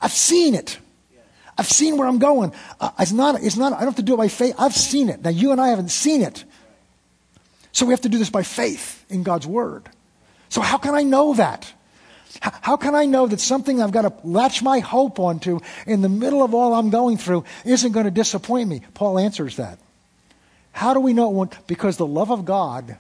I've 0.01 0.11
seen 0.11 0.53
it. 0.55 0.77
I've 1.57 1.67
seen 1.67 1.97
where 1.97 2.07
I'm 2.07 2.19
going. 2.19 2.53
Uh, 2.79 2.91
it's 2.99 3.11
not. 3.11 3.41
It's 3.41 3.57
not. 3.57 3.73
I 3.73 3.77
don't 3.77 3.87
have 3.87 3.95
to 3.95 4.03
do 4.03 4.13
it 4.13 4.17
by 4.17 4.27
faith. 4.27 4.55
I've 4.59 4.75
seen 4.75 5.09
it. 5.09 5.23
Now 5.23 5.31
you 5.31 5.51
and 5.51 5.59
I 5.59 5.69
haven't 5.69 5.89
seen 5.89 6.21
it, 6.21 6.43
so 7.71 7.85
we 7.85 7.93
have 7.93 8.01
to 8.01 8.09
do 8.09 8.17
this 8.17 8.29
by 8.29 8.43
faith 8.43 9.05
in 9.09 9.23
God's 9.23 9.47
word. 9.47 9.89
So 10.49 10.61
how 10.61 10.77
can 10.77 10.93
I 10.93 11.03
know 11.03 11.33
that? 11.33 11.73
How 12.41 12.77
can 12.77 12.93
I 12.93 13.05
know 13.05 13.27
that 13.27 13.39
something 13.39 13.81
I've 13.81 13.91
got 13.91 14.03
to 14.03 14.27
latch 14.27 14.61
my 14.61 14.79
hope 14.79 15.19
onto 15.19 15.59
in 15.85 16.01
the 16.01 16.09
middle 16.09 16.43
of 16.43 16.53
all 16.53 16.73
I'm 16.73 16.89
going 16.89 17.17
through 17.17 17.45
isn't 17.65 17.91
going 17.91 18.05
to 18.05 18.11
disappoint 18.11 18.69
me? 18.69 18.81
Paul 18.93 19.17
answers 19.17 19.55
that. 19.57 19.79
How 20.77 20.93
do 20.93 20.99
we 20.99 21.13
know? 21.13 21.49
Because 21.65 21.97
the 21.97 22.05
love 22.05 22.29
of 22.29 22.45
God 22.45 22.99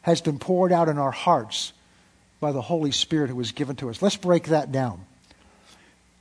has 0.00 0.22
been 0.22 0.38
poured 0.38 0.72
out 0.72 0.88
in 0.88 0.96
our 0.96 1.10
hearts 1.10 1.74
by 2.40 2.50
the 2.50 2.62
Holy 2.62 2.92
Spirit 2.92 3.28
who 3.28 3.36
was 3.36 3.52
given 3.52 3.76
to 3.76 3.90
us. 3.90 4.00
Let's 4.00 4.16
break 4.16 4.44
that 4.44 4.72
down. 4.72 5.04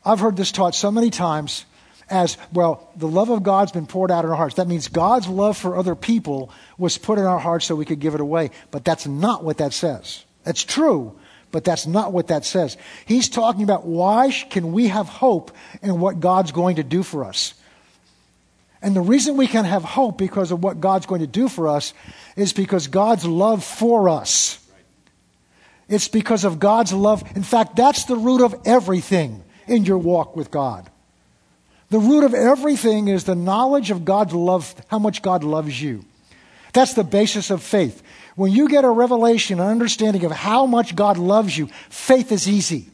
I've 0.03 0.19
heard 0.19 0.35
this 0.35 0.51
taught 0.51 0.75
so 0.75 0.91
many 0.91 1.09
times 1.09 1.63
as 2.09 2.37
well, 2.51 2.91
the 2.97 3.07
love 3.07 3.29
of 3.29 3.43
God's 3.43 3.71
been 3.71 3.87
poured 3.87 4.11
out 4.11 4.25
in 4.25 4.29
our 4.29 4.35
hearts. 4.35 4.55
That 4.55 4.67
means 4.67 4.89
God's 4.89 5.29
love 5.29 5.55
for 5.55 5.77
other 5.77 5.95
people 5.95 6.51
was 6.77 6.97
put 6.97 7.17
in 7.17 7.23
our 7.23 7.39
hearts 7.39 7.63
so 7.63 7.75
we 7.75 7.85
could 7.85 8.01
give 8.01 8.13
it 8.13 8.19
away. 8.19 8.51
But 8.69 8.83
that's 8.83 9.07
not 9.07 9.41
what 9.41 9.59
that 9.59 9.71
says. 9.71 10.25
That's 10.43 10.65
true, 10.65 11.17
but 11.51 11.63
that's 11.63 11.87
not 11.87 12.11
what 12.11 12.27
that 12.27 12.43
says. 12.43 12.75
He's 13.05 13.29
talking 13.29 13.63
about 13.63 13.85
why 13.85 14.31
can 14.49 14.73
we 14.73 14.89
have 14.89 15.07
hope 15.07 15.51
in 15.81 16.01
what 16.01 16.19
God's 16.19 16.51
going 16.51 16.75
to 16.75 16.83
do 16.83 17.03
for 17.03 17.23
us. 17.23 17.53
And 18.83 18.93
the 18.93 19.01
reason 19.01 19.37
we 19.37 19.47
can 19.47 19.63
have 19.63 19.83
hope 19.83 20.17
because 20.17 20.51
of 20.51 20.61
what 20.61 20.81
God's 20.81 21.05
going 21.05 21.21
to 21.21 21.27
do 21.27 21.47
for 21.47 21.69
us 21.69 21.93
is 22.35 22.51
because 22.51 22.87
God's 22.87 23.25
love 23.25 23.63
for 23.63 24.09
us. 24.09 24.59
It's 25.87 26.09
because 26.09 26.43
of 26.43 26.59
God's 26.59 26.91
love. 26.91 27.23
In 27.35 27.43
fact, 27.43 27.77
that's 27.77 28.03
the 28.03 28.17
root 28.17 28.41
of 28.41 28.53
everything 28.65 29.41
in 29.67 29.85
your 29.85 29.97
walk 29.97 30.35
with 30.35 30.51
God. 30.51 30.89
The 31.91 31.99
root 31.99 32.25
of 32.25 32.33
everything 32.33 33.07
is 33.07 33.23
the 33.23 33.35
knowledge 33.35 33.89
of 33.89 34.03
God's 34.03 34.33
love, 34.33 34.75
how 34.87 34.99
much 34.99 35.21
God 35.21 35.45
loves 35.45 35.81
you. 35.81 36.03
That's 36.73 36.93
the 36.93 37.03
basis 37.05 37.51
of 37.51 37.63
faith. 37.63 38.03
When 38.35 38.51
you 38.51 38.67
get 38.67 38.83
a 38.83 38.89
revelation, 38.89 39.61
an 39.61 39.67
understanding 39.67 40.25
of 40.25 40.31
how 40.31 40.65
much 40.65 40.95
God 40.95 41.17
loves 41.17 41.57
you, 41.57 41.67
faith 41.89 42.33
is 42.33 42.49
easy. 42.49 42.89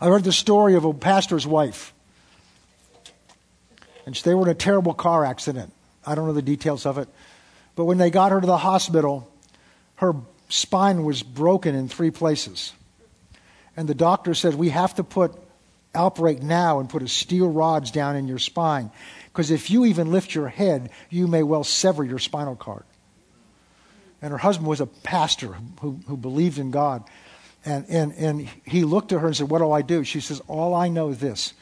I 0.00 0.06
heard 0.06 0.24
the 0.24 0.32
story 0.32 0.74
of 0.74 0.84
a 0.84 0.92
pastor's 0.92 1.46
wife. 1.46 1.92
And 4.06 4.14
they 4.16 4.34
were 4.34 4.42
in 4.42 4.48
a 4.48 4.54
terrible 4.54 4.94
car 4.94 5.24
accident. 5.24 5.72
I 6.04 6.14
don't 6.14 6.26
know 6.26 6.32
the 6.32 6.42
details 6.42 6.86
of 6.86 6.98
it. 6.98 7.08
But 7.76 7.84
when 7.84 7.98
they 7.98 8.10
got 8.10 8.32
her 8.32 8.40
to 8.40 8.46
the 8.46 8.58
hospital, 8.58 9.30
her 9.96 10.14
spine 10.48 11.04
was 11.04 11.22
broken 11.22 11.74
in 11.74 11.88
three 11.88 12.10
places. 12.10 12.72
And 13.76 13.88
the 13.88 13.94
doctor 13.94 14.34
said, 14.34 14.54
We 14.54 14.70
have 14.70 14.94
to 14.96 15.04
put 15.04 15.34
outbreak 15.94 16.42
now 16.42 16.80
and 16.80 16.88
put 16.88 17.02
a 17.02 17.08
steel 17.08 17.48
rods 17.48 17.90
down 17.90 18.16
in 18.16 18.26
your 18.26 18.38
spine. 18.38 18.90
Because 19.26 19.50
if 19.50 19.70
you 19.70 19.84
even 19.86 20.10
lift 20.10 20.34
your 20.34 20.48
head, 20.48 20.90
you 21.08 21.26
may 21.26 21.42
well 21.42 21.64
sever 21.64 22.04
your 22.04 22.18
spinal 22.18 22.56
cord 22.56 22.84
and 24.22 24.30
her 24.30 24.38
husband 24.38 24.68
was 24.68 24.80
a 24.80 24.86
pastor 24.86 25.56
who, 25.80 25.98
who 26.06 26.16
believed 26.16 26.58
in 26.58 26.70
God. 26.70 27.02
And, 27.64 27.84
and, 27.88 28.12
and 28.14 28.48
he 28.64 28.84
looked 28.84 29.12
at 29.12 29.20
her 29.20 29.26
and 29.26 29.36
said, 29.36 29.50
What 29.50 29.58
do 29.58 29.70
I 29.70 29.82
do? 29.82 30.04
She 30.04 30.20
says, 30.20 30.40
All 30.46 30.74
I 30.74 30.88
know 30.88 31.10
is 31.10 31.18
this 31.18 31.52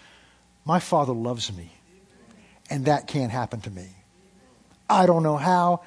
my 0.66 0.78
father 0.78 1.14
loves 1.14 1.52
me, 1.52 1.72
and 2.70 2.86
that 2.86 3.06
can't 3.06 3.32
happen 3.32 3.60
to 3.62 3.70
me. 3.70 3.88
I 4.88 5.06
don't 5.06 5.22
know 5.22 5.36
how, 5.36 5.82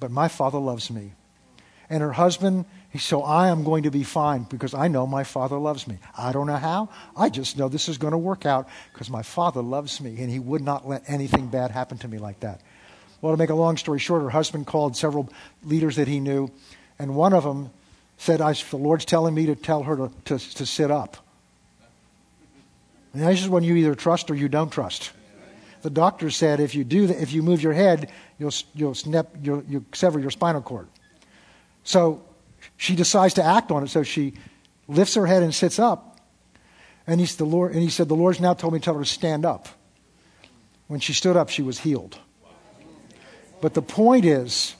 but 0.00 0.10
my 0.10 0.28
father 0.28 0.58
loves 0.58 0.90
me. 0.90 1.12
And 1.88 2.02
her 2.02 2.12
husband, 2.12 2.66
he, 2.90 2.98
so 2.98 3.22
I 3.22 3.48
am 3.48 3.64
going 3.64 3.84
to 3.84 3.90
be 3.90 4.02
fine 4.04 4.44
because 4.44 4.74
I 4.74 4.88
know 4.88 5.06
my 5.06 5.24
father 5.24 5.58
loves 5.58 5.86
me. 5.86 5.98
I 6.16 6.32
don't 6.32 6.46
know 6.46 6.56
how. 6.56 6.88
I 7.16 7.28
just 7.28 7.56
know 7.56 7.68
this 7.68 7.88
is 7.88 7.98
going 7.98 8.12
to 8.12 8.18
work 8.18 8.46
out 8.46 8.68
because 8.92 9.10
my 9.10 9.22
father 9.22 9.62
loves 9.62 10.00
me, 10.00 10.16
and 10.18 10.30
he 10.30 10.38
would 10.38 10.62
not 10.62 10.88
let 10.88 11.02
anything 11.08 11.48
bad 11.48 11.70
happen 11.70 11.98
to 11.98 12.08
me 12.08 12.18
like 12.18 12.40
that. 12.40 12.60
Well, 13.20 13.32
to 13.32 13.38
make 13.38 13.50
a 13.50 13.54
long 13.54 13.76
story 13.76 13.98
short, 13.98 14.22
her 14.22 14.30
husband 14.30 14.66
called 14.66 14.96
several 14.96 15.30
leaders 15.62 15.96
that 15.96 16.08
he 16.08 16.20
knew, 16.20 16.50
and 16.98 17.14
one 17.14 17.32
of 17.32 17.44
them 17.44 17.70
said, 18.18 18.40
The 18.40 18.76
Lord's 18.76 19.04
telling 19.04 19.34
me 19.34 19.46
to 19.46 19.54
tell 19.54 19.82
her 19.82 19.96
to, 19.96 20.10
to, 20.26 20.38
to 20.38 20.66
sit 20.66 20.90
up. 20.90 21.16
And 23.12 23.22
this 23.22 23.40
is 23.40 23.48
when 23.48 23.62
you 23.62 23.76
either 23.76 23.94
trust 23.94 24.30
or 24.30 24.34
you 24.34 24.48
don't 24.48 24.70
trust. 24.70 25.12
The 25.84 25.90
doctor 25.90 26.30
said 26.30 26.60
if 26.60 26.74
you 26.74 26.82
do 26.82 27.08
that, 27.08 27.20
if 27.20 27.34
you 27.34 27.42
move 27.42 27.62
your 27.62 27.74
head, 27.74 28.10
you'll, 28.38 28.54
you'll, 28.72 28.94
snap, 28.94 29.28
you'll, 29.42 29.62
you'll 29.68 29.84
sever 29.92 30.18
your 30.18 30.30
spinal 30.30 30.62
cord. 30.62 30.88
So 31.82 32.22
she 32.78 32.96
decides 32.96 33.34
to 33.34 33.44
act 33.44 33.70
on 33.70 33.84
it. 33.84 33.90
So 33.90 34.02
she 34.02 34.32
lifts 34.88 35.14
her 35.14 35.26
head 35.26 35.42
and 35.42 35.54
sits 35.54 35.78
up. 35.78 36.18
And, 37.06 37.20
he's 37.20 37.36
the 37.36 37.44
Lord, 37.44 37.72
and 37.72 37.82
he 37.82 37.90
said, 37.90 38.08
The 38.08 38.16
Lord's 38.16 38.40
now 38.40 38.54
told 38.54 38.72
me 38.72 38.78
to 38.78 38.84
tell 38.86 38.94
her 38.94 39.02
to 39.02 39.06
stand 39.06 39.44
up. 39.44 39.68
When 40.86 41.00
she 41.00 41.12
stood 41.12 41.36
up, 41.36 41.50
she 41.50 41.60
was 41.60 41.80
healed. 41.80 42.18
But 43.60 43.74
the 43.74 43.82
point 43.82 44.24
is, 44.24 44.76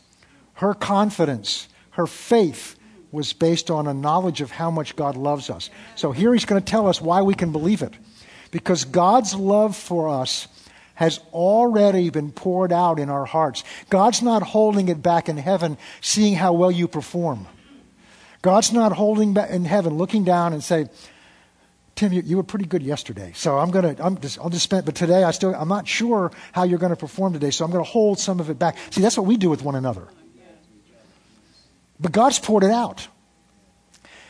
her 0.54 0.72
confidence, 0.72 1.68
her 1.90 2.06
faith 2.06 2.76
was 3.12 3.34
based 3.34 3.70
on 3.70 3.86
a 3.86 3.92
knowledge 3.92 4.40
of 4.40 4.52
how 4.52 4.70
much 4.70 4.96
God 4.96 5.18
loves 5.18 5.50
us. 5.50 5.68
So 5.96 6.12
here 6.12 6.32
he's 6.32 6.46
going 6.46 6.62
to 6.62 6.70
tell 6.70 6.88
us 6.88 6.98
why 7.02 7.20
we 7.20 7.34
can 7.34 7.52
believe 7.52 7.82
it. 7.82 7.92
Because 8.50 8.86
God's 8.86 9.34
love 9.34 9.76
for 9.76 10.08
us 10.08 10.48
has 10.94 11.20
already 11.32 12.10
been 12.10 12.32
poured 12.32 12.72
out 12.72 12.98
in 12.98 13.10
our 13.10 13.24
hearts. 13.24 13.64
God's 13.90 14.22
not 14.22 14.42
holding 14.42 14.88
it 14.88 15.02
back 15.02 15.28
in 15.28 15.36
heaven, 15.36 15.76
seeing 16.00 16.34
how 16.34 16.52
well 16.52 16.70
you 16.70 16.88
perform. 16.88 17.46
God's 18.42 18.72
not 18.72 18.92
holding 18.92 19.34
back 19.34 19.50
in 19.50 19.64
heaven, 19.64 19.94
looking 19.94 20.24
down 20.24 20.52
and 20.52 20.62
say, 20.62 20.88
Tim, 21.94 22.12
you, 22.12 22.22
you, 22.22 22.36
were 22.36 22.42
pretty 22.42 22.66
good 22.66 22.82
yesterday. 22.82 23.32
So 23.34 23.58
I'm 23.58 23.70
to, 23.72 23.96
I'm 24.04 24.18
just, 24.18 24.38
I'll 24.38 24.50
just 24.50 24.64
spend, 24.64 24.84
but 24.84 24.94
today 24.94 25.22
I 25.22 25.30
still, 25.30 25.54
I'm 25.54 25.68
not 25.68 25.86
sure 25.86 26.32
how 26.52 26.64
you're 26.64 26.78
going 26.78 26.90
to 26.90 26.96
perform 26.96 27.32
today. 27.32 27.50
So 27.50 27.64
I'm 27.64 27.70
going 27.70 27.84
to 27.84 27.90
hold 27.90 28.18
some 28.18 28.40
of 28.40 28.50
it 28.50 28.58
back. 28.58 28.76
See, 28.90 29.00
that's 29.00 29.16
what 29.16 29.26
we 29.26 29.36
do 29.36 29.48
with 29.48 29.62
one 29.62 29.76
another. 29.76 30.08
But 32.00 32.10
God's 32.10 32.38
poured 32.38 32.64
it 32.64 32.70
out. 32.70 33.06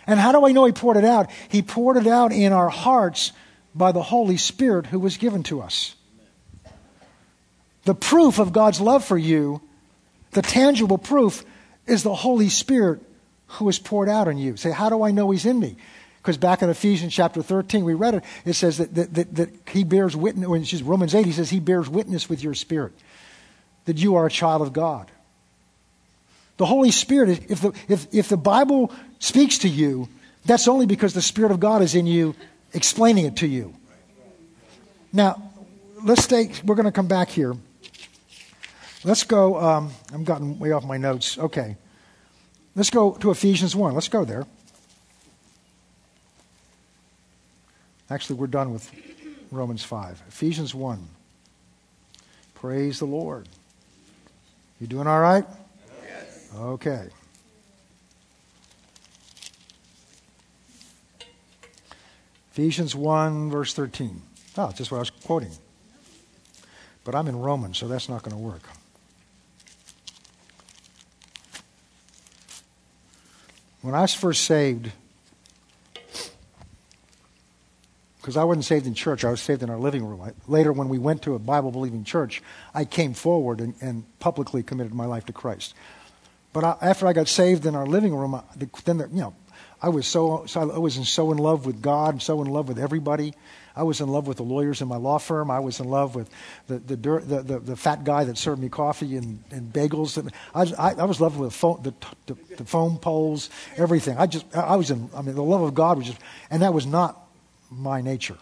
And 0.06 0.20
how 0.20 0.32
do 0.32 0.46
I 0.46 0.52
know 0.52 0.66
He 0.66 0.72
poured 0.72 0.98
it 0.98 1.04
out? 1.04 1.30
He 1.48 1.62
poured 1.62 1.96
it 1.96 2.06
out 2.06 2.32
in 2.32 2.52
our 2.52 2.68
hearts 2.68 3.32
by 3.74 3.92
the 3.92 4.02
Holy 4.02 4.36
Spirit 4.36 4.86
who 4.86 4.98
was 4.98 5.16
given 5.16 5.42
to 5.44 5.62
us. 5.62 5.96
The 7.84 7.94
proof 7.94 8.38
of 8.38 8.52
God's 8.52 8.80
love 8.80 9.04
for 9.04 9.18
you, 9.18 9.60
The 10.34 10.42
tangible 10.42 10.98
proof 10.98 11.44
is 11.86 12.02
the 12.02 12.14
Holy 12.14 12.48
Spirit 12.48 13.00
who 13.46 13.68
is 13.68 13.78
poured 13.78 14.08
out 14.08 14.26
on 14.26 14.36
you. 14.36 14.56
Say, 14.56 14.72
how 14.72 14.90
do 14.90 15.02
I 15.02 15.12
know 15.12 15.30
he's 15.30 15.46
in 15.46 15.58
me? 15.60 15.76
Because 16.20 16.36
back 16.36 16.62
in 16.62 16.70
Ephesians 16.70 17.14
chapter 17.14 17.42
13, 17.42 17.84
we 17.84 17.94
read 17.94 18.14
it, 18.14 18.24
it 18.44 18.54
says 18.54 18.78
that, 18.78 18.94
that, 18.94 19.14
that, 19.14 19.34
that 19.36 19.50
he 19.68 19.84
bears 19.84 20.16
witness, 20.16 20.48
when 20.48 20.62
it's 20.62 20.82
Romans 20.82 21.14
8, 21.14 21.24
he 21.24 21.32
says 21.32 21.50
he 21.50 21.60
bears 21.60 21.88
witness 21.88 22.28
with 22.28 22.42
your 22.42 22.54
spirit 22.54 22.92
that 23.84 23.98
you 23.98 24.16
are 24.16 24.26
a 24.26 24.30
child 24.30 24.62
of 24.62 24.72
God. 24.72 25.10
The 26.56 26.66
Holy 26.66 26.90
Spirit, 26.90 27.50
if 27.50 27.60
the, 27.60 27.72
if, 27.88 28.06
if 28.12 28.28
the 28.28 28.36
Bible 28.36 28.92
speaks 29.18 29.58
to 29.58 29.68
you, 29.68 30.08
that's 30.46 30.66
only 30.68 30.86
because 30.86 31.12
the 31.12 31.22
Spirit 31.22 31.52
of 31.52 31.60
God 31.60 31.82
is 31.82 31.94
in 31.94 32.06
you 32.06 32.34
explaining 32.72 33.26
it 33.26 33.36
to 33.36 33.46
you. 33.46 33.74
Now, 35.12 35.52
let's 36.02 36.24
stay, 36.24 36.50
we're 36.64 36.74
going 36.74 36.86
to 36.86 36.92
come 36.92 37.08
back 37.08 37.28
here. 37.28 37.54
Let's 39.04 39.22
go, 39.22 39.60
um, 39.60 39.92
I'm 40.14 40.24
gotten 40.24 40.58
way 40.58 40.72
off 40.72 40.84
my 40.84 40.96
notes. 40.96 41.36
Okay. 41.36 41.76
Let's 42.74 42.88
go 42.88 43.12
to 43.12 43.30
Ephesians 43.30 43.76
1. 43.76 43.92
Let's 43.92 44.08
go 44.08 44.24
there. 44.24 44.46
Actually, 48.08 48.36
we're 48.36 48.46
done 48.46 48.72
with 48.72 48.90
Romans 49.50 49.84
5. 49.84 50.22
Ephesians 50.28 50.74
1. 50.74 51.06
Praise 52.54 52.98
the 52.98 53.04
Lord. 53.04 53.46
You 54.80 54.86
doing 54.86 55.06
all 55.06 55.20
right? 55.20 55.44
Yes. 56.02 56.50
Okay. 56.56 57.08
Ephesians 62.52 62.94
1, 62.94 63.50
verse 63.50 63.74
13. 63.74 64.22
Oh, 64.56 64.72
just 64.72 64.90
what 64.90 64.98
I 64.98 65.00
was 65.00 65.10
quoting. 65.10 65.50
But 67.04 67.14
I'm 67.14 67.28
in 67.28 67.36
Romans, 67.36 67.76
so 67.76 67.86
that's 67.86 68.08
not 68.08 68.22
going 68.22 68.34
to 68.34 68.42
work. 68.42 68.62
When 73.84 73.94
I 73.94 74.00
was 74.00 74.14
first 74.14 74.44
saved, 74.44 74.90
because 78.16 78.34
I 78.34 78.44
wasn't 78.44 78.64
saved 78.64 78.86
in 78.86 78.94
church, 78.94 79.26
I 79.26 79.30
was 79.30 79.42
saved 79.42 79.62
in 79.62 79.68
our 79.68 79.76
living 79.76 80.02
room. 80.06 80.32
Later, 80.48 80.72
when 80.72 80.88
we 80.88 80.96
went 80.96 81.20
to 81.24 81.34
a 81.34 81.38
Bible 81.38 81.70
believing 81.70 82.02
church, 82.02 82.42
I 82.72 82.86
came 82.86 83.12
forward 83.12 83.60
and, 83.60 83.74
and, 83.82 84.04
publicly 84.20 84.62
committed 84.62 84.94
my 84.94 85.04
life 85.04 85.26
to 85.26 85.34
Christ. 85.34 85.74
But 86.54 86.64
I, 86.64 86.76
after 86.80 87.06
I 87.06 87.12
got 87.12 87.28
saved 87.28 87.66
in 87.66 87.74
our 87.74 87.84
living 87.84 88.14
room, 88.14 88.34
I, 88.34 88.42
then 88.86 88.96
the, 88.96 89.08
you 89.08 89.20
know, 89.20 89.34
I 89.82 89.90
was 89.90 90.06
so, 90.06 90.46
so 90.46 90.70
I 90.70 90.78
was 90.78 90.94
so 91.06 91.30
in 91.30 91.36
love 91.36 91.66
with 91.66 91.82
God, 91.82 92.14
and 92.14 92.22
so 92.22 92.40
in 92.40 92.48
love 92.48 92.68
with 92.68 92.78
everybody. 92.78 93.34
I 93.76 93.82
was 93.82 94.00
in 94.00 94.08
love 94.08 94.28
with 94.28 94.36
the 94.36 94.44
lawyers 94.44 94.80
in 94.80 94.88
my 94.88 94.96
law 94.96 95.18
firm. 95.18 95.50
I 95.50 95.58
was 95.58 95.80
in 95.80 95.88
love 95.88 96.14
with 96.14 96.30
the 96.68 96.78
the, 96.78 96.96
the, 96.96 97.42
the, 97.42 97.58
the 97.58 97.76
fat 97.76 98.04
guy 98.04 98.24
that 98.24 98.38
served 98.38 98.60
me 98.60 98.68
coffee 98.68 99.16
and, 99.16 99.42
and 99.50 99.72
bagels. 99.72 100.16
I, 100.54 100.60
I, 100.78 100.94
I 100.94 101.04
was 101.04 101.18
in 101.18 101.24
love 101.24 101.38
with 101.38 101.52
phone, 101.52 101.82
the, 101.82 101.92
the, 102.26 102.36
the 102.56 102.64
phone 102.64 102.98
poles, 102.98 103.50
everything. 103.76 104.16
I 104.16 104.26
just 104.26 104.46
I 104.56 104.76
was 104.76 104.90
in. 104.90 105.10
I 105.14 105.22
mean, 105.22 105.34
the 105.34 105.42
love 105.42 105.62
of 105.62 105.74
God 105.74 105.98
was 105.98 106.06
just, 106.06 106.18
and 106.50 106.62
that 106.62 106.72
was 106.72 106.86
not 106.86 107.20
my 107.70 108.00
nature. 108.00 108.38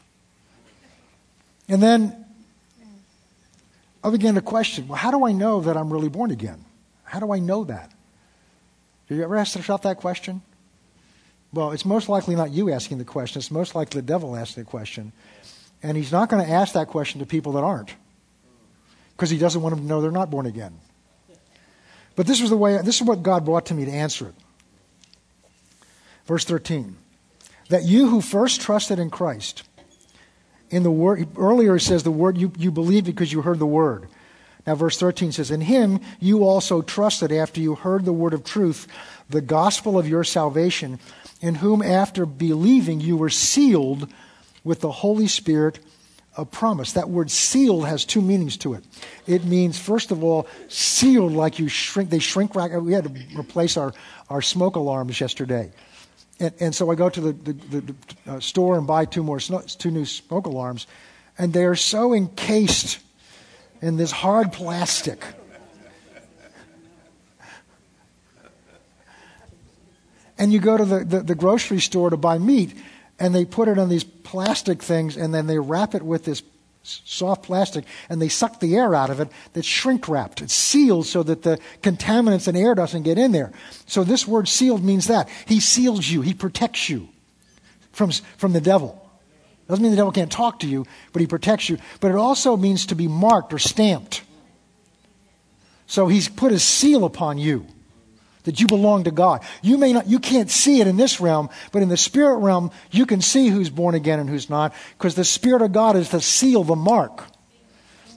And 1.68 1.82
then 1.82 2.26
I 4.04 4.10
began 4.10 4.34
to 4.34 4.42
question 4.42 4.88
well, 4.88 4.98
how 4.98 5.10
do 5.10 5.24
I 5.24 5.32
know 5.32 5.60
that 5.62 5.76
I'm 5.76 5.90
really 5.90 6.08
born 6.08 6.30
again? 6.30 6.64
How 7.04 7.20
do 7.20 7.32
I 7.32 7.38
know 7.38 7.64
that? 7.64 7.90
Have 9.08 9.18
you 9.18 9.24
ever 9.24 9.36
asked 9.36 9.56
yourself 9.56 9.82
that 9.82 9.98
question? 9.98 10.42
Well, 11.52 11.72
it's 11.72 11.84
most 11.84 12.08
likely 12.08 12.34
not 12.34 12.50
you 12.50 12.72
asking 12.72 12.98
the 12.98 13.04
question, 13.04 13.38
it's 13.38 13.50
most 13.50 13.74
likely 13.74 14.00
the 14.00 14.06
devil 14.06 14.36
asking 14.36 14.64
the 14.64 14.70
question. 14.70 15.12
And 15.82 15.96
he's 15.96 16.12
not 16.12 16.28
going 16.28 16.44
to 16.44 16.50
ask 16.50 16.74
that 16.74 16.88
question 16.88 17.20
to 17.20 17.26
people 17.26 17.52
that 17.52 17.64
aren't 17.64 17.94
because 19.16 19.30
he 19.30 19.38
doesn't 19.38 19.60
want 19.60 19.74
them 19.74 19.84
to 19.84 19.88
know 19.88 20.00
they're 20.00 20.10
not 20.10 20.30
born 20.30 20.46
again. 20.46 20.78
But 22.14 22.26
this 22.26 22.40
was 22.40 22.50
the 22.50 22.56
way, 22.56 22.76
this 22.82 22.96
is 22.96 23.02
what 23.02 23.22
God 23.22 23.44
brought 23.44 23.66
to 23.66 23.74
me 23.74 23.84
to 23.84 23.90
answer 23.90 24.28
it. 24.28 24.34
Verse 26.26 26.44
13 26.44 26.96
that 27.68 27.84
you 27.84 28.08
who 28.08 28.20
first 28.20 28.60
trusted 28.60 28.98
in 28.98 29.08
Christ, 29.08 29.62
in 30.68 30.82
the 30.82 30.90
word, 30.90 31.26
earlier 31.38 31.76
it 31.76 31.80
says 31.80 32.02
the 32.02 32.10
word 32.10 32.36
you, 32.36 32.52
you 32.58 32.70
believe 32.70 33.04
because 33.04 33.32
you 33.32 33.40
heard 33.40 33.58
the 33.58 33.66
word. 33.66 34.08
Now, 34.66 34.74
verse 34.76 34.98
13 34.98 35.32
says, 35.32 35.50
In 35.50 35.60
him 35.60 36.00
you 36.20 36.44
also 36.44 36.82
trusted 36.82 37.32
after 37.32 37.60
you 37.60 37.74
heard 37.74 38.04
the 38.04 38.12
word 38.12 38.34
of 38.34 38.44
truth, 38.44 38.86
the 39.28 39.40
gospel 39.40 39.98
of 39.98 40.08
your 40.08 40.24
salvation, 40.24 41.00
in 41.40 41.56
whom 41.56 41.82
after 41.82 42.24
believing 42.24 43.00
you 43.00 43.16
were 43.16 43.30
sealed 43.30 44.12
with 44.62 44.80
the 44.80 44.92
Holy 44.92 45.26
Spirit 45.26 45.80
of 46.36 46.50
promise. 46.50 46.92
That 46.92 47.10
word 47.10 47.30
sealed 47.30 47.86
has 47.86 48.04
two 48.04 48.22
meanings 48.22 48.56
to 48.58 48.74
it. 48.74 48.84
It 49.26 49.44
means, 49.44 49.78
first 49.78 50.10
of 50.10 50.22
all, 50.22 50.46
sealed 50.68 51.32
like 51.32 51.58
you 51.58 51.68
shrink, 51.68 52.10
they 52.10 52.20
shrink 52.20 52.54
wrap. 52.54 52.70
We 52.70 52.92
had 52.92 53.04
to 53.04 53.38
replace 53.38 53.76
our, 53.76 53.92
our 54.30 54.40
smoke 54.40 54.76
alarms 54.76 55.20
yesterday. 55.20 55.72
And, 56.40 56.54
and 56.60 56.74
so 56.74 56.90
I 56.90 56.94
go 56.94 57.10
to 57.10 57.20
the, 57.20 57.32
the, 57.32 57.80
the 57.80 57.94
uh, 58.26 58.40
store 58.40 58.78
and 58.78 58.86
buy 58.86 59.04
two 59.04 59.22
more 59.22 59.40
two 59.40 59.90
new 59.90 60.06
smoke 60.06 60.46
alarms, 60.46 60.86
and 61.36 61.52
they 61.52 61.64
are 61.64 61.76
so 61.76 62.14
encased 62.14 63.00
in 63.82 63.96
this 63.96 64.12
hard 64.12 64.52
plastic. 64.52 65.22
And 70.38 70.52
you 70.52 70.60
go 70.60 70.76
to 70.76 70.84
the, 70.84 71.04
the, 71.04 71.20
the, 71.20 71.34
grocery 71.34 71.80
store 71.80 72.10
to 72.10 72.16
buy 72.16 72.38
meat, 72.38 72.74
and 73.18 73.34
they 73.34 73.44
put 73.44 73.68
it 73.68 73.78
on 73.78 73.88
these 73.88 74.02
plastic 74.02 74.82
things, 74.82 75.16
and 75.16 75.34
then 75.34 75.46
they 75.46 75.58
wrap 75.58 75.94
it 75.94 76.02
with 76.02 76.24
this 76.24 76.42
soft 76.84 77.44
plastic 77.44 77.84
and 78.08 78.20
they 78.20 78.28
suck 78.28 78.58
the 78.58 78.74
air 78.74 78.92
out 78.92 79.08
of 79.08 79.20
it 79.20 79.28
that's 79.52 79.66
shrink 79.66 80.08
wrapped. 80.08 80.42
It's 80.42 80.52
sealed 80.52 81.06
so 81.06 81.22
that 81.22 81.42
the 81.42 81.60
contaminants 81.80 82.48
and 82.48 82.56
air 82.56 82.74
doesn't 82.74 83.04
get 83.04 83.18
in 83.18 83.30
there. 83.30 83.52
So 83.86 84.02
this 84.02 84.26
word 84.26 84.48
sealed 84.48 84.82
means 84.82 85.06
that. 85.06 85.28
He 85.46 85.60
seals 85.60 86.08
you, 86.08 86.22
he 86.22 86.34
protects 86.34 86.88
you 86.88 87.08
from, 87.92 88.10
from 88.36 88.52
the 88.52 88.60
devil. 88.60 89.01
Doesn't 89.68 89.82
mean 89.82 89.92
the 89.92 89.96
devil 89.96 90.12
can't 90.12 90.30
talk 90.30 90.60
to 90.60 90.66
you, 90.66 90.86
but 91.12 91.20
he 91.20 91.26
protects 91.26 91.68
you. 91.68 91.78
But 92.00 92.10
it 92.10 92.16
also 92.16 92.56
means 92.56 92.86
to 92.86 92.94
be 92.94 93.08
marked 93.08 93.52
or 93.52 93.58
stamped. 93.58 94.22
So 95.86 96.08
he's 96.08 96.28
put 96.28 96.52
his 96.52 96.62
seal 96.62 97.04
upon 97.04 97.38
you 97.38 97.66
that 98.44 98.60
you 98.60 98.66
belong 98.66 99.04
to 99.04 99.10
God. 99.10 99.42
You 99.62 99.78
may 99.78 99.92
not, 99.92 100.06
you 100.08 100.18
can't 100.18 100.50
see 100.50 100.80
it 100.80 100.86
in 100.86 100.96
this 100.96 101.20
realm, 101.20 101.48
but 101.70 101.82
in 101.82 101.88
the 101.88 101.96
spirit 101.96 102.38
realm, 102.38 102.70
you 102.90 103.06
can 103.06 103.20
see 103.20 103.48
who's 103.48 103.70
born 103.70 103.94
again 103.94 104.18
and 104.18 104.28
who's 104.28 104.50
not, 104.50 104.74
because 104.98 105.14
the 105.14 105.24
Spirit 105.24 105.62
of 105.62 105.72
God 105.72 105.96
is 105.96 106.10
the 106.10 106.20
seal, 106.20 106.64
the 106.64 106.76
mark. 106.76 107.24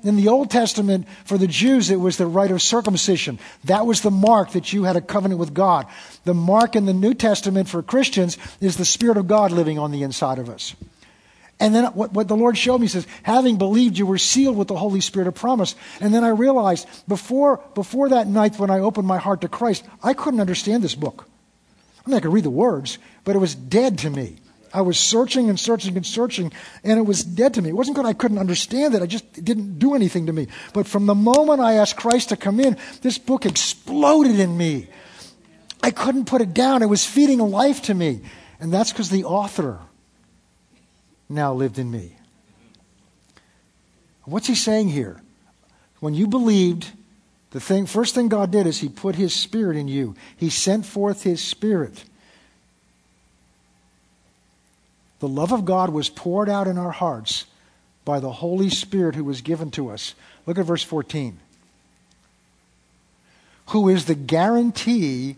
In 0.04 0.18
the 0.18 0.28
Old 0.28 0.52
Testament, 0.52 1.08
for 1.26 1.38
the 1.38 1.48
Jews, 1.48 1.90
it 1.90 2.00
was 2.00 2.18
the 2.18 2.28
rite 2.28 2.52
of 2.52 2.62
circumcision. 2.62 3.40
That 3.64 3.88
was 3.88 4.02
the 4.02 4.12
mark 4.12 4.52
that 4.52 4.72
you 4.72 4.84
had 4.84 4.96
a 4.96 5.02
covenant 5.02 5.40
with 5.40 5.54
God. 5.54 5.88
The 6.26 6.36
mark 6.36 6.76
in 6.76 6.86
the 6.86 6.94
New 6.94 7.16
Testament 7.16 7.68
for 7.68 7.82
Christians 7.82 8.38
is 8.62 8.78
the 8.78 8.86
Spirit 8.86 9.18
of 9.18 9.28
God 9.28 9.52
living 9.52 9.80
on 9.80 9.92
the 9.92 10.04
inside 10.04 10.38
of 10.38 10.48
us. 10.48 10.76
And 11.60 11.74
then 11.74 11.86
what, 11.94 12.12
what 12.12 12.28
the 12.28 12.36
Lord 12.36 12.58
showed 12.58 12.82
me 12.82 12.88
says, 12.88 13.08
having 13.24 13.58
believed 13.58 13.98
you 13.98 14.06
were 14.06 14.18
sealed 14.18 14.58
with 14.58 14.68
the 14.68 14.76
Holy 14.76 15.00
Spirit 15.00 15.28
of 15.28 15.36
promise. 15.36 15.76
And 16.02 16.14
then 16.14 16.24
I 16.24 16.30
realized 16.30 16.88
before, 17.08 17.64
before 17.76 18.10
that 18.10 18.28
night 18.28 18.60
when 18.60 18.70
I 18.70 18.80
opened 18.80 19.08
my 19.08 19.18
heart 19.18 19.42
to 19.42 19.48
Christ, 19.48 19.86
I 20.04 20.14
couldn't 20.14 20.42
understand 20.42 20.84
this 20.84 20.96
book. 20.96 21.28
I 22.06 22.10
mean, 22.10 22.18
I 22.18 22.20
could 22.20 22.34
read 22.34 22.44
the 22.44 22.50
words, 22.50 22.98
but 23.24 23.36
it 23.36 23.40
was 23.40 23.56
dead 23.56 23.98
to 24.00 24.10
me. 24.10 24.36
I 24.74 24.82
was 24.82 25.00
searching 25.00 25.50
and 25.50 25.58
searching 25.58 25.96
and 25.96 26.06
searching, 26.06 26.52
and 26.84 27.00
it 27.00 27.04
was 27.04 27.24
dead 27.24 27.54
to 27.54 27.62
me. 27.62 27.70
It 27.70 27.76
wasn't 27.78 27.96
because 27.96 28.10
I 28.10 28.14
couldn't 28.14 28.40
understand 28.40 28.94
it, 28.94 29.02
I 29.02 29.06
just 29.06 29.32
didn't 29.44 29.80
do 29.80 29.96
anything 29.96 30.26
to 30.26 30.34
me. 30.34 30.48
But 30.74 30.86
from 30.86 31.06
the 31.06 31.16
moment 31.16 31.62
I 31.62 31.76
asked 31.76 31.96
Christ 31.96 32.30
to 32.30 32.36
come 32.36 32.60
in, 32.60 32.76
this 33.02 33.18
book 33.18 33.46
exploded 33.46 34.38
in 34.38 34.58
me. 34.58 34.88
I 35.82 35.92
couldn't 35.92 36.26
put 36.26 36.42
it 36.42 36.54
down. 36.54 36.84
It 36.84 36.88
was 36.88 37.06
feeding 37.06 37.40
life 37.40 37.84
to 37.84 37.94
me. 37.94 38.22
And 38.60 38.74
that's 38.74 38.92
because 38.92 39.10
the 39.10 39.24
author 39.24 39.80
now 41.30 41.54
lived 41.54 41.80
in 41.80 41.90
me. 41.90 42.16
What's 44.24 44.48
he 44.48 44.56
saying 44.56 44.90
here? 44.90 45.22
When 46.00 46.14
you 46.14 46.28
believed, 46.28 46.92
the 47.52 47.60
thing, 47.60 47.86
first 47.86 48.16
thing 48.16 48.28
God 48.28 48.52
did 48.52 48.68
is 48.68 48.80
he 48.80 48.90
put 48.90 49.16
his 49.16 49.34
spirit 49.34 49.78
in 49.78 49.88
you. 49.88 50.16
He 50.36 50.50
sent 50.50 50.86
forth 50.86 51.24
his 51.24 51.42
spirit. 51.42 52.04
The 55.20 55.28
love 55.28 55.52
of 55.52 55.66
God 55.66 55.92
was 55.92 56.10
poured 56.10 56.50
out 56.50 56.68
in 56.68 56.78
our 56.78 56.92
hearts 56.92 57.46
by 58.04 58.20
the 58.20 58.32
Holy 58.32 58.70
Spirit 58.70 59.16
who 59.16 59.24
was 59.24 59.42
given 59.42 59.72
to 59.72 59.90
us. 59.90 60.14
Look 60.46 60.58
at 60.58 60.66
verse 60.66 60.84
14. 60.84 61.40
Who 63.68 63.90
is 63.90 64.06
the 64.06 64.16
guarantee 64.16 65.38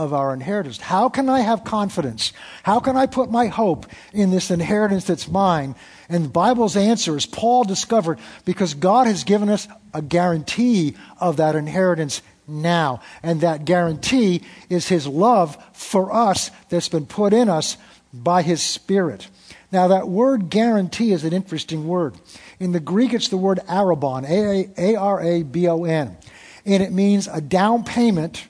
of 0.00 0.14
our 0.14 0.32
inheritance. 0.32 0.78
How 0.78 1.10
can 1.10 1.28
I 1.28 1.40
have 1.40 1.62
confidence? 1.62 2.32
How 2.62 2.80
can 2.80 2.96
I 2.96 3.04
put 3.04 3.30
my 3.30 3.48
hope 3.48 3.86
in 4.14 4.30
this 4.30 4.50
inheritance 4.50 5.04
that's 5.04 5.28
mine? 5.28 5.74
And 6.08 6.24
the 6.24 6.30
Bible's 6.30 6.76
answer 6.76 7.16
is 7.18 7.26
Paul 7.26 7.64
discovered 7.64 8.18
because 8.46 8.72
God 8.72 9.06
has 9.06 9.24
given 9.24 9.50
us 9.50 9.68
a 9.92 10.00
guarantee 10.00 10.96
of 11.20 11.36
that 11.36 11.54
inheritance 11.54 12.22
now. 12.48 13.02
And 13.22 13.42
that 13.42 13.66
guarantee 13.66 14.42
is 14.70 14.88
his 14.88 15.06
love 15.06 15.62
for 15.74 16.12
us 16.12 16.50
that's 16.70 16.88
been 16.88 17.06
put 17.06 17.34
in 17.34 17.50
us 17.50 17.76
by 18.12 18.40
his 18.40 18.62
Spirit. 18.62 19.28
Now, 19.70 19.88
that 19.88 20.08
word 20.08 20.48
guarantee 20.50 21.12
is 21.12 21.24
an 21.24 21.32
interesting 21.32 21.86
word. 21.86 22.16
In 22.58 22.72
the 22.72 22.80
Greek, 22.80 23.12
it's 23.12 23.28
the 23.28 23.36
word 23.36 23.60
arabon, 23.68 24.24
A 24.28 24.96
R 24.96 25.20
A 25.20 25.42
B 25.42 25.68
O 25.68 25.84
N. 25.84 26.16
and 26.64 26.82
it 26.82 26.92
means 26.92 27.28
a 27.28 27.40
down 27.40 27.84
payment, 27.84 28.46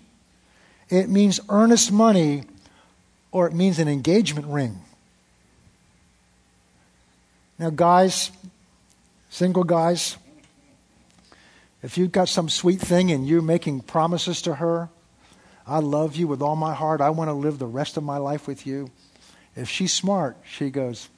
it 0.90 1.08
means 1.08 1.40
earnest 1.48 1.92
money, 1.92 2.44
or 3.30 3.46
it 3.46 3.54
means 3.54 3.78
an 3.78 3.88
engagement 3.88 4.46
ring. 4.48 4.80
Now, 7.58 7.70
guys, 7.70 8.30
single 9.28 9.64
guys, 9.64 10.16
if 11.82 11.96
you've 11.96 12.12
got 12.12 12.28
some 12.28 12.48
sweet 12.48 12.80
thing 12.80 13.10
and 13.10 13.26
you're 13.26 13.40
making 13.40 13.80
promises 13.80 14.42
to 14.42 14.56
her, 14.56 14.88
I 15.66 15.78
love 15.78 16.16
you 16.16 16.26
with 16.26 16.42
all 16.42 16.56
my 16.56 16.74
heart. 16.74 17.00
I 17.00 17.10
want 17.10 17.28
to 17.28 17.34
live 17.34 17.58
the 17.58 17.66
rest 17.66 17.96
of 17.96 18.02
my 18.02 18.16
life 18.16 18.48
with 18.48 18.66
you. 18.66 18.90
If 19.54 19.68
she's 19.68 19.92
smart, 19.92 20.36
she 20.44 20.70
goes, 20.70 21.08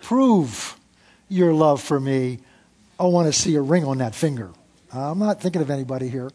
Prove 0.00 0.78
your 1.28 1.52
love 1.52 1.80
for 1.80 1.98
me. 1.98 2.40
I 2.98 3.04
want 3.04 3.26
to 3.26 3.32
see 3.32 3.54
a 3.54 3.62
ring 3.62 3.84
on 3.84 3.98
that 3.98 4.14
finger. 4.14 4.50
I'm 4.92 5.18
not 5.18 5.40
thinking 5.40 5.62
of 5.62 5.70
anybody 5.70 6.08
here. 6.08 6.30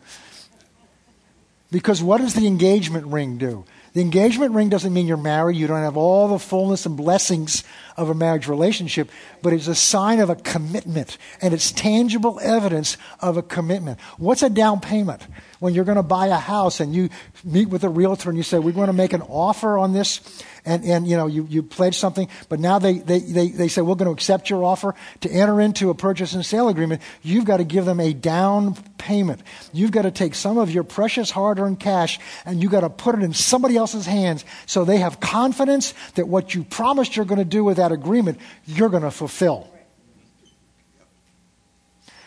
Because 1.72 2.02
what 2.02 2.20
does 2.20 2.34
the 2.34 2.48
engagement 2.48 3.08
ring 3.08 3.38
do? 3.38 3.66
The 3.94 4.02
engagement 4.02 4.54
ring 4.54 4.70
doesn't 4.70 4.94
mean 4.94 5.08
you're 5.08 5.18
married. 5.18 5.58
You 5.58 5.68
don't 5.68 5.82
have 5.82 5.98
all 5.98 6.28
the 6.28 6.40
fullness 6.40 6.86
and 6.86 6.96
blessings 6.96 7.64
of 7.98 8.10
a 8.10 8.14
marriage 8.14 8.48
relationship, 8.48 9.10
but 9.42 9.52
it's 9.52 9.68
a 9.68 9.76
sign 9.76 10.20
of 10.20 10.30
a 10.30 10.36
commitment, 10.36 11.18
and 11.42 11.54
it's 11.54 11.72
tangible 11.72 12.40
evidence 12.42 12.96
of 13.20 13.38
a 13.38 13.42
commitment. 13.42 14.00
What's 14.18 14.44
a 14.44 14.50
down 14.50 14.80
payment? 14.80 15.26
When 15.60 15.74
you're 15.74 15.86
going 15.86 15.98
to 15.98 16.04
buy 16.04 16.28
a 16.28 16.36
house 16.36 16.80
and 16.80 16.94
you 16.94 17.10
meet 17.44 17.70
with 17.70 17.84
a 17.84 17.90
realtor 17.90 18.30
and 18.30 18.38
you 18.38 18.44
say, 18.44 18.60
We're 18.60 18.74
going 18.74 18.88
to 18.88 18.94
make 18.94 19.14
an 19.14 19.24
offer 19.24 19.80
on 19.80 19.92
this, 19.92 20.44
and, 20.68 20.84
and 20.84 21.08
you 21.08 21.16
know, 21.16 21.28
you, 21.28 21.48
you 21.50 21.64
pledge 21.64 21.98
something, 21.98 22.28
but 22.50 22.60
now 22.60 22.78
they, 22.78 23.00
they, 23.00 23.20
they, 23.20 23.48
they 23.48 23.68
say, 23.70 23.82
we're 23.82 23.96
going 23.96 24.08
to 24.08 24.12
accept 24.12 24.50
your 24.50 24.66
offer 24.66 24.94
to 25.22 25.32
enter 25.32 25.62
into 25.62 25.90
a 25.90 25.96
purchase 25.96 26.34
and 26.34 26.46
sale 26.46 26.68
agreement. 26.68 27.02
You've 27.24 27.46
got 27.46 27.58
to 27.58 27.64
give 27.64 27.86
them 27.86 28.02
a 28.02 28.14
down 28.14 28.76
payment. 28.98 29.42
You've 29.72 29.92
got 29.92 30.02
to 30.02 30.12
take 30.12 30.36
some 30.36 30.58
of 30.58 30.70
your 30.70 30.84
precious 30.84 31.32
hard 31.32 31.60
earned 31.60 31.80
cash 31.80 32.20
and 32.46 32.62
you've 32.62 32.72
got 32.72 32.82
to 32.82 32.90
put 32.90 33.16
it 33.16 33.24
in 33.24 33.34
somebody 33.34 33.78
else's 33.78 34.06
hands 34.06 34.44
so 34.66 34.84
they 34.84 34.98
have 34.98 35.22
confidence 35.22 35.94
that 36.16 36.28
what 36.28 36.54
you 36.54 36.66
promised 36.66 37.16
you're 37.16 37.26
going 37.26 37.40
to 37.40 37.46
do 37.46 37.64
with 37.64 37.78
that 37.78 37.87
agreement, 37.92 38.40
you're 38.66 38.90
going 38.90 39.04
to 39.04 39.12
fulfill. 39.12 39.68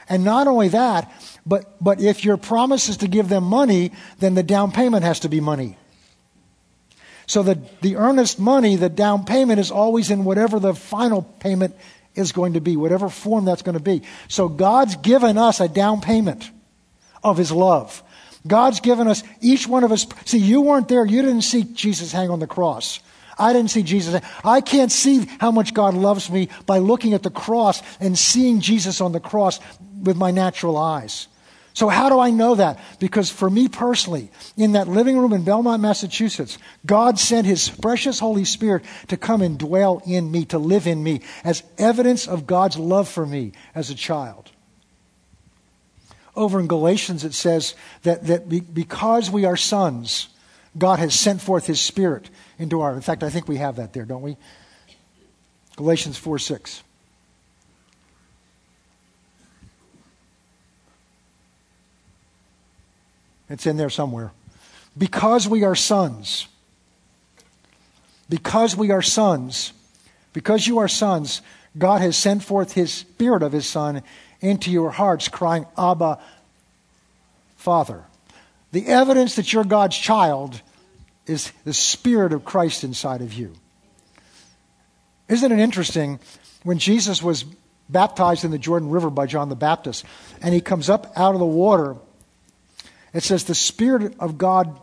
And 0.08 0.24
not 0.24 0.48
only 0.48 0.68
that, 0.68 1.10
but, 1.46 1.82
but 1.82 2.00
if 2.00 2.24
your 2.24 2.36
promise 2.36 2.88
is 2.88 2.98
to 2.98 3.08
give 3.08 3.28
them 3.28 3.44
money, 3.44 3.92
then 4.18 4.34
the 4.34 4.42
down 4.42 4.72
payment 4.72 5.04
has 5.04 5.20
to 5.20 5.28
be 5.28 5.40
money. 5.40 5.76
So 7.26 7.44
the, 7.44 7.60
the 7.80 7.94
earnest 7.94 8.40
money, 8.40 8.74
the 8.74 8.88
down 8.88 9.24
payment, 9.24 9.60
is 9.60 9.70
always 9.70 10.10
in 10.10 10.24
whatever 10.24 10.58
the 10.58 10.74
final 10.74 11.22
payment 11.22 11.76
is 12.16 12.32
going 12.32 12.54
to 12.54 12.60
be, 12.60 12.76
whatever 12.76 13.08
form 13.08 13.44
that's 13.44 13.62
going 13.62 13.78
to 13.78 13.82
be. 13.82 14.02
So 14.26 14.48
God's 14.48 14.96
given 14.96 15.38
us 15.38 15.60
a 15.60 15.68
down 15.68 16.00
payment 16.00 16.50
of 17.22 17.36
His 17.36 17.52
love. 17.52 18.02
God's 18.44 18.80
given 18.80 19.06
us, 19.06 19.22
each 19.40 19.68
one 19.68 19.84
of 19.84 19.92
us. 19.92 20.06
See, 20.24 20.38
you 20.38 20.62
weren't 20.62 20.88
there. 20.88 21.04
You 21.04 21.22
didn't 21.22 21.42
see 21.42 21.62
Jesus 21.62 22.10
hang 22.10 22.30
on 22.30 22.40
the 22.40 22.48
cross. 22.48 22.98
I 23.40 23.52
didn't 23.52 23.70
see 23.70 23.82
Jesus. 23.82 24.20
I 24.44 24.60
can't 24.60 24.92
see 24.92 25.26
how 25.38 25.50
much 25.50 25.74
God 25.74 25.94
loves 25.94 26.30
me 26.30 26.48
by 26.66 26.78
looking 26.78 27.14
at 27.14 27.22
the 27.22 27.30
cross 27.30 27.82
and 27.98 28.16
seeing 28.16 28.60
Jesus 28.60 29.00
on 29.00 29.12
the 29.12 29.20
cross 29.20 29.58
with 30.02 30.16
my 30.16 30.30
natural 30.30 30.76
eyes. 30.76 31.26
So, 31.72 31.88
how 31.88 32.08
do 32.08 32.18
I 32.18 32.30
know 32.30 32.56
that? 32.56 32.78
Because 32.98 33.30
for 33.30 33.48
me 33.48 33.68
personally, 33.68 34.30
in 34.56 34.72
that 34.72 34.88
living 34.88 35.16
room 35.16 35.32
in 35.32 35.44
Belmont, 35.44 35.80
Massachusetts, 35.80 36.58
God 36.84 37.18
sent 37.18 37.46
His 37.46 37.68
precious 37.68 38.18
Holy 38.18 38.44
Spirit 38.44 38.84
to 39.08 39.16
come 39.16 39.40
and 39.40 39.58
dwell 39.58 40.02
in 40.04 40.30
me, 40.30 40.44
to 40.46 40.58
live 40.58 40.86
in 40.86 41.02
me, 41.02 41.22
as 41.44 41.62
evidence 41.78 42.26
of 42.26 42.46
God's 42.46 42.76
love 42.76 43.08
for 43.08 43.24
me 43.24 43.52
as 43.74 43.88
a 43.88 43.94
child. 43.94 44.50
Over 46.34 46.60
in 46.60 46.66
Galatians, 46.66 47.24
it 47.24 47.34
says 47.34 47.74
that, 48.02 48.26
that 48.26 48.74
because 48.74 49.30
we 49.30 49.44
are 49.44 49.56
sons, 49.56 50.28
God 50.76 50.98
has 50.98 51.14
sent 51.18 51.40
forth 51.40 51.66
His 51.66 51.80
Spirit 51.80 52.30
into 52.60 52.82
our. 52.82 52.94
In 52.94 53.00
fact, 53.00 53.22
I 53.24 53.30
think 53.30 53.48
we 53.48 53.56
have 53.56 53.76
that 53.76 53.92
there, 53.92 54.04
don't 54.04 54.22
we? 54.22 54.36
Galatians 55.76 56.18
4 56.18 56.38
6. 56.38 56.82
It's 63.48 63.66
in 63.66 63.76
there 63.76 63.90
somewhere. 63.90 64.30
Because 64.96 65.48
we 65.48 65.64
are 65.64 65.74
sons, 65.74 66.46
because 68.28 68.76
we 68.76 68.90
are 68.90 69.02
sons, 69.02 69.72
because 70.32 70.66
you 70.66 70.78
are 70.78 70.86
sons, 70.86 71.40
God 71.78 72.00
has 72.00 72.16
sent 72.16 72.44
forth 72.44 72.72
His 72.72 72.92
Spirit 72.92 73.42
of 73.42 73.52
His 73.52 73.66
Son 73.66 74.02
into 74.40 74.70
your 74.70 74.90
hearts, 74.90 75.28
crying, 75.28 75.66
Abba, 75.78 76.20
Father. 77.56 78.04
The 78.72 78.86
evidence 78.86 79.36
that 79.36 79.52
you're 79.52 79.64
God's 79.64 79.96
child 79.96 80.60
is 81.26 81.52
the 81.64 81.74
Spirit 81.74 82.32
of 82.32 82.44
Christ 82.44 82.84
inside 82.84 83.20
of 83.20 83.32
you. 83.32 83.52
Isn't 85.28 85.52
it 85.52 85.58
interesting 85.58 86.18
when 86.64 86.78
Jesus 86.78 87.22
was 87.22 87.44
baptized 87.88 88.44
in 88.44 88.50
the 88.50 88.58
Jordan 88.58 88.90
River 88.90 89.10
by 89.10 89.26
John 89.26 89.48
the 89.48 89.56
Baptist 89.56 90.04
and 90.42 90.52
he 90.52 90.60
comes 90.60 90.90
up 90.90 91.12
out 91.16 91.34
of 91.34 91.40
the 91.40 91.46
water? 91.46 91.96
It 93.12 93.22
says, 93.22 93.44
The 93.44 93.54
Spirit 93.54 94.14
of 94.18 94.38
God 94.38 94.80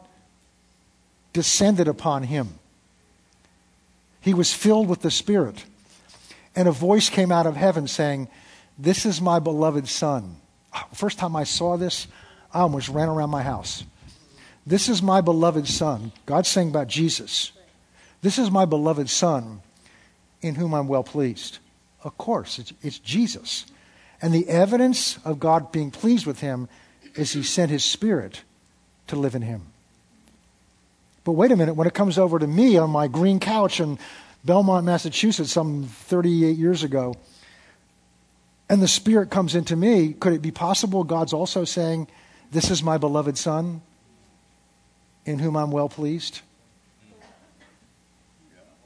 descended 1.33 1.87
upon 1.87 2.23
him. 2.23 2.59
He 4.21 4.33
was 4.33 4.53
filled 4.53 4.87
with 4.87 5.01
the 5.01 5.11
Spirit. 5.11 5.63
And 6.55 6.67
a 6.67 6.71
voice 6.71 7.09
came 7.09 7.31
out 7.31 7.45
of 7.45 7.55
heaven 7.55 7.87
saying, 7.87 8.29
This 8.77 9.05
is 9.05 9.21
my 9.21 9.39
beloved 9.39 9.87
Son. 9.87 10.37
First 10.93 11.19
time 11.19 11.35
I 11.35 11.43
saw 11.43 11.77
this, 11.77 12.07
I 12.53 12.61
almost 12.61 12.89
ran 12.89 13.09
around 13.09 13.29
my 13.29 13.43
house. 13.43 13.83
This 14.67 14.89
is 14.89 15.01
my 15.01 15.21
beloved 15.21 15.65
Son. 15.65 16.11
God's 16.25 16.49
saying 16.49 16.67
about 16.67 16.89
Jesus. 16.89 17.53
This 18.21 18.37
is 18.37 18.51
my 18.51 18.65
beloved 18.65 19.09
Son 19.09 19.61
in 20.41 20.55
whom 20.55 20.73
I'm 20.73 20.89
well 20.89 21.05
pleased. 21.05 21.59
Of 22.03 22.17
course, 22.17 22.59
it's, 22.59 22.73
it's 22.83 22.99
Jesus. 22.99 23.65
And 24.21 24.33
the 24.33 24.49
evidence 24.49 25.19
of 25.23 25.39
God 25.39 25.71
being 25.71 25.89
pleased 25.89 26.25
with 26.25 26.41
him 26.41 26.67
is 27.15 27.31
he 27.31 27.43
sent 27.43 27.71
his 27.71 27.85
spirit 27.85 28.41
to 29.07 29.15
live 29.15 29.35
in 29.35 29.41
him. 29.41 29.61
But 31.23 31.31
wait 31.31 31.53
a 31.53 31.55
minute, 31.55 31.75
when 31.75 31.87
it 31.87 31.93
comes 31.93 32.17
over 32.17 32.37
to 32.37 32.47
me 32.47 32.77
on 32.77 32.89
my 32.89 33.07
green 33.07 33.39
couch 33.39 33.79
in 33.79 33.97
Belmont, 34.43 34.85
Massachusetts, 34.85 35.51
some 35.51 35.83
38 35.83 36.57
years 36.57 36.83
ago, 36.83 37.15
and 38.69 38.81
the 38.81 38.87
Spirit 38.87 39.29
comes 39.29 39.55
into 39.55 39.77
me, 39.77 40.11
could 40.11 40.33
it 40.33 40.41
be 40.41 40.51
possible 40.51 41.05
God's 41.05 41.31
also 41.31 41.63
saying, 41.63 42.07
This 42.51 42.69
is 42.69 42.83
my 42.83 42.97
beloved 42.97 43.37
Son, 43.37 43.81
in 45.27 45.39
whom 45.39 45.57
I'm 45.57 45.71
well 45.71 45.89
pleased? 45.89 46.41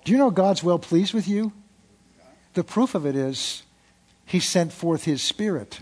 Do 0.03 0.11
you 0.11 0.17
know 0.17 0.31
God's 0.31 0.63
well 0.63 0.79
pleased 0.79 1.13
with 1.13 1.27
you? 1.27 1.53
The 2.55 2.63
proof 2.63 2.95
of 2.95 3.05
it 3.05 3.15
is 3.15 3.61
He 4.25 4.39
sent 4.39 4.73
forth 4.73 5.03
His 5.03 5.21
Spirit 5.21 5.81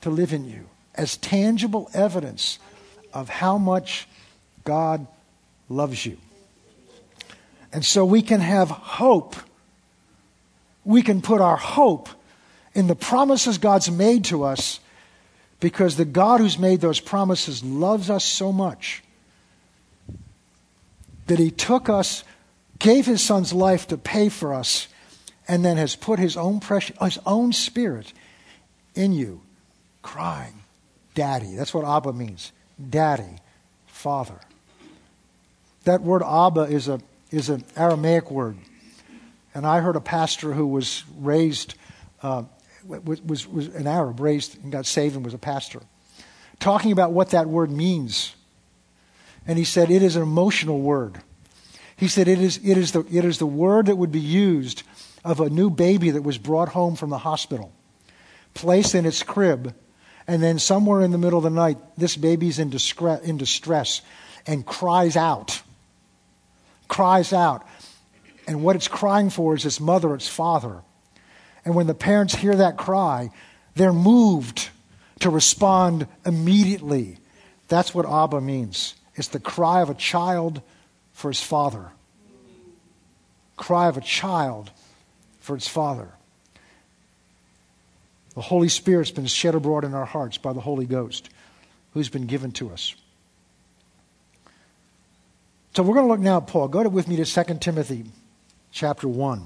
to 0.00 0.10
live 0.10 0.32
in 0.32 0.44
you 0.44 0.68
as 0.96 1.16
tangible 1.16 1.88
evidence 1.94 2.58
of 3.12 3.28
how 3.28 3.56
much 3.56 4.08
God 4.64 5.06
loves 5.68 6.04
you. 6.04 6.18
And 7.72 7.84
so 7.84 8.04
we 8.04 8.20
can 8.20 8.40
have 8.40 8.68
hope. 8.68 9.36
We 10.84 11.02
can 11.02 11.22
put 11.22 11.40
our 11.40 11.56
hope 11.56 12.08
in 12.74 12.88
the 12.88 12.96
promises 12.96 13.58
God's 13.58 13.90
made 13.90 14.24
to 14.26 14.42
us 14.42 14.80
because 15.60 15.96
the 15.96 16.04
God 16.04 16.40
who's 16.40 16.58
made 16.58 16.80
those 16.80 17.00
promises 17.00 17.62
loves 17.62 18.10
us 18.10 18.24
so 18.24 18.52
much 18.52 19.03
that 21.26 21.38
he 21.38 21.50
took 21.50 21.88
us, 21.88 22.24
gave 22.78 23.06
his 23.06 23.22
son's 23.22 23.52
life 23.52 23.88
to 23.88 23.96
pay 23.96 24.28
for 24.28 24.52
us, 24.54 24.88
and 25.46 25.64
then 25.64 25.76
has 25.76 25.96
put 25.96 26.18
his 26.18 26.36
own 26.36 26.60
precious, 26.60 26.96
his 27.00 27.18
own 27.26 27.52
spirit 27.52 28.12
in 28.94 29.12
you, 29.12 29.42
crying, 30.02 30.62
Daddy. 31.14 31.54
That's 31.54 31.74
what 31.74 31.84
Abba 31.84 32.12
means. 32.12 32.52
Daddy, 32.90 33.38
Father. 33.86 34.38
That 35.84 36.02
word 36.02 36.22
Abba 36.22 36.62
is, 36.62 36.88
a, 36.88 37.00
is 37.30 37.48
an 37.48 37.64
Aramaic 37.76 38.30
word. 38.30 38.56
And 39.54 39.66
I 39.66 39.80
heard 39.80 39.96
a 39.96 40.00
pastor 40.00 40.52
who 40.52 40.66
was 40.66 41.04
raised, 41.18 41.74
uh, 42.22 42.44
was, 42.84 43.22
was, 43.22 43.46
was 43.46 43.68
an 43.68 43.86
Arab, 43.86 44.18
raised 44.18 44.62
and 44.62 44.72
got 44.72 44.86
saved 44.86 45.14
and 45.14 45.24
was 45.24 45.34
a 45.34 45.38
pastor, 45.38 45.80
talking 46.58 46.90
about 46.90 47.12
what 47.12 47.30
that 47.30 47.48
word 47.48 47.70
means. 47.70 48.34
And 49.46 49.58
he 49.58 49.64
said 49.64 49.90
it 49.90 50.02
is 50.02 50.16
an 50.16 50.22
emotional 50.22 50.80
word. 50.80 51.20
He 51.96 52.08
said 52.08 52.28
it 52.28 52.40
is, 52.40 52.58
it 52.64 52.76
is, 52.76 52.92
the, 52.92 53.00
it 53.10 53.24
is 53.24 53.38
the 53.38 53.46
word 53.46 53.86
that 53.86 53.96
would 53.96 54.12
be 54.12 54.20
used 54.20 54.82
of 55.24 55.40
a 55.40 55.48
new 55.48 55.70
baby 55.70 56.10
that 56.10 56.22
was 56.22 56.38
brought 56.38 56.70
home 56.70 56.96
from 56.96 57.10
the 57.10 57.18
hospital, 57.18 57.72
placed 58.52 58.94
in 58.94 59.06
its 59.06 59.22
crib, 59.22 59.74
and 60.26 60.42
then 60.42 60.58
somewhere 60.58 61.02
in 61.02 61.10
the 61.10 61.18
middle 61.18 61.38
of 61.38 61.44
the 61.44 61.50
night, 61.50 61.78
this 61.96 62.16
baby's 62.16 62.58
in, 62.58 62.70
discre- 62.70 63.22
in 63.22 63.36
distress 63.36 64.02
and 64.46 64.64
cries 64.66 65.16
out. 65.16 65.62
Cries 66.88 67.32
out. 67.32 67.66
And 68.46 68.62
what 68.62 68.76
it's 68.76 68.88
crying 68.88 69.30
for 69.30 69.54
is 69.54 69.64
its 69.64 69.80
mother, 69.80 70.14
its 70.14 70.28
father. 70.28 70.82
And 71.64 71.74
when 71.74 71.86
the 71.86 71.94
parents 71.94 72.34
hear 72.34 72.56
that 72.56 72.76
cry, 72.76 73.30
they're 73.74 73.92
moved 73.92 74.68
to 75.20 75.30
respond 75.30 76.06
immediately. 76.26 77.18
That's 77.68 77.94
what 77.94 78.06
Abba 78.06 78.40
means. 78.40 78.94
It's 79.16 79.28
the 79.28 79.40
cry 79.40 79.80
of 79.80 79.90
a 79.90 79.94
child 79.94 80.62
for 81.12 81.30
his 81.30 81.42
father. 81.42 81.90
Cry 83.56 83.88
of 83.88 83.96
a 83.96 84.00
child 84.00 84.70
for 85.40 85.54
its 85.56 85.68
father. 85.68 86.08
The 88.34 88.40
Holy 88.40 88.68
Spirit's 88.68 89.12
been 89.12 89.26
shed 89.26 89.54
abroad 89.54 89.84
in 89.84 89.94
our 89.94 90.04
hearts 90.04 90.38
by 90.38 90.52
the 90.52 90.60
Holy 90.60 90.86
Ghost, 90.86 91.28
who's 91.92 92.08
been 92.08 92.26
given 92.26 92.50
to 92.52 92.70
us. 92.70 92.94
So 95.76 95.82
we're 95.82 95.94
going 95.94 96.06
to 96.06 96.12
look 96.12 96.20
now 96.20 96.38
at 96.38 96.46
Paul. 96.46 96.68
Go 96.68 96.88
with 96.88 97.08
me 97.08 97.16
to 97.16 97.24
2 97.24 97.54
Timothy 97.58 98.04
chapter 98.72 99.06
1. 99.06 99.42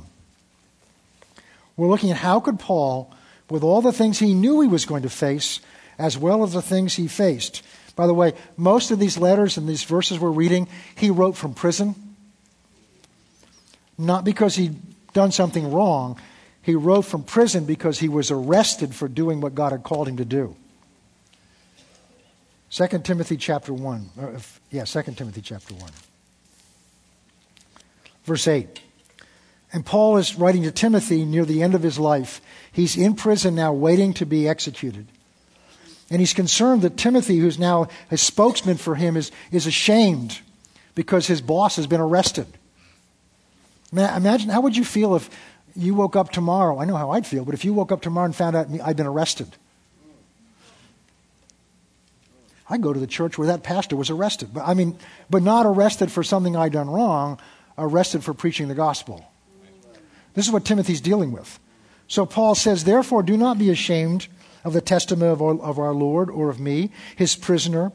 We're 1.77 1.89
looking 1.89 2.11
at 2.11 2.17
how 2.17 2.41
could 2.41 2.59
Paul, 2.59 3.15
with 3.51 3.63
all 3.63 3.83
the 3.83 3.93
things 3.93 4.19
he 4.19 4.35
knew 4.35 4.61
he 4.61 4.69
was 4.69 4.87
going 4.87 5.03
to 5.03 5.11
face, 5.11 5.61
as 5.99 6.17
well 6.17 6.43
as 6.43 6.53
the 6.53 6.63
things 6.63 6.95
he 6.95 7.09
faced. 7.09 7.63
By 7.99 8.07
the 8.07 8.15
way, 8.15 8.35
most 8.57 8.93
of 8.93 9.01
these 9.01 9.19
letters 9.19 9.57
and 9.57 9.69
these 9.69 9.83
verses 9.83 10.21
we're 10.21 10.31
reading, 10.31 10.69
he 10.95 11.11
wrote 11.11 11.37
from 11.37 11.53
prison. 11.53 11.97
Not 13.99 14.25
because 14.25 14.55
he'd 14.55 14.77
done 15.15 15.33
something 15.33 15.73
wrong, 15.73 16.17
he 16.63 16.77
wrote 16.77 17.07
from 17.07 17.25
prison 17.25 17.65
because 17.65 17.99
he 17.99 18.09
was 18.09 18.31
arrested 18.31 18.95
for 18.95 19.09
doing 19.09 19.41
what 19.41 19.57
God 19.57 19.73
had 19.73 19.83
called 19.83 20.07
him 20.07 20.19
to 20.19 20.25
do. 20.25 20.55
2 22.71 22.87
Timothy 23.01 23.37
chapter 23.37 23.75
1. 23.75 24.11
Uh, 24.17 24.39
yeah, 24.71 24.85
2 24.85 25.03
Timothy 25.17 25.41
chapter 25.41 25.75
1. 25.75 25.91
Verse 28.23 28.47
8. 28.47 28.81
And 29.73 29.85
Paul 29.85 30.19
is 30.19 30.37
writing 30.37 30.63
to 30.63 30.71
Timothy 30.71 31.25
near 31.25 31.45
the 31.45 31.65
end 31.65 31.75
of 31.75 31.83
his 31.83 31.99
life. 31.99 32.41
He's 32.71 32.97
in 32.97 33.17
prison 33.17 33.57
now, 33.57 33.73
waiting 33.73 34.15
to 34.15 34.25
be 34.25 34.49
executed. 34.49 35.09
And 36.11 36.21
he's 36.21 36.33
concerned 36.33 36.83
that 36.83 36.97
Timothy, 36.97 37.37
who's 37.37 37.59
now 37.59 37.89
a 38.11 38.17
spokesman 38.17 38.77
for 38.77 38.95
him, 38.95 39.17
is, 39.17 39.31
is 39.53 39.67
ashamed 39.67 40.41
because 40.95 41.27
his 41.27 41.41
boss 41.41 41.77
has 41.77 41.87
been 41.87 42.01
arrested. 42.01 42.47
Imagine, 43.93 44.51
how 44.51 44.61
would 44.63 44.77
you 44.77 44.85
feel 44.85 45.15
if 45.17 45.29
you 45.77 45.95
woke 45.95 46.17
up 46.17 46.31
tomorrow? 46.31 46.79
I 46.79 46.85
know 46.85 46.97
how 46.97 47.11
I'd 47.11 47.27
feel, 47.27 47.45
but 47.45 47.55
if 47.55 47.65
you 47.65 47.75
woke 47.75 47.93
up 47.93 48.01
tomorrow 48.01 48.25
and 48.27 48.35
found 48.35 48.57
out 48.57 48.69
I'd 48.83 48.97
been 48.97 49.07
arrested. 49.07 49.49
I'd 52.71 52.83
go 52.83 52.93
to 52.93 53.01
the 53.01 53.07
church 53.07 53.39
where 53.39 53.47
that 53.47 53.63
pastor 53.63 53.97
was 53.97 54.11
arrested. 54.11 54.53
But 54.53 54.67
I 54.67 54.75
mean, 54.75 54.99
but 55.31 55.43
not 55.43 55.67
arrested 55.67 56.13
for 56.13 56.23
something 56.23 56.57
I'd 56.57 56.73
done 56.73 56.91
wrong, 56.91 57.39
arrested 57.79 58.25
for 58.25 58.35
preaching 58.35 58.69
the 58.69 58.75
gospel. 58.75 59.25
This 60.35 60.47
is 60.47 60.53
what 60.53 60.65
Timothy's 60.65 61.01
dealing 61.01 61.33
with. 61.33 61.59
So 62.09 62.27
Paul 62.27 62.55
says, 62.55 62.85
Therefore, 62.85 63.23
do 63.23 63.37
not 63.37 63.59
be 63.59 63.71
ashamed 63.71 64.29
of 64.65 64.73
the 64.73 64.81
testimony 64.81 65.31
of 65.31 65.43
our, 65.43 65.61
of 65.61 65.79
our 65.79 65.95
Lord 65.95 66.31
or 66.31 66.49
of 66.49 66.61
me, 66.61 66.91
his 67.17 67.37
prisoner, 67.37 67.93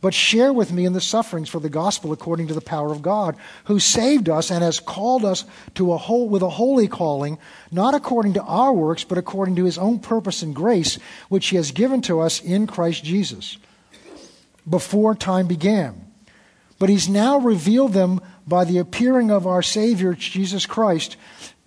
but 0.00 0.14
share 0.14 0.52
with 0.52 0.72
me 0.72 0.84
in 0.84 0.92
the 0.92 1.00
sufferings 1.00 1.48
for 1.48 1.58
the 1.58 1.68
gospel 1.68 2.12
according 2.12 2.46
to 2.48 2.54
the 2.54 2.60
power 2.60 2.92
of 2.92 3.02
God, 3.02 3.36
who 3.64 3.80
saved 3.80 4.28
us 4.28 4.50
and 4.50 4.62
has 4.62 4.78
called 4.78 5.24
us 5.24 5.44
to 5.74 5.92
a 5.92 5.98
whole, 5.98 6.28
with 6.28 6.42
a 6.42 6.50
holy 6.50 6.86
calling, 6.86 7.38
not 7.72 7.94
according 7.94 8.34
to 8.34 8.42
our 8.42 8.72
works, 8.72 9.02
but 9.02 9.18
according 9.18 9.56
to 9.56 9.64
his 9.64 9.78
own 9.78 9.98
purpose 9.98 10.42
and 10.42 10.54
grace, 10.54 10.98
which 11.28 11.48
he 11.48 11.56
has 11.56 11.72
given 11.72 12.00
to 12.02 12.20
us 12.20 12.40
in 12.40 12.66
Christ 12.66 13.02
Jesus, 13.02 13.58
before 14.68 15.14
time 15.14 15.48
began. 15.48 16.04
But 16.78 16.90
he's 16.90 17.08
now 17.08 17.38
revealed 17.38 17.92
them 17.92 18.20
by 18.46 18.64
the 18.64 18.78
appearing 18.78 19.32
of 19.32 19.48
our 19.48 19.62
Savior, 19.62 20.14
Jesus 20.14 20.64
Christ, 20.64 21.16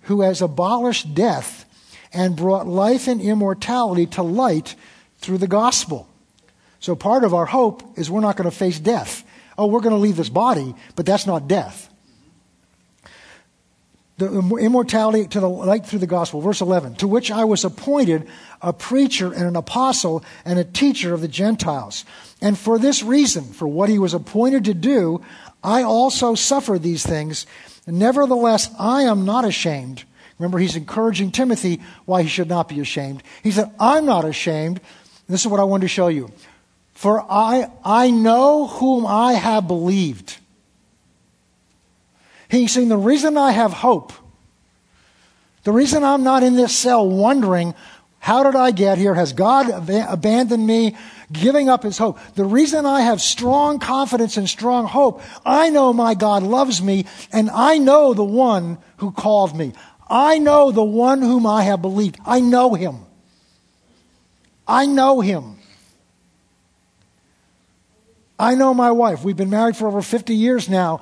who 0.02 0.22
has 0.22 0.40
abolished 0.40 1.14
death 1.14 1.66
and 2.12 2.36
brought 2.36 2.66
life 2.66 3.08
and 3.08 3.20
immortality 3.20 4.06
to 4.06 4.22
light 4.22 4.74
through 5.18 5.38
the 5.38 5.46
gospel. 5.46 6.08
So 6.80 6.96
part 6.96 7.24
of 7.24 7.32
our 7.32 7.46
hope 7.46 7.98
is 7.98 8.10
we're 8.10 8.20
not 8.20 8.36
going 8.36 8.50
to 8.50 8.56
face 8.56 8.78
death. 8.78 9.24
Oh, 9.56 9.66
we're 9.66 9.80
going 9.80 9.94
to 9.94 10.00
leave 10.00 10.16
this 10.16 10.28
body, 10.28 10.74
but 10.96 11.06
that's 11.06 11.26
not 11.26 11.46
death. 11.46 11.88
The 14.18 14.28
immortality 14.60 15.26
to 15.28 15.40
the 15.40 15.48
light 15.48 15.86
through 15.86 16.00
the 16.00 16.06
gospel. 16.06 16.40
Verse 16.40 16.60
11. 16.60 16.96
To 16.96 17.08
which 17.08 17.30
I 17.30 17.44
was 17.44 17.64
appointed 17.64 18.28
a 18.60 18.72
preacher 18.72 19.32
and 19.32 19.44
an 19.44 19.56
apostle 19.56 20.24
and 20.44 20.58
a 20.58 20.64
teacher 20.64 21.14
of 21.14 21.20
the 21.20 21.28
Gentiles. 21.28 22.04
And 22.40 22.58
for 22.58 22.78
this 22.78 23.02
reason, 23.02 23.44
for 23.44 23.66
what 23.66 23.88
he 23.88 23.98
was 23.98 24.14
appointed 24.14 24.64
to 24.66 24.74
do, 24.74 25.22
I 25.64 25.82
also 25.82 26.34
suffered 26.34 26.82
these 26.82 27.04
things. 27.04 27.46
Nevertheless, 27.86 28.70
I 28.78 29.02
am 29.02 29.24
not 29.24 29.44
ashamed. 29.44 30.04
Remember, 30.42 30.58
he's 30.58 30.74
encouraging 30.74 31.30
Timothy 31.30 31.80
why 32.04 32.24
he 32.24 32.28
should 32.28 32.48
not 32.48 32.68
be 32.68 32.80
ashamed. 32.80 33.22
He 33.44 33.52
said, 33.52 33.70
I'm 33.78 34.04
not 34.04 34.24
ashamed. 34.24 34.80
This 35.28 35.42
is 35.42 35.46
what 35.46 35.60
I 35.60 35.64
want 35.64 35.82
to 35.82 35.88
show 35.88 36.08
you. 36.08 36.32
For 36.94 37.24
I, 37.30 37.70
I 37.84 38.10
know 38.10 38.66
whom 38.66 39.06
I 39.06 39.34
have 39.34 39.68
believed. 39.68 40.38
He's 42.48 42.72
saying, 42.72 42.88
The 42.88 42.96
reason 42.96 43.36
I 43.36 43.52
have 43.52 43.72
hope, 43.72 44.12
the 45.62 45.70
reason 45.70 46.02
I'm 46.02 46.24
not 46.24 46.42
in 46.42 46.56
this 46.56 46.76
cell 46.76 47.08
wondering, 47.08 47.72
how 48.18 48.42
did 48.42 48.56
I 48.56 48.72
get 48.72 48.98
here? 48.98 49.14
Has 49.14 49.32
God 49.32 49.70
ab- 49.70 50.06
abandoned 50.08 50.66
me? 50.66 50.96
giving 51.32 51.68
up 51.68 51.82
his 51.82 51.98
hope. 51.98 52.18
The 52.34 52.44
reason 52.44 52.86
I 52.86 53.00
have 53.02 53.20
strong 53.20 53.78
confidence 53.78 54.36
and 54.36 54.48
strong 54.48 54.86
hope, 54.86 55.22
I 55.44 55.70
know 55.70 55.92
my 55.92 56.14
God 56.14 56.42
loves 56.42 56.82
me, 56.82 57.06
and 57.32 57.50
I 57.50 57.78
know 57.78 58.14
the 58.14 58.24
one 58.24 58.78
who 58.98 59.10
called 59.10 59.56
me. 59.56 59.72
I 60.12 60.36
know 60.36 60.72
the 60.72 60.84
one 60.84 61.22
whom 61.22 61.46
I 61.46 61.62
have 61.62 61.80
believed. 61.80 62.18
I 62.26 62.38
know 62.38 62.74
him. 62.74 62.98
I 64.68 64.84
know 64.84 65.22
him. 65.22 65.56
I 68.38 68.54
know 68.54 68.74
my 68.74 68.90
wife. 68.90 69.24
We've 69.24 69.36
been 69.36 69.48
married 69.48 69.74
for 69.74 69.88
over 69.88 70.02
50 70.02 70.34
years 70.34 70.68
now. 70.68 71.00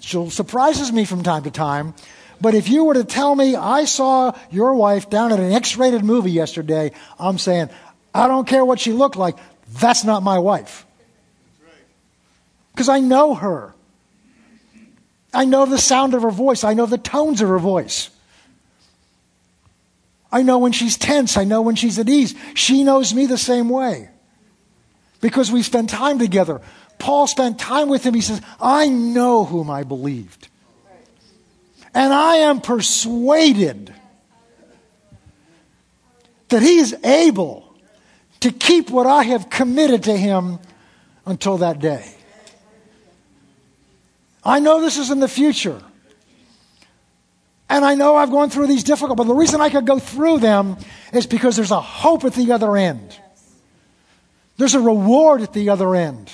She 0.00 0.30
surprises 0.30 0.90
me 0.90 1.04
from 1.04 1.22
time 1.22 1.42
to 1.42 1.50
time. 1.50 1.92
But 2.40 2.54
if 2.54 2.70
you 2.70 2.84
were 2.84 2.94
to 2.94 3.04
tell 3.04 3.34
me 3.36 3.56
I 3.56 3.84
saw 3.84 4.32
your 4.50 4.72
wife 4.72 5.10
down 5.10 5.30
at 5.30 5.38
an 5.38 5.52
X 5.52 5.76
rated 5.76 6.02
movie 6.02 6.32
yesterday, 6.32 6.92
I'm 7.18 7.36
saying, 7.36 7.68
I 8.14 8.26
don't 8.26 8.48
care 8.48 8.64
what 8.64 8.80
she 8.80 8.92
looked 8.92 9.16
like. 9.16 9.36
That's 9.68 10.02
not 10.02 10.22
my 10.22 10.38
wife. 10.38 10.86
Because 12.72 12.88
I 12.88 13.00
know 13.00 13.34
her. 13.34 13.74
I 15.34 15.44
know 15.44 15.66
the 15.66 15.78
sound 15.78 16.14
of 16.14 16.22
her 16.22 16.30
voice. 16.30 16.64
I 16.64 16.72
know 16.72 16.86
the 16.86 16.96
tones 16.96 17.42
of 17.42 17.50
her 17.50 17.58
voice. 17.58 18.08
I 20.34 20.42
know 20.42 20.58
when 20.58 20.72
she's 20.72 20.96
tense. 20.96 21.36
I 21.36 21.44
know 21.44 21.62
when 21.62 21.76
she's 21.76 21.96
at 21.96 22.08
ease. 22.08 22.34
She 22.54 22.82
knows 22.82 23.14
me 23.14 23.26
the 23.26 23.38
same 23.38 23.68
way. 23.68 24.08
Because 25.20 25.52
we 25.52 25.62
spend 25.62 25.88
time 25.88 26.18
together. 26.18 26.60
Paul 26.98 27.28
spent 27.28 27.56
time 27.56 27.88
with 27.88 28.04
him. 28.04 28.14
He 28.14 28.20
says, 28.20 28.42
I 28.60 28.88
know 28.88 29.44
whom 29.44 29.70
I 29.70 29.84
believed. 29.84 30.48
And 31.94 32.12
I 32.12 32.38
am 32.38 32.60
persuaded 32.60 33.94
that 36.48 36.62
he 36.62 36.78
is 36.78 36.96
able 37.04 37.72
to 38.40 38.50
keep 38.50 38.90
what 38.90 39.06
I 39.06 39.22
have 39.22 39.50
committed 39.50 40.02
to 40.02 40.16
him 40.16 40.58
until 41.24 41.58
that 41.58 41.78
day. 41.78 42.12
I 44.44 44.58
know 44.58 44.80
this 44.80 44.98
is 44.98 45.10
in 45.12 45.20
the 45.20 45.28
future. 45.28 45.80
And 47.74 47.84
I 47.84 47.96
know 47.96 48.14
I've 48.14 48.30
gone 48.30 48.50
through 48.50 48.68
these 48.68 48.84
difficult, 48.84 49.18
but 49.18 49.24
the 49.24 49.34
reason 49.34 49.60
I 49.60 49.68
could 49.68 49.84
go 49.84 49.98
through 49.98 50.38
them 50.38 50.76
is 51.12 51.26
because 51.26 51.56
there's 51.56 51.72
a 51.72 51.80
hope 51.80 52.24
at 52.24 52.34
the 52.34 52.52
other 52.52 52.76
end. 52.76 53.18
There's 54.56 54.74
a 54.74 54.80
reward 54.80 55.42
at 55.42 55.52
the 55.52 55.70
other 55.70 55.96
end. 55.96 56.32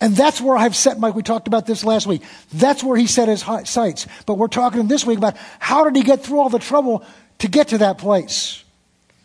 And 0.00 0.14
that's 0.14 0.40
where 0.40 0.56
I've 0.56 0.76
set 0.76 0.98
Mike. 0.98 1.16
we 1.16 1.24
talked 1.24 1.48
about 1.48 1.66
this 1.66 1.84
last 1.84 2.06
week. 2.06 2.22
That's 2.52 2.84
where 2.84 2.96
he 2.96 3.08
set 3.08 3.28
his 3.28 3.44
sights. 3.64 4.06
But 4.26 4.34
we're 4.34 4.46
talking 4.46 4.86
this 4.86 5.04
week 5.04 5.18
about 5.18 5.36
how 5.58 5.84
did 5.84 5.96
he 5.96 6.02
get 6.02 6.22
through 6.22 6.40
all 6.40 6.48
the 6.48 6.60
trouble 6.60 7.04
to 7.38 7.48
get 7.48 7.68
to 7.68 7.78
that 7.78 7.98
place? 7.98 8.62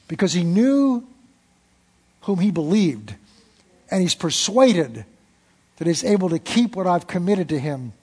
because 0.07 0.33
he 0.33 0.43
knew 0.43 1.05
whom 2.21 2.39
he 2.39 2.51
believed, 2.51 3.13
and 3.91 4.01
he's 4.01 4.15
persuaded 4.15 5.05
that 5.77 5.87
he's 5.87 6.03
able 6.03 6.29
to 6.29 6.39
keep 6.39 6.75
what 6.75 6.87
I've 6.87 7.07
committed 7.07 7.49
to 7.49 7.59
him 7.59 7.93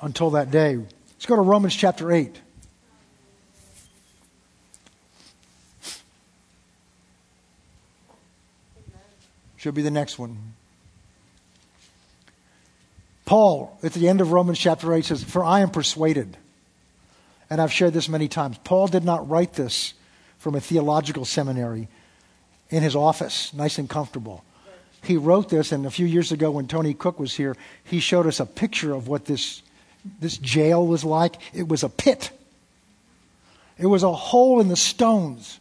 until 0.00 0.30
that 0.30 0.50
day. 0.50 0.76
Let's 0.76 1.26
go 1.26 1.36
to 1.36 1.42
Romans 1.42 1.74
chapter 1.74 2.12
8. 2.12 2.40
Should 9.56 9.74
be 9.74 9.82
the 9.82 9.90
next 9.90 10.18
one. 10.18 10.54
Paul, 13.24 13.76
at 13.82 13.92
the 13.92 14.08
end 14.08 14.20
of 14.20 14.30
Romans 14.30 14.58
chapter 14.58 14.94
8, 14.94 15.04
says, 15.04 15.24
For 15.24 15.44
I 15.44 15.60
am 15.60 15.70
persuaded. 15.70 16.36
And 17.50 17.60
I've 17.60 17.72
shared 17.72 17.92
this 17.92 18.08
many 18.08 18.28
times. 18.28 18.58
Paul 18.62 18.86
did 18.86 19.04
not 19.04 19.28
write 19.28 19.54
this 19.54 19.94
from 20.38 20.54
a 20.54 20.60
theological 20.60 21.24
seminary 21.24 21.88
in 22.70 22.82
his 22.82 22.94
office, 22.96 23.52
nice 23.52 23.78
and 23.78 23.88
comfortable. 23.90 24.44
He 25.02 25.16
wrote 25.16 25.48
this, 25.48 25.72
and 25.72 25.86
a 25.86 25.90
few 25.90 26.06
years 26.06 26.32
ago 26.32 26.50
when 26.50 26.66
Tony 26.66 26.94
Cooke 26.94 27.20
was 27.20 27.34
here, 27.34 27.56
he 27.84 28.00
showed 28.00 28.26
us 28.26 28.40
a 28.40 28.46
picture 28.46 28.92
of 28.92 29.08
what 29.08 29.24
this, 29.24 29.62
this 30.20 30.36
jail 30.38 30.86
was 30.86 31.04
like. 31.04 31.36
It 31.54 31.68
was 31.68 31.82
a 31.82 31.88
pit. 31.88 32.30
It 33.78 33.86
was 33.86 34.02
a 34.02 34.12
hole 34.12 34.60
in 34.60 34.68
the 34.68 34.76
stones. 34.76 35.58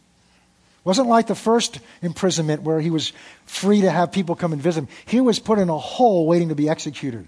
It 0.80 0.86
wasn't 0.86 1.08
like 1.08 1.28
the 1.28 1.36
first 1.36 1.80
imprisonment 2.02 2.62
where 2.62 2.80
he 2.80 2.90
was 2.90 3.12
free 3.46 3.82
to 3.82 3.92
have 3.92 4.12
people 4.12 4.36
come 4.36 4.54
and 4.54 4.62
visit 4.62 4.82
him. 4.82 4.88
He 5.06 5.20
was 5.20 5.40
put 5.40 5.60
in 5.60 5.70
a 5.70 5.78
hole 5.78 6.28
waiting 6.28 6.50
to 6.50 6.56
be 6.56 6.70
executed. 6.70 7.28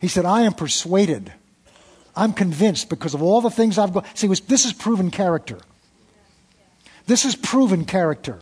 He 0.00 0.08
said, 0.08 0.24
I 0.24 0.42
am 0.42 0.52
persuaded. 0.52 1.32
I'm 2.16 2.32
convinced 2.32 2.88
because 2.88 3.14
of 3.14 3.22
all 3.22 3.40
the 3.40 3.50
things 3.50 3.78
I've 3.78 3.92
gone. 3.92 4.04
See, 4.14 4.28
was, 4.28 4.40
this 4.40 4.64
is 4.64 4.72
proven 4.72 5.10
character. 5.10 5.58
This 7.06 7.24
is 7.24 7.34
proven 7.34 7.84
character. 7.84 8.38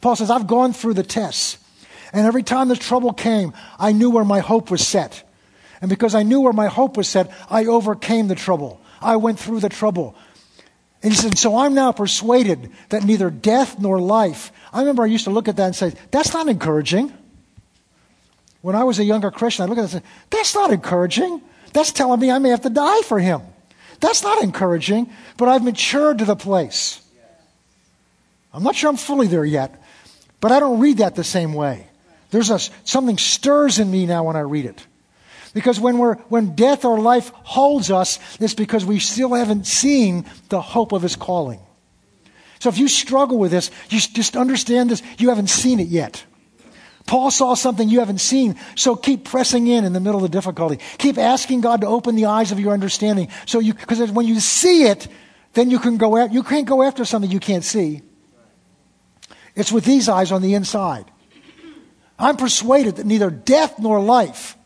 Paul 0.00 0.16
says, 0.16 0.30
I've 0.30 0.46
gone 0.46 0.72
through 0.72 0.94
the 0.94 1.02
tests. 1.02 1.58
And 2.12 2.26
every 2.26 2.42
time 2.42 2.68
the 2.68 2.76
trouble 2.76 3.12
came, 3.12 3.52
I 3.78 3.92
knew 3.92 4.10
where 4.10 4.24
my 4.24 4.40
hope 4.40 4.70
was 4.70 4.86
set. 4.86 5.28
And 5.84 5.90
because 5.90 6.14
I 6.14 6.22
knew 6.22 6.40
where 6.40 6.54
my 6.54 6.68
hope 6.68 6.96
was 6.96 7.06
set, 7.06 7.30
I 7.50 7.66
overcame 7.66 8.28
the 8.28 8.34
trouble. 8.34 8.80
I 9.02 9.16
went 9.16 9.38
through 9.38 9.60
the 9.60 9.68
trouble. 9.68 10.16
And 11.02 11.12
he 11.12 11.18
said, 11.18 11.36
So 11.36 11.58
I'm 11.58 11.74
now 11.74 11.92
persuaded 11.92 12.72
that 12.88 13.04
neither 13.04 13.28
death 13.28 13.78
nor 13.78 14.00
life. 14.00 14.50
I 14.72 14.78
remember 14.78 15.02
I 15.02 15.08
used 15.08 15.24
to 15.24 15.30
look 15.30 15.46
at 15.46 15.56
that 15.56 15.66
and 15.66 15.76
say, 15.76 15.92
That's 16.10 16.32
not 16.32 16.48
encouraging. 16.48 17.12
When 18.62 18.74
I 18.74 18.84
was 18.84 18.98
a 18.98 19.04
younger 19.04 19.30
Christian, 19.30 19.64
I 19.64 19.66
look 19.66 19.76
at 19.76 19.82
that 19.82 19.94
and 19.96 20.02
say, 20.04 20.10
That's 20.30 20.54
not 20.54 20.72
encouraging. 20.72 21.42
That's 21.74 21.92
telling 21.92 22.18
me 22.18 22.30
I 22.30 22.38
may 22.38 22.48
have 22.48 22.62
to 22.62 22.70
die 22.70 23.02
for 23.02 23.18
him. 23.18 23.42
That's 24.00 24.22
not 24.22 24.42
encouraging, 24.42 25.10
but 25.36 25.50
I've 25.50 25.62
matured 25.62 26.16
to 26.20 26.24
the 26.24 26.34
place. 26.34 27.02
I'm 28.54 28.62
not 28.62 28.74
sure 28.74 28.88
I'm 28.88 28.96
fully 28.96 29.26
there 29.26 29.44
yet, 29.44 29.84
but 30.40 30.50
I 30.50 30.60
don't 30.60 30.80
read 30.80 30.96
that 30.96 31.14
the 31.14 31.24
same 31.24 31.52
way. 31.52 31.88
There's 32.30 32.48
a, 32.48 32.58
something 32.84 33.18
stirs 33.18 33.78
in 33.78 33.90
me 33.90 34.06
now 34.06 34.24
when 34.24 34.36
I 34.36 34.40
read 34.40 34.64
it. 34.64 34.86
Because 35.54 35.80
when, 35.80 35.98
we're, 35.98 36.16
when 36.28 36.54
death 36.54 36.84
or 36.84 36.98
life 37.00 37.30
holds 37.34 37.90
us, 37.90 38.18
it's 38.40 38.54
because 38.54 38.84
we 38.84 38.98
still 38.98 39.32
haven't 39.32 39.66
seen 39.66 40.26
the 40.50 40.60
hope 40.60 40.92
of 40.92 41.02
his 41.02 41.16
calling. 41.16 41.60
So 42.58 42.68
if 42.68 42.76
you 42.76 42.88
struggle 42.88 43.38
with 43.38 43.52
this, 43.52 43.70
you 43.88 44.00
just 44.00 44.36
understand 44.36 44.90
this. 44.90 45.02
You 45.18 45.28
haven't 45.28 45.50
seen 45.50 45.80
it 45.80 45.88
yet. 45.88 46.24
Paul 47.06 47.30
saw 47.30 47.54
something 47.54 47.88
you 47.88 48.00
haven't 48.00 48.20
seen, 48.20 48.58
so 48.74 48.96
keep 48.96 49.24
pressing 49.24 49.66
in 49.66 49.84
in 49.84 49.92
the 49.92 50.00
middle 50.00 50.24
of 50.24 50.30
the 50.30 50.34
difficulty. 50.34 50.78
Keep 50.98 51.18
asking 51.18 51.60
God 51.60 51.82
to 51.82 51.86
open 51.86 52.16
the 52.16 52.26
eyes 52.26 52.50
of 52.50 52.58
your 52.58 52.72
understanding. 52.72 53.28
So 53.46 53.58
you, 53.58 53.74
because 53.74 54.10
when 54.10 54.26
you 54.26 54.40
see 54.40 54.84
it, 54.84 55.06
then 55.52 55.70
you 55.70 55.78
can 55.78 55.98
go, 55.98 56.24
you 56.26 56.42
can't 56.42 56.66
go 56.66 56.82
after 56.82 57.04
something 57.04 57.30
you 57.30 57.40
can't 57.40 57.64
see. 57.64 58.02
It's 59.54 59.70
with 59.70 59.84
these 59.84 60.08
eyes 60.08 60.32
on 60.32 60.42
the 60.42 60.54
inside. 60.54 61.04
I'm 62.18 62.36
persuaded 62.36 62.96
that 62.96 63.06
neither 63.06 63.30
death 63.30 63.78
nor 63.78 64.00
life, 64.00 64.56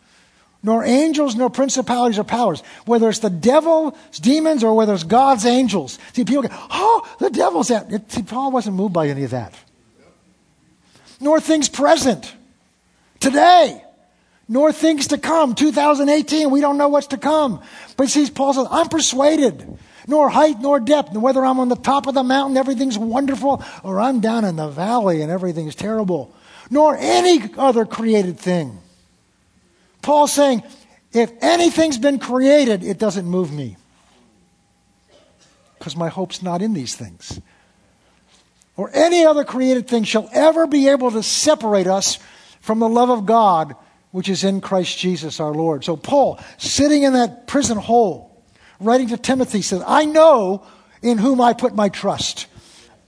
nor 0.62 0.84
angels, 0.84 1.36
nor 1.36 1.50
principalities 1.50 2.18
or 2.18 2.24
powers, 2.24 2.62
whether 2.84 3.09
it's 3.09 3.20
the 3.20 3.30
devil's 3.30 3.94
demons 4.20 4.64
or 4.64 4.74
whether 4.74 4.92
it's 4.92 5.04
God's 5.04 5.46
angels. 5.46 5.98
See, 6.12 6.24
people 6.24 6.42
go, 6.42 6.48
oh, 6.52 7.16
the 7.20 7.30
devil's 7.30 7.70
out. 7.70 7.90
See, 8.09 8.22
Paul 8.22 8.50
wasn't 8.50 8.76
moved 8.76 8.92
by 8.92 9.09
any 9.09 9.24
of 9.24 9.30
that. 9.30 9.54
Nor 11.20 11.40
things 11.40 11.68
present 11.68 12.34
today, 13.20 13.82
nor 14.48 14.72
things 14.72 15.09
to 15.09 15.18
come. 15.18 15.54
2018, 15.54 16.50
we 16.50 16.61
don't 16.61 16.78
know 16.78 16.88
what's 16.88 17.09
to 17.09 17.18
come. 17.18 17.62
But 17.96 18.09
see, 18.09 18.28
Paul 18.30 18.54
says, 18.54 18.66
I'm 18.70 18.88
persuaded 18.88 19.78
nor 20.09 20.30
height 20.30 20.59
nor 20.59 20.80
depth, 20.80 21.11
and 21.11 21.22
whether 21.22 21.44
I'm 21.44 21.61
on 21.61 21.68
the 21.68 21.76
top 21.76 22.06
of 22.06 22.14
the 22.14 22.22
mountain, 22.24 22.56
everything's 22.56 22.96
wonderful, 22.96 23.62
or 23.84 24.00
I'm 24.00 24.20
down 24.20 24.44
in 24.44 24.56
the 24.56 24.68
valley 24.68 25.20
and 25.20 25.30
everything's 25.30 25.74
terrible, 25.74 26.34
nor 26.70 26.96
any 26.98 27.42
other 27.59 27.84
created 27.84 28.38
thing. 28.38 28.78
Paul's 30.03 30.32
saying, 30.32 30.62
if 31.12 31.32
anything's 31.40 31.99
been 31.99 32.18
created, 32.18 32.84
it 32.84 32.99
doesn't 32.99 33.26
move 33.26 33.53
me. 33.53 33.76
Because 35.78 35.96
my 35.96 36.09
hope's 36.09 36.42
not 36.42 36.62
in 36.62 36.74
these 36.74 36.94
things. 36.94 37.40
Or 38.76 38.90
any 38.92 39.24
other 39.24 39.44
created 39.44 39.88
thing 39.88 40.05
shall 40.05 40.28
ever 40.32 40.66
be 40.66 40.88
able 40.88 41.11
to 41.11 41.22
separate 41.22 41.86
us 41.86 42.18
from 42.61 42.78
the 42.78 42.88
love 42.88 43.11
of 43.11 43.26
God 43.26 43.74
which 44.11 44.28
is 44.28 44.44
in 44.44 44.61
Christ 44.61 44.99
Jesus 44.99 45.40
our 45.40 45.53
Lord. 45.53 45.84
So, 45.84 45.96
Paul, 45.96 46.40
sitting 46.57 47.03
in 47.03 47.12
that 47.12 47.46
prison 47.46 47.76
hole, 47.76 48.42
writing 48.80 49.09
to 49.09 49.16
Timothy, 49.16 49.62
says, 49.62 49.82
I 49.86 50.05
know 50.07 50.66
in 51.03 51.18
whom 51.18 51.40
I 51.40 51.53
put 51.53 51.74
my 51.74 51.88
trust. 51.88 52.46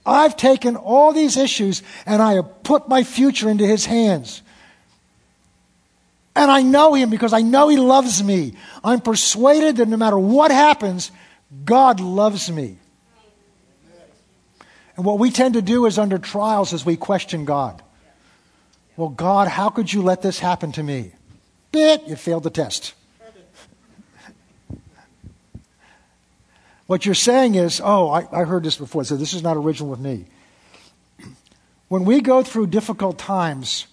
I've 0.05 0.35
taken 0.35 0.75
all 0.75 1.13
these 1.13 1.37
issues 1.37 1.83
and 2.05 2.21
I 2.21 2.33
have 2.33 2.63
put 2.63 2.89
my 2.89 3.03
future 3.03 3.49
into 3.49 3.65
his 3.65 3.85
hands. 3.85 4.41
And 6.35 6.49
I 6.49 6.61
know 6.61 6.93
him 6.93 7.09
because 7.09 7.33
I 7.33 7.41
know 7.41 7.67
he 7.67 7.77
loves 7.77 8.23
me. 8.23 8.53
I'm 8.83 9.01
persuaded 9.01 9.77
that 9.77 9.87
no 9.87 9.97
matter 9.97 10.17
what 10.17 10.51
happens, 10.51 11.11
God 11.65 11.99
loves 11.99 12.49
me. 12.49 12.77
And 14.95 15.05
what 15.05 15.19
we 15.19 15.31
tend 15.31 15.55
to 15.55 15.61
do 15.61 15.85
is 15.85 15.97
under 15.97 16.17
trials 16.17 16.73
is 16.73 16.85
we 16.85 16.95
question 16.95 17.45
God. 17.45 17.81
Well, 18.95 19.09
God, 19.09 19.47
how 19.47 19.69
could 19.69 19.91
you 19.91 20.01
let 20.01 20.21
this 20.21 20.39
happen 20.39 20.71
to 20.73 20.83
me? 20.83 21.11
Bit, 21.71 22.07
you 22.07 22.15
failed 22.15 22.43
the 22.43 22.49
test. 22.49 22.93
What 26.87 27.05
you're 27.05 27.15
saying 27.15 27.55
is, 27.55 27.81
oh, 27.81 28.09
I, 28.09 28.27
I 28.31 28.43
heard 28.43 28.63
this 28.63 28.75
before, 28.75 29.05
so 29.05 29.15
this 29.15 29.33
is 29.33 29.41
not 29.41 29.55
original 29.55 29.89
with 29.89 30.01
me. 30.01 30.25
When 31.87 32.03
we 32.03 32.19
go 32.19 32.43
through 32.43 32.67
difficult 32.67 33.17
times, 33.17 33.87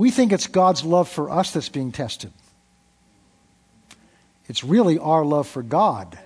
we 0.00 0.10
think 0.10 0.32
it's 0.32 0.46
God's 0.46 0.82
love 0.82 1.10
for 1.10 1.28
us 1.28 1.52
that's 1.52 1.68
being 1.68 1.92
tested. 1.92 2.32
It's 4.48 4.64
really 4.64 4.98
our 4.98 5.26
love 5.26 5.46
for 5.46 5.62
God 5.62 6.18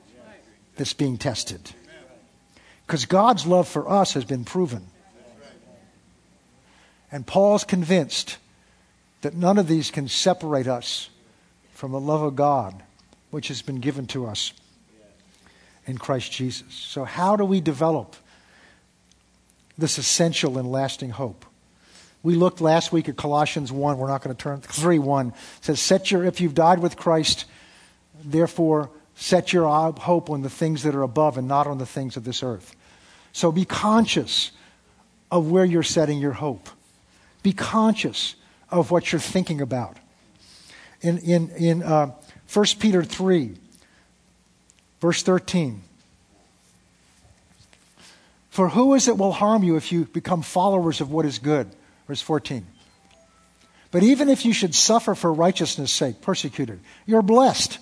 that's 0.77 0.93
being 0.93 1.18
tested. 1.18 1.72
Because 2.87 3.05
God's 3.05 3.47
love 3.47 3.66
for 3.66 3.91
us 3.91 4.12
has 4.12 4.25
been 4.25 4.45
proven. 4.45 4.87
And 7.11 7.27
Paul's 7.27 7.64
convinced 7.64 8.37
that 9.22 9.35
none 9.35 9.59
of 9.59 9.66
these 9.66 9.91
can 9.91 10.07
separate 10.07 10.68
us 10.68 11.11
from 11.72 11.91
the 11.91 11.99
love 11.99 12.22
of 12.22 12.37
God, 12.37 12.81
which 13.33 13.49
has 13.49 13.61
been 13.61 13.81
given 13.81 14.07
to 14.07 14.25
us 14.25 14.53
in 15.85 15.99
Christ 15.99 16.31
Jesus. 16.31 16.72
So, 16.72 17.03
how 17.03 17.35
do 17.35 17.45
we 17.45 17.61
develop 17.61 18.14
this 19.77 19.99
essential 19.99 20.59
and 20.59 20.70
lasting 20.70 21.11
hope? 21.11 21.45
We 22.25 22.35
looked 22.35 22.61
last 22.61 22.91
week 22.91 23.09
at 23.09 23.16
Colossians 23.16 23.70
1. 23.70 23.99
We're 23.99 24.09
not 24.09 24.22
going 24.22 24.35
to 24.35 24.43
turn 24.43 24.61
3 24.61 24.99
1. 24.99 25.29
It 25.29 25.35
says, 25.61 25.79
Set 25.81 26.11
your, 26.11 26.25
if 26.25 26.41
you've 26.41 26.55
died 26.55 26.81
with 26.81 26.97
Christ, 26.97 27.45
therefore 28.25 28.91
set 29.14 29.53
your 29.53 29.68
hope 29.93 30.31
on 30.31 30.43
the 30.43 30.51
things 30.51 30.83
that 30.83 30.97
are 30.97 31.03
above 31.03 31.39
and 31.39 31.47
not 31.47 31.68
on 31.68 31.79
the 31.79 31.87
things 31.87 32.16
of 32.16 32.25
this 32.25 32.43
earth. 32.43 32.75
So 33.33 33.53
be 33.53 33.64
conscious 33.64 34.51
of 35.31 35.51
where 35.51 35.64
you're 35.64 35.85
setting 35.85 36.18
your 36.18 36.33
hope. 36.33 36.68
Be 37.45 37.53
conscious 37.53 38.35
of 38.70 38.91
what 38.91 39.12
you're 39.12 39.20
thinking 39.20 39.61
about. 39.61 39.99
In, 41.01 41.18
in, 41.18 41.51
in 41.51 41.83
uh, 41.85 42.12
1 42.53 42.66
Peter 42.81 43.05
3, 43.05 43.55
Verse 45.05 45.22
13. 45.22 45.83
For 48.49 48.70
who 48.70 48.95
is 48.95 49.07
it 49.07 49.18
will 49.18 49.33
harm 49.33 49.62
you 49.62 49.77
if 49.77 49.93
you 49.93 50.07
become 50.07 50.41
followers 50.41 51.03
of 51.03 51.11
what 51.11 51.27
is 51.27 51.39
good? 51.39 51.68
Verse 52.07 52.20
14. 52.20 52.66
But 53.90 54.02
even 54.02 54.28
if 54.28 54.44
you 54.44 54.52
should 54.52 54.74
suffer 54.74 55.14
for 55.14 55.32
righteousness' 55.32 55.92
sake, 55.92 56.20
persecuted, 56.20 56.80
you're 57.07 57.22
blessed. 57.22 57.78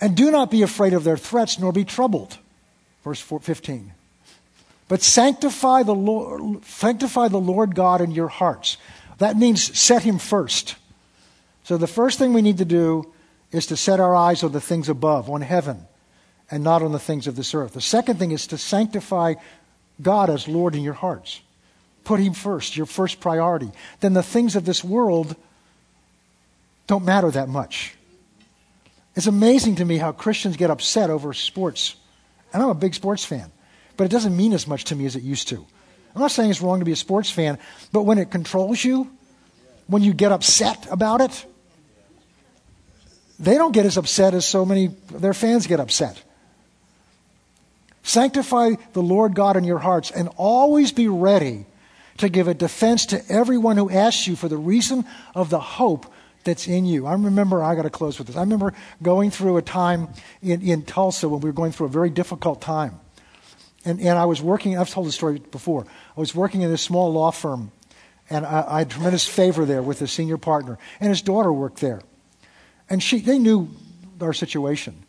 And 0.00 0.16
do 0.16 0.30
not 0.30 0.50
be 0.50 0.62
afraid 0.62 0.94
of 0.94 1.04
their 1.04 1.16
threats, 1.16 1.58
nor 1.58 1.72
be 1.72 1.84
troubled. 1.84 2.38
Verse 3.04 3.20
15. 3.20 3.92
But 4.88 5.02
sanctify 5.02 5.82
the 5.84 5.94
Lord, 5.94 6.64
sanctify 6.64 7.28
the 7.28 7.38
Lord 7.38 7.74
God 7.74 8.00
in 8.00 8.10
your 8.10 8.28
hearts. 8.28 8.78
That 9.18 9.36
means 9.36 9.78
set 9.78 10.02
him 10.02 10.18
first. 10.18 10.76
So 11.64 11.76
the 11.76 11.86
first 11.86 12.18
thing 12.18 12.32
we 12.32 12.42
need 12.42 12.58
to 12.58 12.64
do 12.64 13.12
is 13.52 13.66
to 13.66 13.76
set 13.76 14.00
our 14.00 14.14
eyes 14.14 14.42
on 14.42 14.52
the 14.52 14.60
things 14.60 14.88
above, 14.88 15.30
on 15.30 15.42
heaven 15.42 15.86
and 16.50 16.64
not 16.64 16.82
on 16.82 16.92
the 16.92 16.98
things 16.98 17.26
of 17.26 17.36
this 17.36 17.54
earth. 17.54 17.72
The 17.74 17.80
second 17.80 18.18
thing 18.18 18.30
is 18.30 18.46
to 18.48 18.58
sanctify 18.58 19.34
God 20.00 20.28
as 20.30 20.48
Lord 20.48 20.74
in 20.74 20.82
your 20.82 20.94
hearts. 20.94 21.40
Put 22.04 22.20
Him 22.20 22.34
first, 22.34 22.76
your 22.76 22.86
first 22.86 23.20
priority. 23.20 23.70
Then 24.00 24.12
the 24.12 24.22
things 24.22 24.56
of 24.56 24.64
this 24.64 24.82
world 24.82 25.36
don't 26.86 27.04
matter 27.04 27.30
that 27.30 27.48
much. 27.48 27.94
It's 29.14 29.26
amazing 29.26 29.76
to 29.76 29.84
me 29.84 29.98
how 29.98 30.12
Christians 30.12 30.56
get 30.56 30.70
upset 30.70 31.10
over 31.10 31.32
sports. 31.32 31.96
And 32.52 32.62
I'm 32.62 32.70
a 32.70 32.74
big 32.74 32.94
sports 32.94 33.24
fan, 33.24 33.50
but 33.96 34.04
it 34.04 34.10
doesn't 34.10 34.36
mean 34.36 34.52
as 34.52 34.66
much 34.66 34.84
to 34.84 34.96
me 34.96 35.06
as 35.06 35.16
it 35.16 35.22
used 35.22 35.48
to. 35.48 35.64
I'm 36.14 36.20
not 36.20 36.30
saying 36.30 36.50
it's 36.50 36.60
wrong 36.60 36.80
to 36.80 36.84
be 36.84 36.92
a 36.92 36.96
sports 36.96 37.30
fan, 37.30 37.58
but 37.92 38.02
when 38.02 38.18
it 38.18 38.30
controls 38.30 38.84
you, 38.84 39.10
when 39.86 40.02
you 40.02 40.12
get 40.12 40.32
upset 40.32 40.86
about 40.90 41.20
it, 41.20 41.46
they 43.38 43.54
don't 43.54 43.72
get 43.72 43.86
as 43.86 43.96
upset 43.96 44.34
as 44.34 44.46
so 44.46 44.64
many 44.64 44.88
their 45.10 45.34
fans 45.34 45.66
get 45.66 45.80
upset. 45.80 46.22
Sanctify 48.02 48.74
the 48.92 49.02
Lord 49.02 49.34
God 49.34 49.56
in 49.56 49.64
your 49.64 49.78
hearts 49.78 50.10
and 50.10 50.28
always 50.36 50.92
be 50.92 51.08
ready 51.08 51.66
to 52.18 52.28
give 52.28 52.48
a 52.48 52.54
defense 52.54 53.06
to 53.06 53.22
everyone 53.30 53.76
who 53.76 53.90
asks 53.90 54.26
you 54.26 54.36
for 54.36 54.48
the 54.48 54.56
reason 54.56 55.04
of 55.34 55.50
the 55.50 55.60
hope 55.60 56.12
that's 56.44 56.66
in 56.66 56.84
you. 56.84 57.06
I 57.06 57.12
remember, 57.12 57.62
I 57.62 57.74
got 57.74 57.82
to 57.82 57.90
close 57.90 58.18
with 58.18 58.26
this. 58.26 58.36
I 58.36 58.40
remember 58.40 58.74
going 59.02 59.30
through 59.30 59.56
a 59.56 59.62
time 59.62 60.08
in, 60.42 60.60
in 60.62 60.82
Tulsa 60.82 61.28
when 61.28 61.40
we 61.40 61.48
were 61.48 61.54
going 61.54 61.72
through 61.72 61.86
a 61.86 61.90
very 61.90 62.10
difficult 62.10 62.60
time. 62.60 62.98
And, 63.84 64.00
and 64.00 64.18
I 64.18 64.26
was 64.26 64.40
working, 64.40 64.78
I've 64.78 64.90
told 64.90 65.06
the 65.06 65.12
story 65.12 65.38
before. 65.38 65.86
I 66.16 66.20
was 66.20 66.34
working 66.34 66.62
in 66.62 66.70
a 66.70 66.78
small 66.78 67.12
law 67.12 67.30
firm, 67.30 67.72
and 68.30 68.46
I, 68.46 68.64
I 68.66 68.78
had 68.80 68.90
tremendous 68.90 69.26
favor 69.26 69.64
there 69.64 69.82
with 69.82 69.98
the 69.98 70.06
senior 70.06 70.38
partner. 70.38 70.78
And 71.00 71.08
his 71.08 71.22
daughter 71.22 71.52
worked 71.52 71.80
there. 71.80 72.02
And 72.88 73.02
she, 73.02 73.20
they 73.20 73.38
knew 73.38 73.68
our 74.20 74.32
situation. 74.32 75.04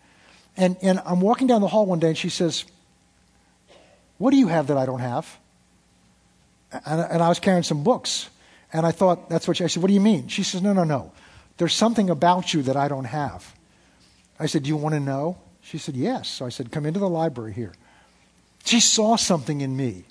And, 0.57 0.77
and 0.81 0.99
I'm 1.05 1.21
walking 1.21 1.47
down 1.47 1.61
the 1.61 1.67
hall 1.67 1.85
one 1.85 1.99
day, 1.99 2.09
and 2.09 2.17
she 2.17 2.29
says, 2.29 2.65
What 4.17 4.31
do 4.31 4.37
you 4.37 4.47
have 4.47 4.67
that 4.67 4.77
I 4.77 4.85
don't 4.85 4.99
have? 4.99 5.39
And, 6.85 7.21
I 7.21 7.29
was 7.29 7.39
carrying 7.39 7.63
some 7.63 7.83
books. 7.83 8.29
And 8.71 8.85
I 8.85 8.91
thought, 8.91 9.29
That's 9.29 9.47
what 9.47 9.57
she, 9.57 9.63
I 9.63 9.67
said, 9.67 9.81
What 9.81 9.87
do 9.87 9.93
you 9.93 10.01
mean? 10.01 10.27
She 10.27 10.43
says, 10.43 10.61
No, 10.61 10.73
no, 10.73 10.83
no. 10.83 11.11
There's 11.57 11.73
something 11.73 12.09
about 12.09 12.53
you 12.53 12.63
that 12.63 12.75
I 12.75 12.87
don't 12.87 13.05
have. 13.05 13.53
I 14.39 14.47
said, 14.47 14.63
Do 14.63 14.69
you 14.69 14.77
want 14.77 14.95
to 14.95 14.99
know? 14.99 15.37
She 15.61 15.77
said, 15.77 15.95
Yes. 15.95 16.27
So 16.27 16.45
I 16.45 16.49
said, 16.49 16.71
Come 16.71 16.85
into 16.85 16.99
the 16.99 17.09
library 17.09 17.53
here. 17.53 17.73
She 18.65 18.79
saw 18.79 19.15
something 19.15 19.61
in 19.61 19.75
me. 19.75 20.05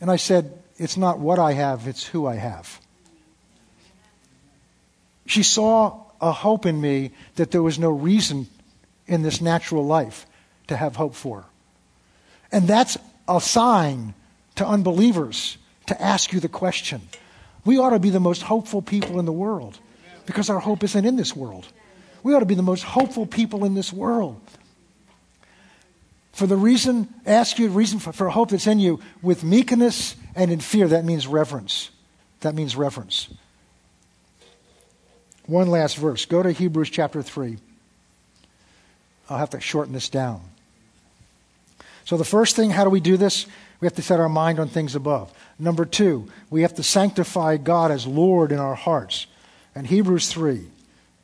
And 0.00 0.10
I 0.10 0.16
said, 0.16 0.62
It's 0.76 0.96
not 0.96 1.18
what 1.18 1.38
I 1.38 1.52
have, 1.52 1.86
it's 1.86 2.06
who 2.06 2.26
I 2.26 2.36
have. 2.36 2.80
She 5.26 5.42
saw 5.42 6.04
a 6.20 6.32
hope 6.32 6.66
in 6.66 6.80
me 6.80 7.12
that 7.36 7.50
there 7.50 7.62
was 7.62 7.78
no 7.78 7.90
reason 7.90 8.48
in 9.06 9.22
this 9.22 9.40
natural 9.40 9.84
life 9.84 10.26
to 10.68 10.76
have 10.76 10.96
hope 10.96 11.14
for. 11.14 11.44
And 12.52 12.66
that's 12.66 12.96
a 13.28 13.40
sign 13.40 14.14
to 14.60 14.66
unbelievers 14.66 15.56
to 15.86 16.00
ask 16.00 16.34
you 16.34 16.40
the 16.40 16.48
question. 16.48 17.00
We 17.64 17.78
ought 17.78 17.90
to 17.90 17.98
be 17.98 18.10
the 18.10 18.20
most 18.20 18.42
hopeful 18.42 18.82
people 18.82 19.18
in 19.18 19.24
the 19.24 19.32
world 19.32 19.78
because 20.26 20.50
our 20.50 20.60
hope 20.60 20.84
isn't 20.84 21.06
in 21.06 21.16
this 21.16 21.34
world. 21.34 21.66
We 22.22 22.34
ought 22.34 22.40
to 22.40 22.46
be 22.46 22.54
the 22.54 22.62
most 22.62 22.84
hopeful 22.84 23.24
people 23.24 23.64
in 23.64 23.74
this 23.74 23.90
world. 23.90 24.38
For 26.32 26.46
the 26.46 26.56
reason, 26.56 27.08
ask 27.24 27.58
you 27.58 27.68
the 27.68 27.74
reason 27.74 28.00
for, 28.00 28.12
for 28.12 28.28
hope 28.28 28.50
that's 28.50 28.66
in 28.66 28.78
you 28.78 29.00
with 29.22 29.42
meekness 29.42 30.14
and 30.34 30.50
in 30.50 30.60
fear. 30.60 30.88
That 30.88 31.06
means 31.06 31.26
reverence. 31.26 31.90
That 32.40 32.54
means 32.54 32.76
reverence. 32.76 33.28
One 35.46 35.68
last 35.68 35.96
verse. 35.96 36.26
Go 36.26 36.42
to 36.42 36.52
Hebrews 36.52 36.90
chapter 36.90 37.22
3. 37.22 37.56
I'll 39.30 39.38
have 39.38 39.50
to 39.50 39.60
shorten 39.60 39.94
this 39.94 40.10
down. 40.10 40.42
So, 42.04 42.18
the 42.18 42.24
first 42.24 42.56
thing, 42.56 42.70
how 42.70 42.84
do 42.84 42.90
we 42.90 43.00
do 43.00 43.16
this? 43.16 43.46
We 43.80 43.86
have 43.86 43.94
to 43.94 44.02
set 44.02 44.20
our 44.20 44.28
mind 44.28 44.60
on 44.60 44.68
things 44.68 44.94
above. 44.94 45.32
Number 45.58 45.84
two, 45.84 46.30
we 46.50 46.62
have 46.62 46.74
to 46.74 46.82
sanctify 46.82 47.56
God 47.56 47.90
as 47.90 48.06
Lord 48.06 48.52
in 48.52 48.58
our 48.58 48.74
hearts. 48.74 49.26
And 49.74 49.86
Hebrews 49.86 50.30
3, 50.30 50.66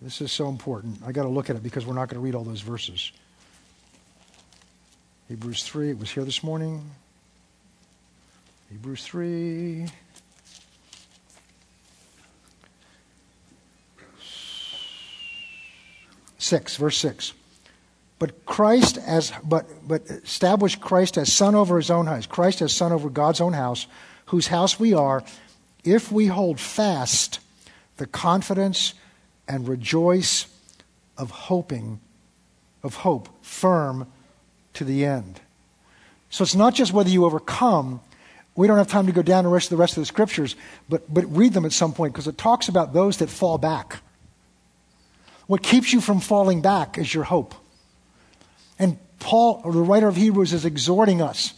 this 0.01 0.21
is 0.21 0.33
so 0.33 0.49
important. 0.49 1.01
I 1.05 1.13
got 1.13 1.25
to 1.25 1.29
look 1.29 1.51
at 1.51 1.57
it 1.57 1.63
because 1.63 1.85
we're 1.85 1.95
not 1.95 2.09
going 2.09 2.21
to 2.21 2.25
read 2.25 2.35
all 2.35 2.45
those 2.45 2.63
verses. 2.63 3.13
Hebrews 5.29 5.65
3, 5.65 5.91
it 5.91 5.99
was 5.99 6.11
here 6.11 6.25
this 6.25 6.43
morning. 6.43 6.91
Hebrews 8.71 9.05
3. 9.05 9.87
Six, 16.39 16.77
verse 16.77 16.97
six. 16.97 17.33
But 18.19 18.47
Christ 18.47 18.99
as 18.99 19.33
but 19.45 19.67
but 19.87 20.03
establish 20.07 20.77
Christ 20.77 21.19
as 21.19 21.33
son 21.33 21.55
over 21.55 21.77
his 21.77 21.91
own 21.91 22.07
house. 22.07 22.27
Christ 22.27 22.63
as 22.63 22.73
son 22.73 22.93
over 22.93 23.11
God's 23.11 23.41
own 23.41 23.53
house, 23.53 23.87
whose 24.27 24.47
house 24.47 24.81
we 24.81 24.95
are, 24.95 25.23
if 25.85 26.11
we 26.11 26.27
hold 26.27 26.59
fast 26.59 27.41
the 27.97 28.07
confidence 28.07 28.95
and 29.49 29.69
rejoice 29.69 30.47
of 31.17 31.31
hoping, 31.31 32.01
of 32.83 32.97
hope, 32.97 33.29
firm 33.43 34.07
to 34.75 34.85
the 34.85 35.05
end. 35.05 35.41
So 36.31 36.43
it's 36.43 36.55
not 36.55 36.75
just 36.75 36.93
whether 36.93 37.09
you 37.09 37.25
overcome. 37.25 38.01
We 38.55 38.67
don't 38.67 38.79
have 38.79 38.89
time 38.89 39.07
to 39.07 39.13
go 39.13 39.23
down 39.23 39.45
the 39.45 39.51
rest 39.51 39.71
the 39.71 39.77
rest 39.77 39.97
of 39.97 40.03
the 40.03 40.07
scriptures, 40.07 40.57
but, 40.89 41.13
but 41.13 41.25
read 41.35 41.53
them 41.53 41.65
at 41.65 41.73
some 41.73 41.93
point 41.93 42.15
because 42.15 42.27
it 42.27 42.39
talks 42.39 42.69
about 42.69 42.93
those 42.93 43.19
that 43.19 43.29
fall 43.29 43.59
back. 43.59 44.01
What 45.47 45.63
keeps 45.63 45.93
you 45.93 46.01
from 46.01 46.21
falling 46.21 46.63
back 46.63 46.99
is 46.99 47.13
your 47.13 47.25
hope. 47.25 47.55
And 48.79 48.99
Paul, 49.19 49.61
or 49.65 49.73
the 49.73 49.81
writer 49.81 50.09
of 50.09 50.17
Hebrews, 50.17 50.53
is 50.53 50.65
exhorting 50.65 51.23
us 51.23 51.55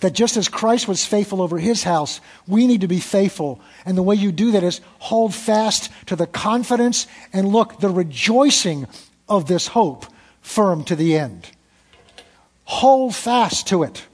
that 0.00 0.12
just 0.12 0.36
as 0.36 0.48
Christ 0.48 0.86
was 0.88 1.06
faithful 1.06 1.40
over 1.40 1.58
his 1.58 1.82
house, 1.82 2.20
we 2.46 2.66
need 2.66 2.82
to 2.82 2.88
be 2.88 3.00
faithful. 3.00 3.60
And 3.84 3.96
the 3.96 4.02
way 4.02 4.14
you 4.14 4.30
do 4.30 4.52
that 4.52 4.62
is 4.62 4.80
hold 4.98 5.34
fast 5.34 5.90
to 6.06 6.16
the 6.16 6.26
confidence 6.26 7.06
and 7.32 7.48
look, 7.48 7.80
the 7.80 7.88
rejoicing 7.88 8.86
of 9.28 9.46
this 9.46 9.68
hope 9.68 10.06
firm 10.42 10.84
to 10.84 10.96
the 10.96 11.16
end. 11.16 11.50
Hold 12.64 13.14
fast 13.14 13.68
to 13.68 13.82
it. 13.82 14.06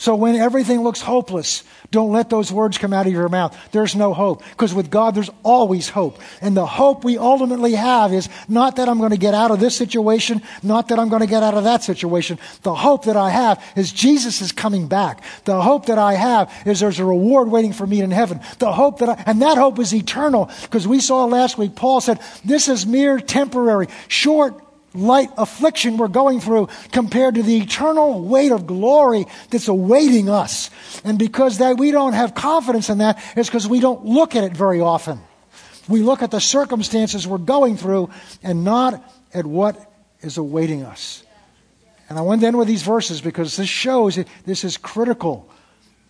So 0.00 0.14
when 0.14 0.36
everything 0.36 0.82
looks 0.82 1.00
hopeless, 1.00 1.64
don't 1.90 2.12
let 2.12 2.30
those 2.30 2.52
words 2.52 2.78
come 2.78 2.92
out 2.92 3.08
of 3.08 3.12
your 3.12 3.28
mouth. 3.28 3.58
There's 3.72 3.96
no 3.96 4.14
hope. 4.14 4.44
Because 4.50 4.72
with 4.72 4.92
God, 4.92 5.16
there's 5.16 5.30
always 5.42 5.88
hope. 5.88 6.20
And 6.40 6.56
the 6.56 6.66
hope 6.66 7.02
we 7.02 7.18
ultimately 7.18 7.72
have 7.72 8.12
is 8.12 8.28
not 8.48 8.76
that 8.76 8.88
I'm 8.88 8.98
going 8.98 9.10
to 9.10 9.16
get 9.16 9.34
out 9.34 9.50
of 9.50 9.58
this 9.58 9.74
situation, 9.74 10.40
not 10.62 10.86
that 10.88 11.00
I'm 11.00 11.08
going 11.08 11.22
to 11.22 11.26
get 11.26 11.42
out 11.42 11.54
of 11.54 11.64
that 11.64 11.82
situation. 11.82 12.38
The 12.62 12.76
hope 12.76 13.06
that 13.06 13.16
I 13.16 13.30
have 13.30 13.60
is 13.74 13.90
Jesus 13.90 14.40
is 14.40 14.52
coming 14.52 14.86
back. 14.86 15.24
The 15.44 15.60
hope 15.60 15.86
that 15.86 15.98
I 15.98 16.14
have 16.14 16.52
is 16.64 16.78
there's 16.78 17.00
a 17.00 17.04
reward 17.04 17.48
waiting 17.48 17.72
for 17.72 17.84
me 17.84 18.00
in 18.00 18.12
heaven. 18.12 18.40
The 18.60 18.72
hope 18.72 19.00
that 19.00 19.08
I, 19.08 19.24
and 19.26 19.42
that 19.42 19.58
hope 19.58 19.80
is 19.80 19.92
eternal. 19.92 20.48
Because 20.62 20.86
we 20.86 21.00
saw 21.00 21.24
last 21.24 21.58
week, 21.58 21.74
Paul 21.74 22.00
said, 22.00 22.20
this 22.44 22.68
is 22.68 22.86
mere 22.86 23.18
temporary, 23.18 23.88
short 24.06 24.62
light 24.98 25.30
affliction 25.36 25.96
we're 25.96 26.08
going 26.08 26.40
through 26.40 26.68
compared 26.92 27.36
to 27.36 27.42
the 27.42 27.58
eternal 27.58 28.22
weight 28.22 28.52
of 28.52 28.66
glory 28.66 29.26
that's 29.50 29.68
awaiting 29.68 30.28
us. 30.28 30.70
And 31.04 31.18
because 31.18 31.58
that 31.58 31.78
we 31.78 31.90
don't 31.90 32.12
have 32.12 32.34
confidence 32.34 32.90
in 32.90 32.98
that, 32.98 33.22
it's 33.36 33.48
because 33.48 33.68
we 33.68 33.80
don't 33.80 34.04
look 34.04 34.36
at 34.36 34.44
it 34.44 34.52
very 34.52 34.80
often. 34.80 35.20
We 35.88 36.02
look 36.02 36.22
at 36.22 36.30
the 36.30 36.40
circumstances 36.40 37.26
we're 37.26 37.38
going 37.38 37.76
through 37.76 38.10
and 38.42 38.64
not 38.64 39.02
at 39.32 39.46
what 39.46 39.92
is 40.20 40.36
awaiting 40.36 40.82
us. 40.82 41.22
And 42.08 42.18
I 42.18 42.22
went 42.22 42.42
in 42.42 42.56
with 42.56 42.68
these 42.68 42.82
verses 42.82 43.20
because 43.20 43.56
this 43.56 43.68
shows 43.68 44.18
this 44.44 44.64
is 44.64 44.76
critical 44.76 45.48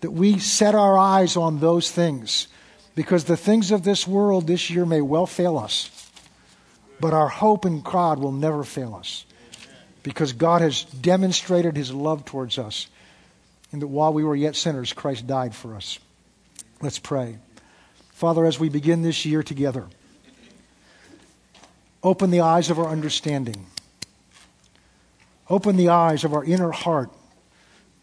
that 0.00 0.12
we 0.12 0.38
set 0.38 0.74
our 0.74 0.96
eyes 0.96 1.36
on 1.36 1.60
those 1.60 1.90
things. 1.90 2.48
Because 2.94 3.24
the 3.24 3.36
things 3.36 3.70
of 3.70 3.84
this 3.84 4.06
world 4.08 4.46
this 4.46 4.70
year 4.70 4.84
may 4.84 5.00
well 5.00 5.26
fail 5.26 5.58
us. 5.58 5.97
But 7.00 7.14
our 7.14 7.28
hope 7.28 7.64
in 7.64 7.80
God 7.80 8.18
will 8.18 8.32
never 8.32 8.64
fail 8.64 8.94
us 8.94 9.24
because 10.02 10.32
God 10.32 10.62
has 10.62 10.84
demonstrated 10.84 11.76
his 11.76 11.92
love 11.92 12.24
towards 12.24 12.58
us. 12.58 12.88
And 13.70 13.82
that 13.82 13.88
while 13.88 14.12
we 14.12 14.24
were 14.24 14.34
yet 14.34 14.56
sinners, 14.56 14.92
Christ 14.92 15.26
died 15.26 15.54
for 15.54 15.74
us. 15.74 15.98
Let's 16.80 16.98
pray. 16.98 17.38
Father, 18.12 18.46
as 18.46 18.58
we 18.58 18.68
begin 18.68 19.02
this 19.02 19.26
year 19.26 19.42
together, 19.42 19.86
open 22.02 22.30
the 22.30 22.40
eyes 22.40 22.70
of 22.70 22.78
our 22.78 22.88
understanding. 22.88 23.66
Open 25.50 25.76
the 25.76 25.90
eyes 25.90 26.24
of 26.24 26.34
our 26.34 26.44
inner 26.44 26.70
heart 26.70 27.10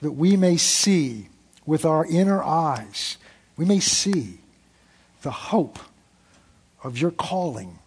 that 0.02 0.12
we 0.12 0.38
may 0.38 0.58
see 0.58 1.30
with 1.66 1.86
our 1.86 2.06
inner 2.06 2.44
eyes, 2.44 3.18
we 3.58 3.66
may 3.66 3.80
see 3.80 4.40
the 5.24 5.32
hope 5.32 5.80
of 6.84 6.98
your 7.00 7.12
calling 7.12 7.80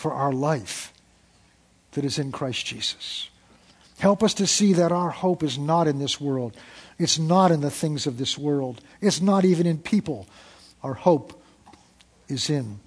for 0.00 0.14
our 0.14 0.32
life 0.32 0.94
that 1.92 2.06
is 2.06 2.18
in 2.18 2.32
Christ 2.32 2.64
Jesus. 2.64 3.28
Help 3.98 4.22
us 4.22 4.32
to 4.32 4.46
see 4.46 4.72
that 4.72 4.92
our 4.92 5.10
hope 5.10 5.42
is 5.42 5.58
not 5.58 5.86
in 5.86 5.98
this 5.98 6.18
world. 6.18 6.56
It's 6.98 7.18
not 7.18 7.52
in 7.52 7.60
the 7.60 7.70
things 7.70 8.06
of 8.06 8.16
this 8.16 8.38
world. 8.38 8.80
It's 9.02 9.20
not 9.20 9.44
even 9.44 9.66
in 9.66 9.76
people. 9.76 10.26
Our 10.82 10.94
hope 10.94 11.42
is 12.28 12.48
in 12.48 12.80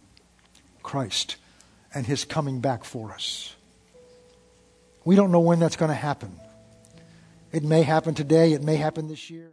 Christ 0.82 1.36
and 1.94 2.08
his 2.08 2.26
coming 2.26 2.62
back 2.62 2.84
for 2.84 3.12
us. 3.12 3.56
We 5.06 5.16
don't 5.16 5.32
know 5.32 5.40
when 5.40 5.60
that's 5.60 5.76
going 5.76 5.90
to 5.90 5.96
happen. 5.96 6.40
It 7.52 7.62
may 7.62 7.84
happen 7.84 8.16
today, 8.16 8.54
it 8.54 8.64
may 8.64 8.78
happen 8.78 9.08
this 9.08 9.30
year. 9.30 9.52